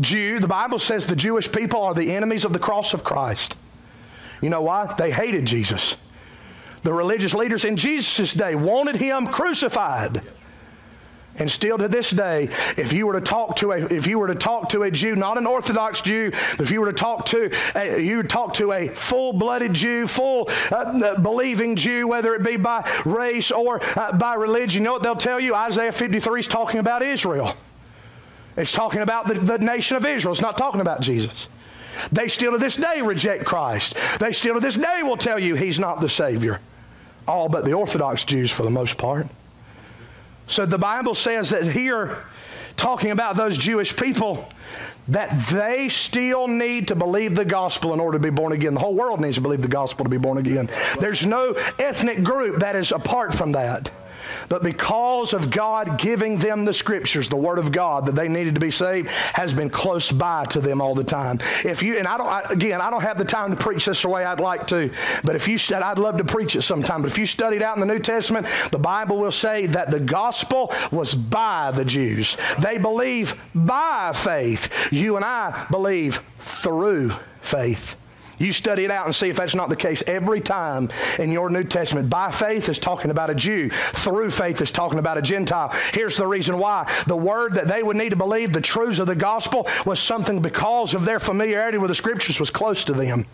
Jew, 0.00 0.40
the 0.40 0.48
Bible 0.48 0.78
says 0.78 1.06
the 1.06 1.16
Jewish 1.16 1.50
people 1.50 1.82
are 1.82 1.94
the 1.94 2.12
enemies 2.12 2.44
of 2.44 2.52
the 2.52 2.58
cross 2.58 2.94
of 2.94 3.04
Christ. 3.04 3.56
You 4.42 4.50
know 4.50 4.62
why? 4.62 4.92
They 4.98 5.10
hated 5.10 5.46
Jesus. 5.46 5.96
The 6.82 6.92
religious 6.92 7.32
leaders 7.32 7.64
in 7.64 7.76
Jesus' 7.76 8.34
day 8.34 8.54
wanted 8.54 8.96
him 8.96 9.26
crucified. 9.26 10.22
And 11.38 11.50
still 11.50 11.76
to 11.78 11.88
this 11.88 12.10
day, 12.10 12.44
if 12.76 12.92
you 12.92 13.06
were 13.06 13.14
to 13.14 13.20
talk 13.20 13.56
to 13.56 13.72
a 13.72 13.78
if 13.78 14.06
you 14.06 14.18
were 14.20 14.28
to 14.28 14.36
talk 14.36 14.68
to 14.68 14.84
a 14.84 14.90
Jew, 14.90 15.16
not 15.16 15.36
an 15.36 15.46
Orthodox 15.46 16.00
Jew, 16.00 16.30
but 16.30 16.60
if 16.60 16.70
you 16.70 16.80
were 16.80 16.92
to 16.92 16.98
talk 16.98 17.26
to 17.26 17.50
a, 17.74 18.00
you 18.00 18.22
talk 18.22 18.54
to 18.54 18.70
a 18.70 18.88
full-blooded 18.88 19.74
Jew, 19.74 20.06
full 20.06 20.48
uh, 20.70 21.18
believing 21.18 21.74
Jew, 21.74 22.06
whether 22.06 22.34
it 22.34 22.44
be 22.44 22.56
by 22.56 22.88
race 23.04 23.50
or 23.50 23.80
uh, 23.98 24.16
by 24.16 24.34
religion, 24.34 24.82
you 24.82 24.84
know 24.84 24.92
what 24.92 25.02
they'll 25.02 25.16
tell 25.16 25.40
you? 25.40 25.54
Isaiah 25.54 25.92
53 25.92 26.40
is 26.40 26.46
talking 26.46 26.78
about 26.78 27.02
Israel. 27.02 27.56
It's 28.56 28.72
talking 28.72 29.00
about 29.00 29.26
the, 29.26 29.34
the 29.34 29.58
nation 29.58 29.96
of 29.96 30.06
Israel. 30.06 30.32
It's 30.32 30.42
not 30.42 30.56
talking 30.56 30.80
about 30.80 31.00
Jesus. 31.00 31.48
They 32.12 32.28
still 32.28 32.52
to 32.52 32.58
this 32.58 32.76
day 32.76 33.00
reject 33.00 33.44
Christ. 33.44 33.96
They 34.20 34.32
still 34.32 34.54
to 34.54 34.60
this 34.60 34.76
day 34.76 35.02
will 35.02 35.16
tell 35.16 35.38
you 35.38 35.56
he's 35.56 35.80
not 35.80 36.00
the 36.00 36.08
Savior. 36.08 36.60
All 37.26 37.48
but 37.48 37.64
the 37.64 37.72
Orthodox 37.72 38.24
Jews 38.24 38.50
for 38.50 38.62
the 38.62 38.70
most 38.70 38.96
part. 38.98 39.26
So 40.46 40.66
the 40.66 40.78
Bible 40.78 41.14
says 41.14 41.50
that 41.50 41.66
here, 41.66 42.24
talking 42.76 43.10
about 43.10 43.36
those 43.36 43.56
Jewish 43.56 43.96
people, 43.96 44.48
that 45.08 45.48
they 45.48 45.88
still 45.88 46.48
need 46.48 46.88
to 46.88 46.94
believe 46.94 47.34
the 47.34 47.44
gospel 47.44 47.92
in 47.92 48.00
order 48.00 48.18
to 48.18 48.22
be 48.22 48.30
born 48.30 48.52
again. 48.52 48.74
The 48.74 48.80
whole 48.80 48.94
world 48.94 49.20
needs 49.20 49.36
to 49.36 49.40
believe 49.40 49.62
the 49.62 49.68
gospel 49.68 50.04
to 50.04 50.10
be 50.10 50.16
born 50.16 50.38
again. 50.38 50.70
There's 50.98 51.26
no 51.26 51.52
ethnic 51.78 52.22
group 52.22 52.60
that 52.60 52.74
is 52.74 52.90
apart 52.90 53.34
from 53.34 53.52
that. 53.52 53.90
But 54.48 54.62
because 54.62 55.32
of 55.32 55.50
God 55.50 55.98
giving 55.98 56.38
them 56.38 56.64
the 56.64 56.72
scriptures, 56.72 57.28
the 57.28 57.36
word 57.36 57.58
of 57.58 57.72
God 57.72 58.06
that 58.06 58.14
they 58.14 58.28
needed 58.28 58.54
to 58.54 58.60
be 58.60 58.70
saved 58.70 59.08
has 59.08 59.52
been 59.52 59.70
close 59.70 60.10
by 60.10 60.44
to 60.46 60.60
them 60.60 60.80
all 60.80 60.94
the 60.94 61.04
time. 61.04 61.38
If 61.64 61.82
you 61.82 61.98
and 61.98 62.06
I 62.06 62.18
don't 62.18 62.26
I, 62.26 62.40
again, 62.50 62.80
I 62.80 62.90
don't 62.90 63.02
have 63.02 63.18
the 63.18 63.24
time 63.24 63.50
to 63.50 63.56
preach 63.56 63.86
this 63.86 64.02
the 64.02 64.08
way 64.08 64.24
I'd 64.24 64.40
like 64.40 64.66
to, 64.68 64.90
but 65.22 65.36
if 65.36 65.48
you 65.48 65.58
said 65.58 65.82
I'd 65.82 65.98
love 65.98 66.16
to 66.18 66.24
preach 66.24 66.56
it 66.56 66.62
sometime. 66.62 67.02
But 67.02 67.10
if 67.10 67.18
you 67.18 67.26
studied 67.26 67.62
out 67.62 67.76
in 67.76 67.80
the 67.80 67.92
New 67.92 67.98
Testament, 67.98 68.46
the 68.70 68.78
Bible 68.78 69.18
will 69.18 69.32
say 69.32 69.66
that 69.66 69.90
the 69.90 70.00
gospel 70.00 70.72
was 70.90 71.14
by 71.14 71.70
the 71.70 71.84
Jews. 71.84 72.36
They 72.58 72.78
believe 72.78 73.40
by 73.54 74.12
faith. 74.14 74.92
You 74.92 75.16
and 75.16 75.24
I 75.24 75.66
believe 75.70 76.20
through 76.40 77.12
faith. 77.40 77.96
You 78.38 78.52
study 78.52 78.84
it 78.84 78.90
out 78.90 79.06
and 79.06 79.14
see 79.14 79.28
if 79.28 79.36
that's 79.36 79.54
not 79.54 79.68
the 79.68 79.76
case 79.76 80.02
every 80.06 80.40
time 80.40 80.90
in 81.18 81.32
your 81.32 81.50
New 81.50 81.64
Testament. 81.64 82.10
By 82.10 82.30
faith 82.30 82.68
is 82.68 82.78
talking 82.78 83.10
about 83.10 83.30
a 83.30 83.34
Jew. 83.34 83.70
Through 83.70 84.30
faith 84.30 84.60
is 84.60 84.70
talking 84.70 84.98
about 84.98 85.18
a 85.18 85.22
Gentile. 85.22 85.72
Here's 85.92 86.16
the 86.16 86.26
reason 86.26 86.58
why. 86.58 86.90
The 87.06 87.16
word 87.16 87.54
that 87.54 87.68
they 87.68 87.82
would 87.82 87.96
need 87.96 88.10
to 88.10 88.16
believe, 88.16 88.52
the 88.52 88.60
truths 88.60 88.98
of 88.98 89.06
the 89.06 89.14
gospel, 89.14 89.68
was 89.86 90.00
something 90.00 90.40
because 90.40 90.94
of 90.94 91.04
their 91.04 91.20
familiarity 91.20 91.78
with 91.78 91.88
the 91.88 91.94
scriptures 91.94 92.40
was 92.40 92.50
close 92.50 92.84
to 92.84 92.92
them. 92.92 93.26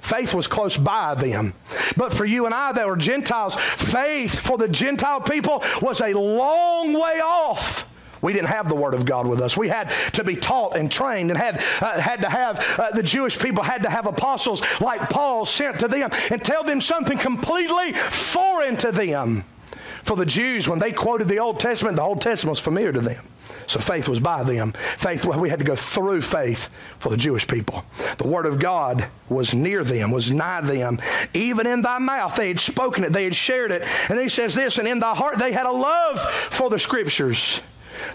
Faith 0.00 0.34
was 0.34 0.48
close 0.48 0.76
by 0.76 1.14
them. 1.14 1.54
But 1.96 2.12
for 2.12 2.24
you 2.24 2.44
and 2.44 2.54
I 2.54 2.72
that 2.72 2.88
were 2.88 2.96
Gentiles, 2.96 3.54
faith 3.54 4.40
for 4.40 4.58
the 4.58 4.66
Gentile 4.66 5.20
people 5.20 5.62
was 5.80 6.00
a 6.00 6.12
long 6.12 6.92
way 6.92 7.20
off. 7.20 7.86
We 8.22 8.32
didn't 8.32 8.48
have 8.48 8.68
the 8.68 8.76
Word 8.76 8.94
of 8.94 9.04
God 9.04 9.26
with 9.26 9.40
us. 9.40 9.56
We 9.56 9.68
had 9.68 9.90
to 10.12 10.24
be 10.24 10.36
taught 10.36 10.76
and 10.76 10.90
trained 10.90 11.30
and 11.30 11.38
had, 11.38 11.56
uh, 11.80 12.00
had 12.00 12.20
to 12.20 12.28
have, 12.28 12.78
uh, 12.78 12.90
the 12.92 13.02
Jewish 13.02 13.38
people 13.38 13.62
had 13.64 13.82
to 13.82 13.90
have 13.90 14.06
apostles 14.06 14.62
like 14.80 15.10
Paul 15.10 15.44
sent 15.44 15.80
to 15.80 15.88
them 15.88 16.10
and 16.30 16.42
tell 16.42 16.62
them 16.62 16.80
something 16.80 17.18
completely 17.18 17.92
foreign 17.92 18.76
to 18.78 18.92
them. 18.92 19.44
For 20.04 20.16
the 20.16 20.26
Jews, 20.26 20.68
when 20.68 20.78
they 20.78 20.92
quoted 20.92 21.28
the 21.28 21.38
Old 21.38 21.60
Testament, 21.60 21.96
the 21.96 22.02
Old 22.02 22.20
Testament 22.20 22.52
was 22.52 22.60
familiar 22.60 22.92
to 22.92 23.00
them. 23.00 23.24
So 23.66 23.78
faith 23.78 24.08
was 24.08 24.20
by 24.20 24.42
them. 24.42 24.72
Faith, 24.72 25.24
we 25.24 25.48
had 25.48 25.60
to 25.60 25.64
go 25.64 25.76
through 25.76 26.22
faith 26.22 26.68
for 26.98 27.08
the 27.08 27.16
Jewish 27.16 27.46
people. 27.46 27.84
The 28.18 28.26
Word 28.26 28.46
of 28.46 28.58
God 28.58 29.06
was 29.28 29.54
near 29.54 29.84
them, 29.84 30.10
was 30.10 30.32
nigh 30.32 30.60
them. 30.60 31.00
Even 31.34 31.66
in 31.66 31.82
thy 31.82 31.98
mouth, 31.98 32.34
they 32.34 32.48
had 32.48 32.60
spoken 32.60 33.04
it, 33.04 33.12
they 33.12 33.24
had 33.24 33.36
shared 33.36 33.70
it. 33.70 33.86
And 34.08 34.18
he 34.18 34.28
says 34.28 34.54
this, 34.54 34.78
and 34.78 34.88
in 34.88 34.98
thy 34.98 35.14
heart, 35.14 35.38
they 35.38 35.52
had 35.52 35.66
a 35.66 35.72
love 35.72 36.20
for 36.50 36.70
the 36.70 36.78
Scriptures 36.78 37.60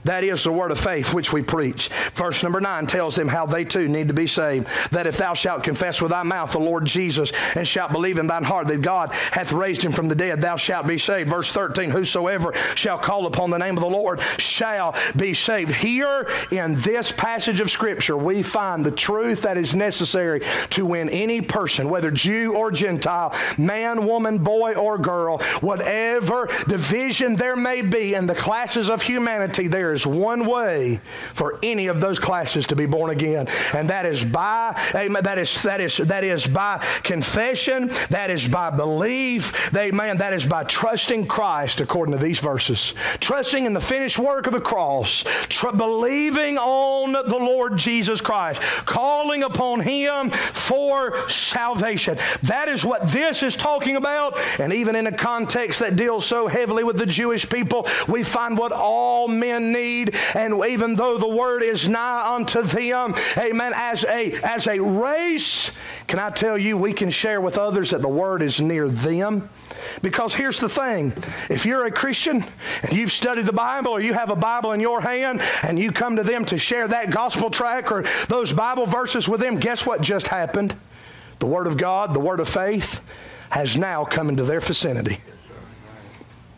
That 0.03 0.23
is 0.23 0.43
the 0.43 0.51
word 0.51 0.71
of 0.71 0.79
faith 0.79 1.13
which 1.13 1.33
we 1.33 1.41
preach. 1.41 1.89
Verse 2.15 2.43
number 2.43 2.61
9 2.61 2.87
tells 2.87 3.15
them 3.15 3.27
how 3.27 3.45
they 3.45 3.65
too 3.65 3.87
need 3.87 4.07
to 4.07 4.13
be 4.13 4.27
saved. 4.27 4.67
That 4.91 5.07
if 5.07 5.17
thou 5.17 5.33
shalt 5.33 5.63
confess 5.63 6.01
with 6.01 6.11
thy 6.11 6.23
mouth 6.23 6.51
the 6.51 6.59
Lord 6.59 6.85
Jesus 6.85 7.31
and 7.55 7.67
shalt 7.67 7.91
believe 7.91 8.17
in 8.17 8.27
thine 8.27 8.43
heart 8.43 8.67
that 8.67 8.81
God 8.81 9.13
hath 9.13 9.51
raised 9.51 9.83
him 9.83 9.91
from 9.91 10.07
the 10.07 10.15
dead, 10.15 10.41
thou 10.41 10.55
shalt 10.55 10.87
be 10.87 10.97
saved. 10.97 11.29
Verse 11.29 11.51
13 11.51 11.89
Whosoever 11.89 12.53
shall 12.75 12.97
call 12.97 13.25
upon 13.25 13.49
the 13.49 13.57
name 13.57 13.77
of 13.77 13.81
the 13.81 13.89
Lord 13.89 14.19
shall 14.37 14.95
be 15.15 15.33
saved. 15.33 15.71
Here 15.71 16.27
in 16.51 16.79
this 16.81 17.11
passage 17.11 17.59
of 17.59 17.71
Scripture, 17.71 18.17
we 18.17 18.43
find 18.43 18.85
the 18.85 18.91
truth 18.91 19.41
that 19.41 19.57
is 19.57 19.75
necessary 19.75 20.41
to 20.71 20.85
win 20.85 21.09
any 21.09 21.41
person, 21.41 21.89
whether 21.89 22.11
Jew 22.11 22.55
or 22.55 22.71
Gentile, 22.71 23.35
man, 23.57 24.05
woman, 24.05 24.39
boy, 24.39 24.73
or 24.73 24.97
girl, 24.97 25.39
whatever 25.61 26.49
division 26.67 27.35
there 27.35 27.55
may 27.55 27.81
be 27.81 28.13
in 28.13 28.27
the 28.27 28.35
classes 28.35 28.89
of 28.89 29.01
humanity, 29.01 29.67
there 29.77 29.93
is 29.93 30.07
one 30.07 30.47
way 30.47 30.99
for 31.35 31.59
any 31.61 31.85
of 31.85 32.01
those 32.01 32.17
classes 32.17 32.65
to 32.65 32.75
be 32.75 32.87
born 32.87 33.11
again, 33.11 33.47
and 33.75 33.91
that 33.91 34.07
is 34.07 34.23
by 34.23 34.75
amen, 34.95 35.23
that 35.23 35.37
is 35.37 35.61
that 35.61 35.79
is 35.79 35.97
that 35.97 36.23
is 36.23 36.47
by 36.47 36.83
confession, 37.03 37.91
that 38.09 38.31
is 38.31 38.47
by 38.47 38.71
belief, 38.71 39.71
amen, 39.75 40.17
that 40.17 40.33
is 40.33 40.47
by 40.47 40.63
trusting 40.63 41.27
Christ 41.27 41.79
according 41.79 42.17
to 42.17 42.23
these 42.23 42.39
verses. 42.39 42.95
Trusting 43.19 43.67
in 43.67 43.73
the 43.73 43.79
finished 43.79 44.17
work 44.17 44.47
of 44.47 44.53
the 44.53 44.59
cross, 44.59 45.23
tr- 45.47 45.69
believing 45.69 46.57
on 46.57 47.11
the 47.13 47.37
Lord 47.37 47.77
Jesus 47.77 48.19
Christ, 48.19 48.59
calling 48.87 49.43
upon 49.43 49.81
him 49.81 50.31
for 50.31 51.29
salvation. 51.29 52.17
That 52.43 52.67
is 52.67 52.83
what 52.83 53.11
this 53.11 53.43
is 53.43 53.55
talking 53.55 53.95
about, 53.95 54.39
and 54.59 54.73
even 54.73 54.95
in 54.95 55.05
a 55.05 55.11
context 55.11 55.81
that 55.81 55.95
deals 55.95 56.25
so 56.25 56.47
heavily 56.47 56.83
with 56.83 56.97
the 56.97 57.05
Jewish 57.05 57.47
people, 57.47 57.87
we 58.07 58.23
find 58.23 58.57
what 58.57 58.71
all 58.71 59.27
men 59.27 59.66
need, 59.71 60.15
and 60.33 60.63
even 60.65 60.95
though 60.95 61.17
the 61.17 61.27
word 61.27 61.63
is 61.63 61.87
nigh 61.87 62.35
unto 62.35 62.61
them, 62.61 63.15
amen, 63.37 63.73
as 63.75 64.03
a 64.05 64.33
as 64.41 64.67
a 64.67 64.79
race, 64.79 65.75
can 66.07 66.19
I 66.19 66.29
tell 66.29 66.57
you 66.57 66.77
we 66.77 66.93
can 66.93 67.09
share 67.09 67.41
with 67.41 67.57
others 67.57 67.91
that 67.91 68.01
the 68.01 68.07
word 68.07 68.41
is 68.41 68.59
near 68.59 68.89
them? 68.89 69.49
Because 70.01 70.33
here's 70.33 70.59
the 70.59 70.69
thing 70.69 71.13
if 71.49 71.65
you're 71.65 71.85
a 71.85 71.91
Christian 71.91 72.43
and 72.83 72.93
you've 72.93 73.11
studied 73.11 73.45
the 73.45 73.53
Bible 73.53 73.91
or 73.91 73.99
you 73.99 74.13
have 74.13 74.29
a 74.29 74.35
Bible 74.35 74.71
in 74.71 74.79
your 74.79 75.01
hand 75.01 75.41
and 75.63 75.77
you 75.77 75.91
come 75.91 76.15
to 76.15 76.23
them 76.23 76.45
to 76.45 76.57
share 76.57 76.87
that 76.87 77.11
gospel 77.11 77.49
track 77.49 77.91
or 77.91 78.03
those 78.27 78.51
Bible 78.51 78.85
verses 78.85 79.27
with 79.27 79.41
them, 79.41 79.59
guess 79.59 79.85
what 79.85 80.01
just 80.01 80.27
happened? 80.27 80.75
The 81.39 81.45
Word 81.45 81.67
of 81.67 81.77
God, 81.77 82.13
the 82.13 82.19
Word 82.19 82.39
of 82.39 82.49
faith, 82.49 83.01
has 83.49 83.77
now 83.77 84.03
come 84.03 84.29
into 84.29 84.43
their 84.43 84.59
vicinity. 84.59 85.19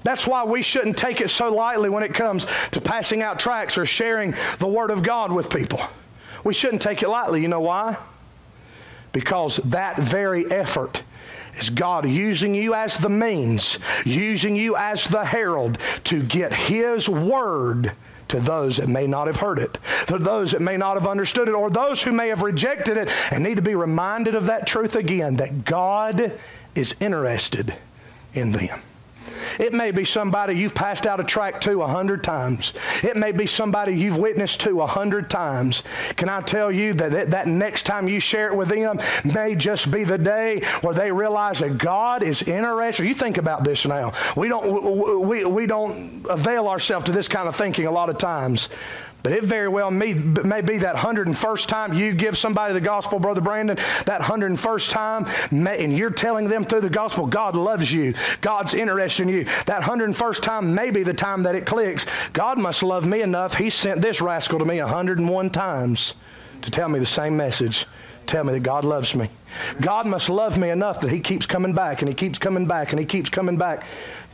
That's 0.04 0.26
why 0.26 0.44
we 0.44 0.62
shouldn't 0.62 0.98
take 0.98 1.22
it 1.22 1.30
so 1.30 1.54
lightly 1.54 1.90
when 1.90 2.04
it 2.04 2.14
comes 2.14 2.46
to 2.72 2.82
passing 2.82 3.22
out 3.22 3.40
tracts 3.40 3.78
or 3.78 3.86
sharing 3.86 4.34
the 4.60 4.68
Word 4.68 4.92
of 4.92 5.04
God 5.04 5.32
with 5.32 5.50
people. 5.50 5.82
We 6.44 6.54
shouldn't 6.54 6.82
take 6.82 7.04
it 7.04 7.10
lightly. 7.10 7.42
You 7.42 7.50
know 7.50 7.60
why? 7.60 7.98
Because 9.12 9.58
that 9.58 9.98
very 9.98 10.50
effort 10.52 11.04
is 11.58 11.70
God 11.70 12.08
using 12.08 12.56
you 12.56 12.74
as 12.74 12.98
the 12.98 13.10
means, 13.10 13.80
using 14.06 14.56
you 14.56 14.76
as 14.76 15.04
the 15.06 15.26
herald 15.26 15.80
to 16.06 16.24
get 16.24 16.54
His 16.54 17.10
Word 17.10 17.92
to 18.30 18.40
those 18.40 18.78
that 18.78 18.88
may 18.88 19.08
not 19.08 19.28
have 19.28 19.38
heard 19.38 19.60
it, 19.60 19.78
to 20.08 20.18
those 20.18 20.52
that 20.52 20.62
may 20.62 20.78
not 20.78 20.94
have 20.94 21.08
understood 21.08 21.50
it, 21.50 21.56
or 21.56 21.70
those 21.70 22.02
who 22.02 22.12
may 22.12 22.30
have 22.30 22.44
rejected 22.44 22.96
it 22.96 23.12
and 23.32 23.44
need 23.44 23.56
to 23.56 23.62
be 23.62 23.76
reminded 23.76 24.36
of 24.36 24.46
that 24.46 24.68
truth 24.68 24.96
again 24.96 25.38
that 25.38 25.66
God 25.66 26.32
is 26.76 26.96
interested 27.02 27.76
in 28.34 28.52
them. 28.52 28.80
It 29.60 29.74
may 29.74 29.92
be 29.92 30.06
somebody 30.06 30.56
you've 30.56 30.74
passed 30.74 31.06
out 31.06 31.20
a 31.20 31.24
tract 31.24 31.62
to 31.64 31.84
a 31.84 31.88
hundred 31.88 32.24
times. 32.24 32.74
It 33.04 33.18
may 33.18 33.34
be 33.34 33.46
somebody 33.46 33.94
you've 33.94 34.18
witnessed 34.18 34.62
to 34.62 34.82
a 34.82 34.88
hundred 34.88 35.30
times. 35.30 35.84
Can 36.16 36.30
I 36.30 36.42
tell 36.42 36.72
you 36.72 36.94
that, 36.96 37.12
that 37.12 37.32
that 37.32 37.48
next 37.48 37.84
time 37.84 38.08
you 38.08 38.20
share 38.20 38.48
it 38.48 38.56
with 38.56 38.70
them 38.70 39.00
may 39.26 39.56
just 39.56 39.92
be 39.92 40.06
the 40.06 40.18
day 40.18 40.62
where 40.82 40.96
they 40.96 41.12
realize 41.12 41.60
that 41.60 41.78
God 41.78 42.24
is 42.24 42.42
interested. 42.44 43.06
You 43.06 43.14
think 43.14 43.38
about 43.38 43.64
this 43.64 43.86
now. 43.86 44.14
We 44.38 44.48
don't 44.48 45.28
we, 45.28 45.44
we 45.44 45.66
don't 45.66 46.26
avail 46.30 46.68
ourselves 46.68 47.06
to 47.06 47.12
this 47.12 47.28
kind 47.28 47.48
of 47.48 47.56
thinking 47.56 47.86
a 47.86 47.92
lot 47.92 48.10
of 48.10 48.18
times. 48.18 48.70
But 49.22 49.34
it 49.34 49.44
very 49.44 49.68
well 49.68 49.92
may, 49.92 50.14
may 50.14 50.62
be 50.62 50.78
that 50.78 50.96
101st 50.96 51.68
time 51.68 51.94
you 51.94 52.14
give 52.14 52.38
somebody 52.38 52.74
the 52.74 52.80
gospel, 52.80 53.20
Brother 53.20 53.42
Brandon, 53.42 53.76
that 54.06 54.22
101st 54.22 54.90
time, 54.90 55.28
may, 55.52 55.84
and 55.84 55.98
you're 55.98 56.10
telling 56.10 56.48
them 56.48 56.64
through 56.64 56.82
the 56.82 56.90
gospel, 56.90 57.26
God 57.26 57.56
loves 57.56 57.92
you. 57.92 58.14
God's 58.40 58.74
interested 58.74 59.24
in 59.24 59.30
you. 59.30 59.44
That 59.66 59.82
101st 59.82 60.42
time 60.42 60.74
may 60.74 60.92
be 60.92 61.04
the 61.04 61.14
time 61.14 61.44
that 61.44 61.56
it 61.56 61.66
clicks. 61.66 62.06
God 62.32 62.58
must 62.58 62.82
love 62.82 63.06
me 63.06 63.22
enough. 63.22 63.56
He 63.56 63.70
sent 63.70 64.02
this 64.02 64.22
rascal 64.22 64.60
to 64.60 64.66
me 64.66 64.82
101 64.82 65.50
times 65.50 66.14
to 66.62 66.72
tell 66.72 66.88
me 66.88 67.00
the 67.00 67.06
same 67.06 67.36
message. 67.36 67.86
Tell 68.26 68.44
me 68.44 68.54
that 68.54 68.60
God 68.62 68.86
loves 68.86 69.16
me. 69.16 69.30
God 69.82 70.06
must 70.06 70.30
love 70.30 70.58
me 70.58 70.70
enough 70.70 71.02
that 71.02 71.12
He 71.12 71.20
keeps 71.20 71.46
coming 71.46 71.74
back 71.74 72.02
and 72.02 72.08
He 72.08 72.14
keeps 72.14 72.38
coming 72.38 72.68
back 72.68 72.92
and 72.92 73.00
He 73.00 73.06
keeps 73.06 73.30
coming 73.30 73.58
back. 73.58 73.86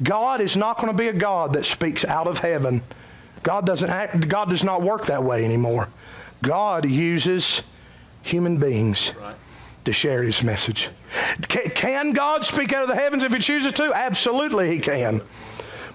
God 0.04 0.42
is 0.42 0.58
not 0.58 0.78
going 0.78 0.92
to 0.92 0.98
be 0.98 1.08
a 1.08 1.14
God 1.14 1.54
that 1.54 1.66
speaks 1.66 2.04
out 2.04 2.28
of 2.28 2.40
heaven 2.40 2.84
God 3.46 3.68
doesn't 3.68 3.92
act, 3.92 4.28
God 4.28 4.50
does 4.50 4.64
not 4.64 4.82
work 4.82 5.06
that 5.06 5.24
way 5.24 5.46
anymore. 5.46 5.88
God 6.42 6.84
uses 6.84 7.62
human 8.24 8.58
beings 8.58 9.14
to 9.86 9.94
share 9.94 10.24
his 10.24 10.42
message. 10.42 10.90
Can, 11.48 11.70
can 11.70 12.12
God 12.14 12.44
speak 12.44 12.74
out 12.74 12.82
of 12.82 12.90
the 12.90 12.96
heavens 12.96 13.22
if 13.22 13.32
he 13.32 13.38
chooses 13.38 13.72
to? 13.74 13.94
Absolutely 13.94 14.72
he 14.72 14.80
can. 14.80 15.22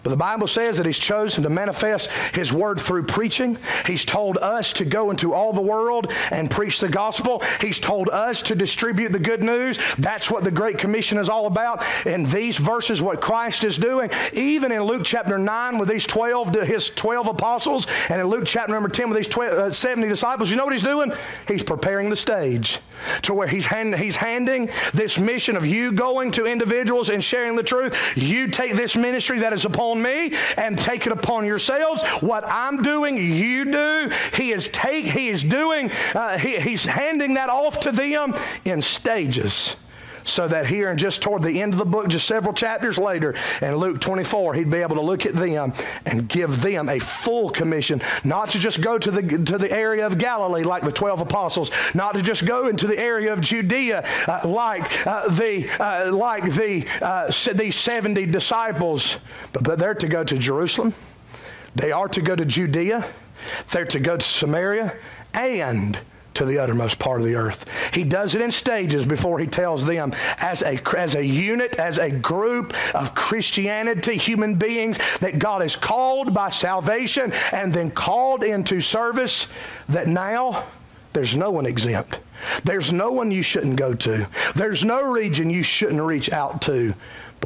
But 0.02 0.10
the 0.10 0.16
Bible 0.16 0.46
says 0.46 0.76
that 0.78 0.86
He's 0.86 0.98
chosen 0.98 1.42
to 1.42 1.50
manifest 1.50 2.10
His 2.34 2.52
word 2.52 2.80
through 2.80 3.04
preaching. 3.04 3.58
He's 3.86 4.04
told 4.04 4.38
us 4.38 4.72
to 4.74 4.84
go 4.84 5.10
into 5.10 5.34
all 5.34 5.52
the 5.52 5.60
world 5.60 6.12
and 6.30 6.50
preach 6.50 6.80
the 6.80 6.88
gospel. 6.88 7.42
He's 7.60 7.78
told 7.78 8.08
us 8.08 8.42
to 8.42 8.54
distribute 8.54 9.12
the 9.12 9.18
good 9.18 9.42
news. 9.42 9.78
That's 9.98 10.30
what 10.30 10.44
the 10.44 10.50
Great 10.50 10.78
Commission 10.78 11.18
is 11.18 11.28
all 11.28 11.46
about. 11.46 11.84
In 12.06 12.24
these 12.24 12.56
verses, 12.56 13.02
what 13.02 13.20
Christ 13.20 13.64
is 13.64 13.76
doing, 13.76 14.10
even 14.32 14.72
in 14.72 14.82
Luke 14.82 15.02
chapter 15.04 15.38
9 15.38 15.78
with 15.78 15.88
these 15.88 16.06
12, 16.06 16.54
His 16.62 16.88
12 16.90 17.28
apostles, 17.28 17.86
and 18.08 18.20
in 18.20 18.26
Luke 18.26 18.44
chapter 18.46 18.72
number 18.72 18.88
10 18.88 19.10
with 19.10 19.16
these 19.16 19.28
12, 19.28 19.52
uh, 19.52 19.70
70 19.70 20.08
disciples, 20.08 20.50
you 20.50 20.56
know 20.56 20.64
what 20.64 20.72
He's 20.72 20.82
doing? 20.82 21.12
He's 21.46 21.62
preparing 21.62 22.10
the 22.10 22.16
stage 22.16 22.78
to 23.22 23.34
where 23.34 23.48
he's, 23.48 23.66
hand, 23.66 23.94
he's 23.96 24.16
handing 24.16 24.70
this 24.92 25.18
mission 25.18 25.56
of 25.56 25.64
you 25.64 25.92
going 25.92 26.30
to 26.32 26.46
individuals 26.46 27.08
and 27.08 27.22
sharing 27.22 27.56
the 27.56 27.62
truth. 27.62 27.96
You 28.16 28.48
take 28.48 28.74
this 28.74 28.96
ministry 28.96 29.40
that 29.40 29.52
is 29.52 29.64
upon 29.64 29.89
me 29.94 30.34
and 30.56 30.78
take 30.78 31.06
it 31.06 31.12
upon 31.12 31.46
yourselves. 31.46 32.02
What 32.20 32.44
I'm 32.46 32.82
doing, 32.82 33.16
you 33.16 33.64
do. 33.70 34.10
He 34.34 34.52
is 34.52 34.68
take. 34.68 35.06
He 35.06 35.28
is 35.28 35.42
doing. 35.42 35.90
Uh, 36.14 36.38
he, 36.38 36.60
he's 36.60 36.84
handing 36.84 37.34
that 37.34 37.48
off 37.48 37.80
to 37.80 37.92
them 37.92 38.34
in 38.64 38.82
stages 38.82 39.76
so 40.24 40.48
that 40.48 40.66
here 40.66 40.90
and 40.90 40.98
just 40.98 41.22
toward 41.22 41.42
the 41.42 41.60
end 41.60 41.72
of 41.72 41.78
the 41.78 41.84
book, 41.84 42.08
just 42.08 42.26
several 42.26 42.52
chapters 42.52 42.98
later, 42.98 43.34
in 43.62 43.76
Luke 43.76 44.00
24, 44.00 44.54
he'd 44.54 44.70
be 44.70 44.78
able 44.78 44.96
to 44.96 45.02
look 45.02 45.26
at 45.26 45.34
them 45.34 45.72
and 46.06 46.28
give 46.28 46.62
them 46.62 46.88
a 46.88 46.98
full 46.98 47.50
commission, 47.50 48.00
not 48.24 48.50
to 48.50 48.58
just 48.58 48.80
go 48.80 48.98
to 48.98 49.10
the, 49.10 49.22
to 49.22 49.58
the 49.58 49.70
area 49.70 50.06
of 50.06 50.18
Galilee 50.18 50.64
like 50.64 50.82
the 50.82 50.92
12 50.92 51.20
apostles, 51.20 51.70
not 51.94 52.14
to 52.14 52.22
just 52.22 52.46
go 52.46 52.68
into 52.68 52.86
the 52.86 52.98
area 52.98 53.32
of 53.32 53.40
Judea 53.40 54.04
uh, 54.26 54.40
like, 54.48 55.06
uh, 55.06 55.28
the, 55.28 55.68
uh, 55.80 56.12
like 56.12 56.44
the, 56.52 56.86
uh, 57.02 57.30
these 57.54 57.76
70 57.76 58.26
disciples, 58.26 59.18
but, 59.52 59.62
but 59.62 59.78
they're 59.78 59.94
to 59.94 60.08
go 60.08 60.24
to 60.24 60.38
Jerusalem. 60.38 60.94
They 61.74 61.92
are 61.92 62.08
to 62.08 62.20
go 62.20 62.34
to 62.34 62.44
Judea. 62.44 63.06
They're 63.70 63.86
to 63.86 64.00
go 64.00 64.16
to 64.16 64.24
Samaria 64.24 64.96
and 65.34 65.98
to 66.40 66.46
the 66.46 66.58
uttermost 66.58 66.98
part 66.98 67.20
of 67.20 67.26
the 67.26 67.34
earth. 67.34 67.66
He 67.92 68.02
does 68.02 68.34
it 68.34 68.40
in 68.40 68.50
stages 68.50 69.04
before 69.04 69.38
he 69.38 69.46
tells 69.46 69.84
them 69.84 70.14
as 70.38 70.62
a, 70.62 70.80
as 70.96 71.14
a 71.14 71.24
unit, 71.24 71.76
as 71.76 71.98
a 71.98 72.10
group 72.10 72.74
of 72.94 73.14
Christianity, 73.14 74.16
human 74.16 74.54
beings 74.54 74.98
that 75.20 75.38
God 75.38 75.62
is 75.62 75.76
called 75.76 76.32
by 76.32 76.48
salvation 76.48 77.30
and 77.52 77.74
then 77.74 77.90
called 77.90 78.42
into 78.42 78.80
service, 78.80 79.52
that 79.90 80.08
now 80.08 80.64
there's 81.12 81.36
no 81.36 81.50
one 81.50 81.66
exempt. 81.66 82.20
There's 82.64 82.90
no 82.90 83.12
one 83.12 83.30
you 83.30 83.42
shouldn't 83.42 83.76
go 83.76 83.92
to. 83.92 84.26
There's 84.54 84.82
no 84.82 85.02
region 85.02 85.50
you 85.50 85.62
shouldn't 85.62 86.00
reach 86.00 86.32
out 86.32 86.62
to 86.62 86.94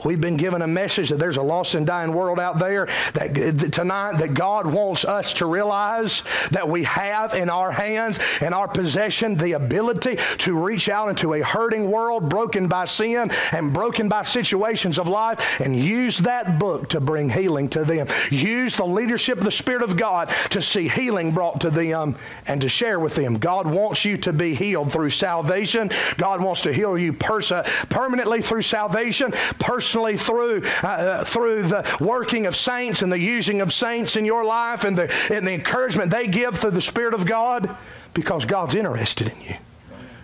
we've 0.03 0.20
been 0.20 0.36
given 0.36 0.62
a 0.62 0.66
message 0.66 1.11
that 1.11 1.18
there's 1.18 1.36
a 1.36 1.42
lost 1.42 1.74
and 1.74 1.86
dying 1.86 2.12
world 2.12 2.40
out 2.40 2.59
there 2.59 2.86
that 3.12 3.72
tonight 3.72 4.18
that 4.18 4.34
God 4.34 4.66
wants 4.66 5.05
us 5.05 5.32
to 5.34 5.47
realize 5.47 6.22
that 6.51 6.68
we 6.68 6.84
have 6.84 7.34
in 7.34 7.49
our 7.49 7.70
hands 7.70 8.18
in 8.40 8.53
our 8.53 8.66
possession 8.66 9.36
the 9.36 9.53
ability 9.53 10.16
to 10.38 10.59
reach 10.59 10.88
out 10.88 11.09
into 11.09 11.34
a 11.34 11.40
hurting 11.40 11.90
world 11.90 12.28
broken 12.28 12.66
by 12.66 12.84
sin 12.84 13.30
and 13.53 13.72
broken 13.72 14.09
by 14.09 14.22
situations 14.22 14.99
of 14.99 15.09
life 15.09 15.61
and 15.61 15.78
use 15.78 16.18
that 16.18 16.59
book 16.59 16.88
to 16.88 17.01
bring 17.01 17.28
healing 17.28 17.68
to 17.68 17.84
them. 17.84 18.07
Use 18.30 18.74
the 18.74 18.84
leadership 18.84 19.38
of 19.38 19.45
the 19.45 19.53
Spirit 19.53 19.82
of 19.82 19.97
God 19.97 20.28
to 20.51 20.61
see 20.61 20.88
healing 20.88 21.32
brought 21.32 21.61
to 21.61 21.70
them 21.70 22.16
and 22.47 22.61
to 22.61 22.68
share 22.68 22.99
with 22.99 23.14
them. 23.14 23.38
God 23.38 23.66
wants 23.66 24.05
you 24.05 24.16
to 24.18 24.32
be 24.32 24.55
healed 24.55 24.92
through 24.92 25.11
salvation. 25.11 25.90
God 26.16 26.40
wants 26.40 26.62
to 26.62 26.72
heal 26.72 26.99
you 26.99 27.12
pers- 27.12 27.53
permanently 27.88 28.42
through 28.42 28.62
salvation. 28.62 29.32
Pers- 29.59 29.84
personally 29.85 30.16
through, 30.16 30.62
uh, 30.82 30.87
uh, 30.87 31.24
through 31.24 31.62
the 31.64 31.97
working 32.01 32.47
of 32.47 32.57
saints 32.57 33.03
and 33.03 33.12
the 33.12 33.18
using 33.18 33.61
of 33.61 33.70
saints 33.70 34.16
in 34.16 34.24
your 34.24 34.43
life 34.43 34.85
and 34.85 34.97
the, 34.97 35.12
and 35.30 35.47
the 35.47 35.53
encouragement 35.53 36.11
they 36.11 36.26
give 36.26 36.57
through 36.57 36.70
the 36.70 36.80
Spirit 36.80 37.12
of 37.12 37.26
God? 37.26 37.76
Because 38.14 38.47
God's 38.47 38.74
interested 38.74 39.30
in 39.30 39.41
you. 39.43 39.55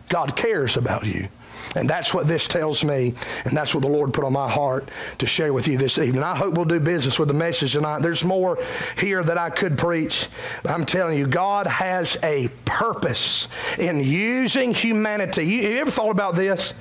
God 0.08 0.34
cares 0.34 0.78
about 0.78 1.04
you. 1.04 1.28
And 1.76 1.88
that's 1.88 2.14
what 2.14 2.26
this 2.26 2.48
tells 2.48 2.82
me, 2.82 3.14
and 3.44 3.56
that's 3.56 3.74
what 3.74 3.82
the 3.82 3.88
Lord 3.88 4.14
put 4.14 4.24
on 4.24 4.32
my 4.32 4.50
heart 4.50 4.88
to 5.18 5.26
share 5.26 5.52
with 5.52 5.68
you 5.68 5.76
this 5.76 5.98
evening. 5.98 6.22
I 6.22 6.34
hope 6.34 6.54
we'll 6.54 6.64
do 6.64 6.80
business 6.80 7.18
with 7.18 7.28
the 7.28 7.34
message 7.34 7.74
tonight. 7.74 8.00
There's 8.00 8.24
more 8.24 8.58
here 8.98 9.22
that 9.22 9.36
I 9.36 9.50
could 9.50 9.76
preach. 9.76 10.28
but 10.62 10.72
I'm 10.72 10.86
telling 10.86 11.18
you, 11.18 11.26
God 11.26 11.66
has 11.66 12.16
a 12.24 12.48
purpose 12.64 13.46
in 13.78 14.02
using 14.02 14.72
humanity. 14.72 15.44
You, 15.44 15.60
you 15.60 15.78
ever 15.78 15.90
thought 15.90 16.10
about 16.10 16.34
this? 16.34 16.72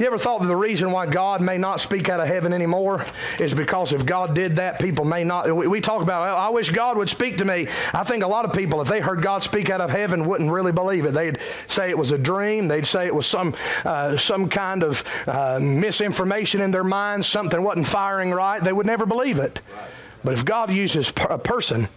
You 0.00 0.06
ever 0.06 0.16
thought 0.16 0.40
that 0.40 0.46
the 0.46 0.56
reason 0.56 0.92
why 0.92 1.04
God 1.04 1.42
may 1.42 1.58
not 1.58 1.78
speak 1.78 2.08
out 2.08 2.20
of 2.20 2.26
heaven 2.26 2.54
anymore 2.54 3.04
is 3.38 3.52
because 3.52 3.92
if 3.92 4.06
God 4.06 4.34
did 4.34 4.56
that, 4.56 4.80
people 4.80 5.04
may 5.04 5.24
not. 5.24 5.54
We, 5.54 5.66
we 5.66 5.82
talk 5.82 6.00
about, 6.00 6.22
I 6.22 6.48
wish 6.48 6.70
God 6.70 6.96
would 6.96 7.10
speak 7.10 7.36
to 7.36 7.44
me. 7.44 7.68
I 7.92 8.02
think 8.04 8.24
a 8.24 8.26
lot 8.26 8.46
of 8.46 8.54
people, 8.54 8.80
if 8.80 8.88
they 8.88 9.00
heard 9.00 9.20
God 9.20 9.42
speak 9.42 9.68
out 9.68 9.82
of 9.82 9.90
heaven, 9.90 10.26
wouldn't 10.26 10.50
really 10.50 10.72
believe 10.72 11.04
it. 11.04 11.12
They'd 11.12 11.38
say 11.68 11.90
it 11.90 11.98
was 11.98 12.12
a 12.12 12.18
dream. 12.18 12.66
They'd 12.66 12.86
say 12.86 13.06
it 13.06 13.14
was 13.14 13.26
some, 13.26 13.54
uh, 13.84 14.16
some 14.16 14.48
kind 14.48 14.82
of 14.82 15.04
uh, 15.26 15.58
misinformation 15.60 16.62
in 16.62 16.70
their 16.70 16.82
minds, 16.82 17.26
something 17.26 17.62
wasn't 17.62 17.86
firing 17.86 18.30
right. 18.30 18.64
They 18.64 18.72
would 18.72 18.86
never 18.86 19.04
believe 19.04 19.38
it. 19.38 19.60
But 20.24 20.32
if 20.32 20.46
God 20.46 20.72
uses 20.72 21.12
a 21.28 21.36
person, 21.36 21.88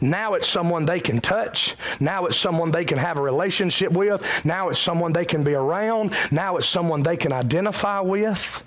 now 0.00 0.34
it's 0.34 0.48
someone 0.48 0.86
they 0.86 1.00
can 1.00 1.20
touch. 1.20 1.76
Now 2.00 2.26
it's 2.26 2.36
someone 2.36 2.70
they 2.70 2.84
can 2.84 2.98
have 2.98 3.16
a 3.16 3.22
relationship 3.22 3.92
with. 3.92 4.44
Now 4.44 4.68
it's 4.68 4.80
someone 4.80 5.12
they 5.12 5.24
can 5.24 5.44
be 5.44 5.54
around. 5.54 6.14
Now 6.30 6.56
it's 6.56 6.68
someone 6.68 7.02
they 7.02 7.16
can 7.16 7.32
identify 7.32 8.00
with. 8.00 8.64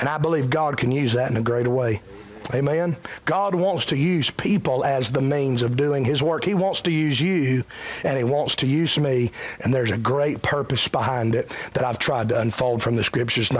And 0.00 0.08
I 0.08 0.18
believe 0.18 0.50
God 0.50 0.76
can 0.76 0.92
use 0.92 1.12
that 1.14 1.30
in 1.30 1.36
a 1.36 1.42
greater 1.42 1.70
way. 1.70 2.00
Amen. 2.54 2.96
God 3.26 3.54
wants 3.54 3.84
to 3.86 3.96
use 3.96 4.30
people 4.30 4.84
as 4.84 5.10
the 5.10 5.20
means 5.20 5.62
of 5.62 5.76
doing 5.76 6.04
His 6.04 6.22
work. 6.22 6.44
He 6.44 6.54
wants 6.54 6.80
to 6.82 6.90
use 6.90 7.20
you 7.20 7.64
and 8.04 8.16
He 8.16 8.24
wants 8.24 8.56
to 8.56 8.66
use 8.66 8.98
me. 8.98 9.30
And 9.60 9.74
there's 9.74 9.90
a 9.90 9.98
great 9.98 10.40
purpose 10.40 10.88
behind 10.88 11.34
it 11.34 11.52
that 11.74 11.84
I've 11.84 11.98
tried 11.98 12.30
to 12.30 12.40
unfold 12.40 12.82
from 12.82 12.96
the 12.96 13.04
scriptures. 13.04 13.50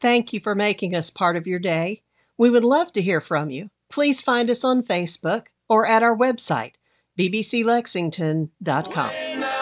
Thank 0.00 0.32
you 0.32 0.40
for 0.40 0.54
making 0.54 0.94
us 0.94 1.10
part 1.10 1.36
of 1.36 1.46
your 1.46 1.58
day. 1.58 2.02
We 2.38 2.50
would 2.50 2.64
love 2.64 2.92
to 2.92 3.02
hear 3.02 3.20
from 3.20 3.50
you. 3.50 3.68
Please 3.90 4.22
find 4.22 4.50
us 4.50 4.64
on 4.64 4.82
Facebook 4.82 5.46
or 5.68 5.86
at 5.86 6.02
our 6.02 6.16
website, 6.16 6.72
bbclexington.com. 7.18 9.55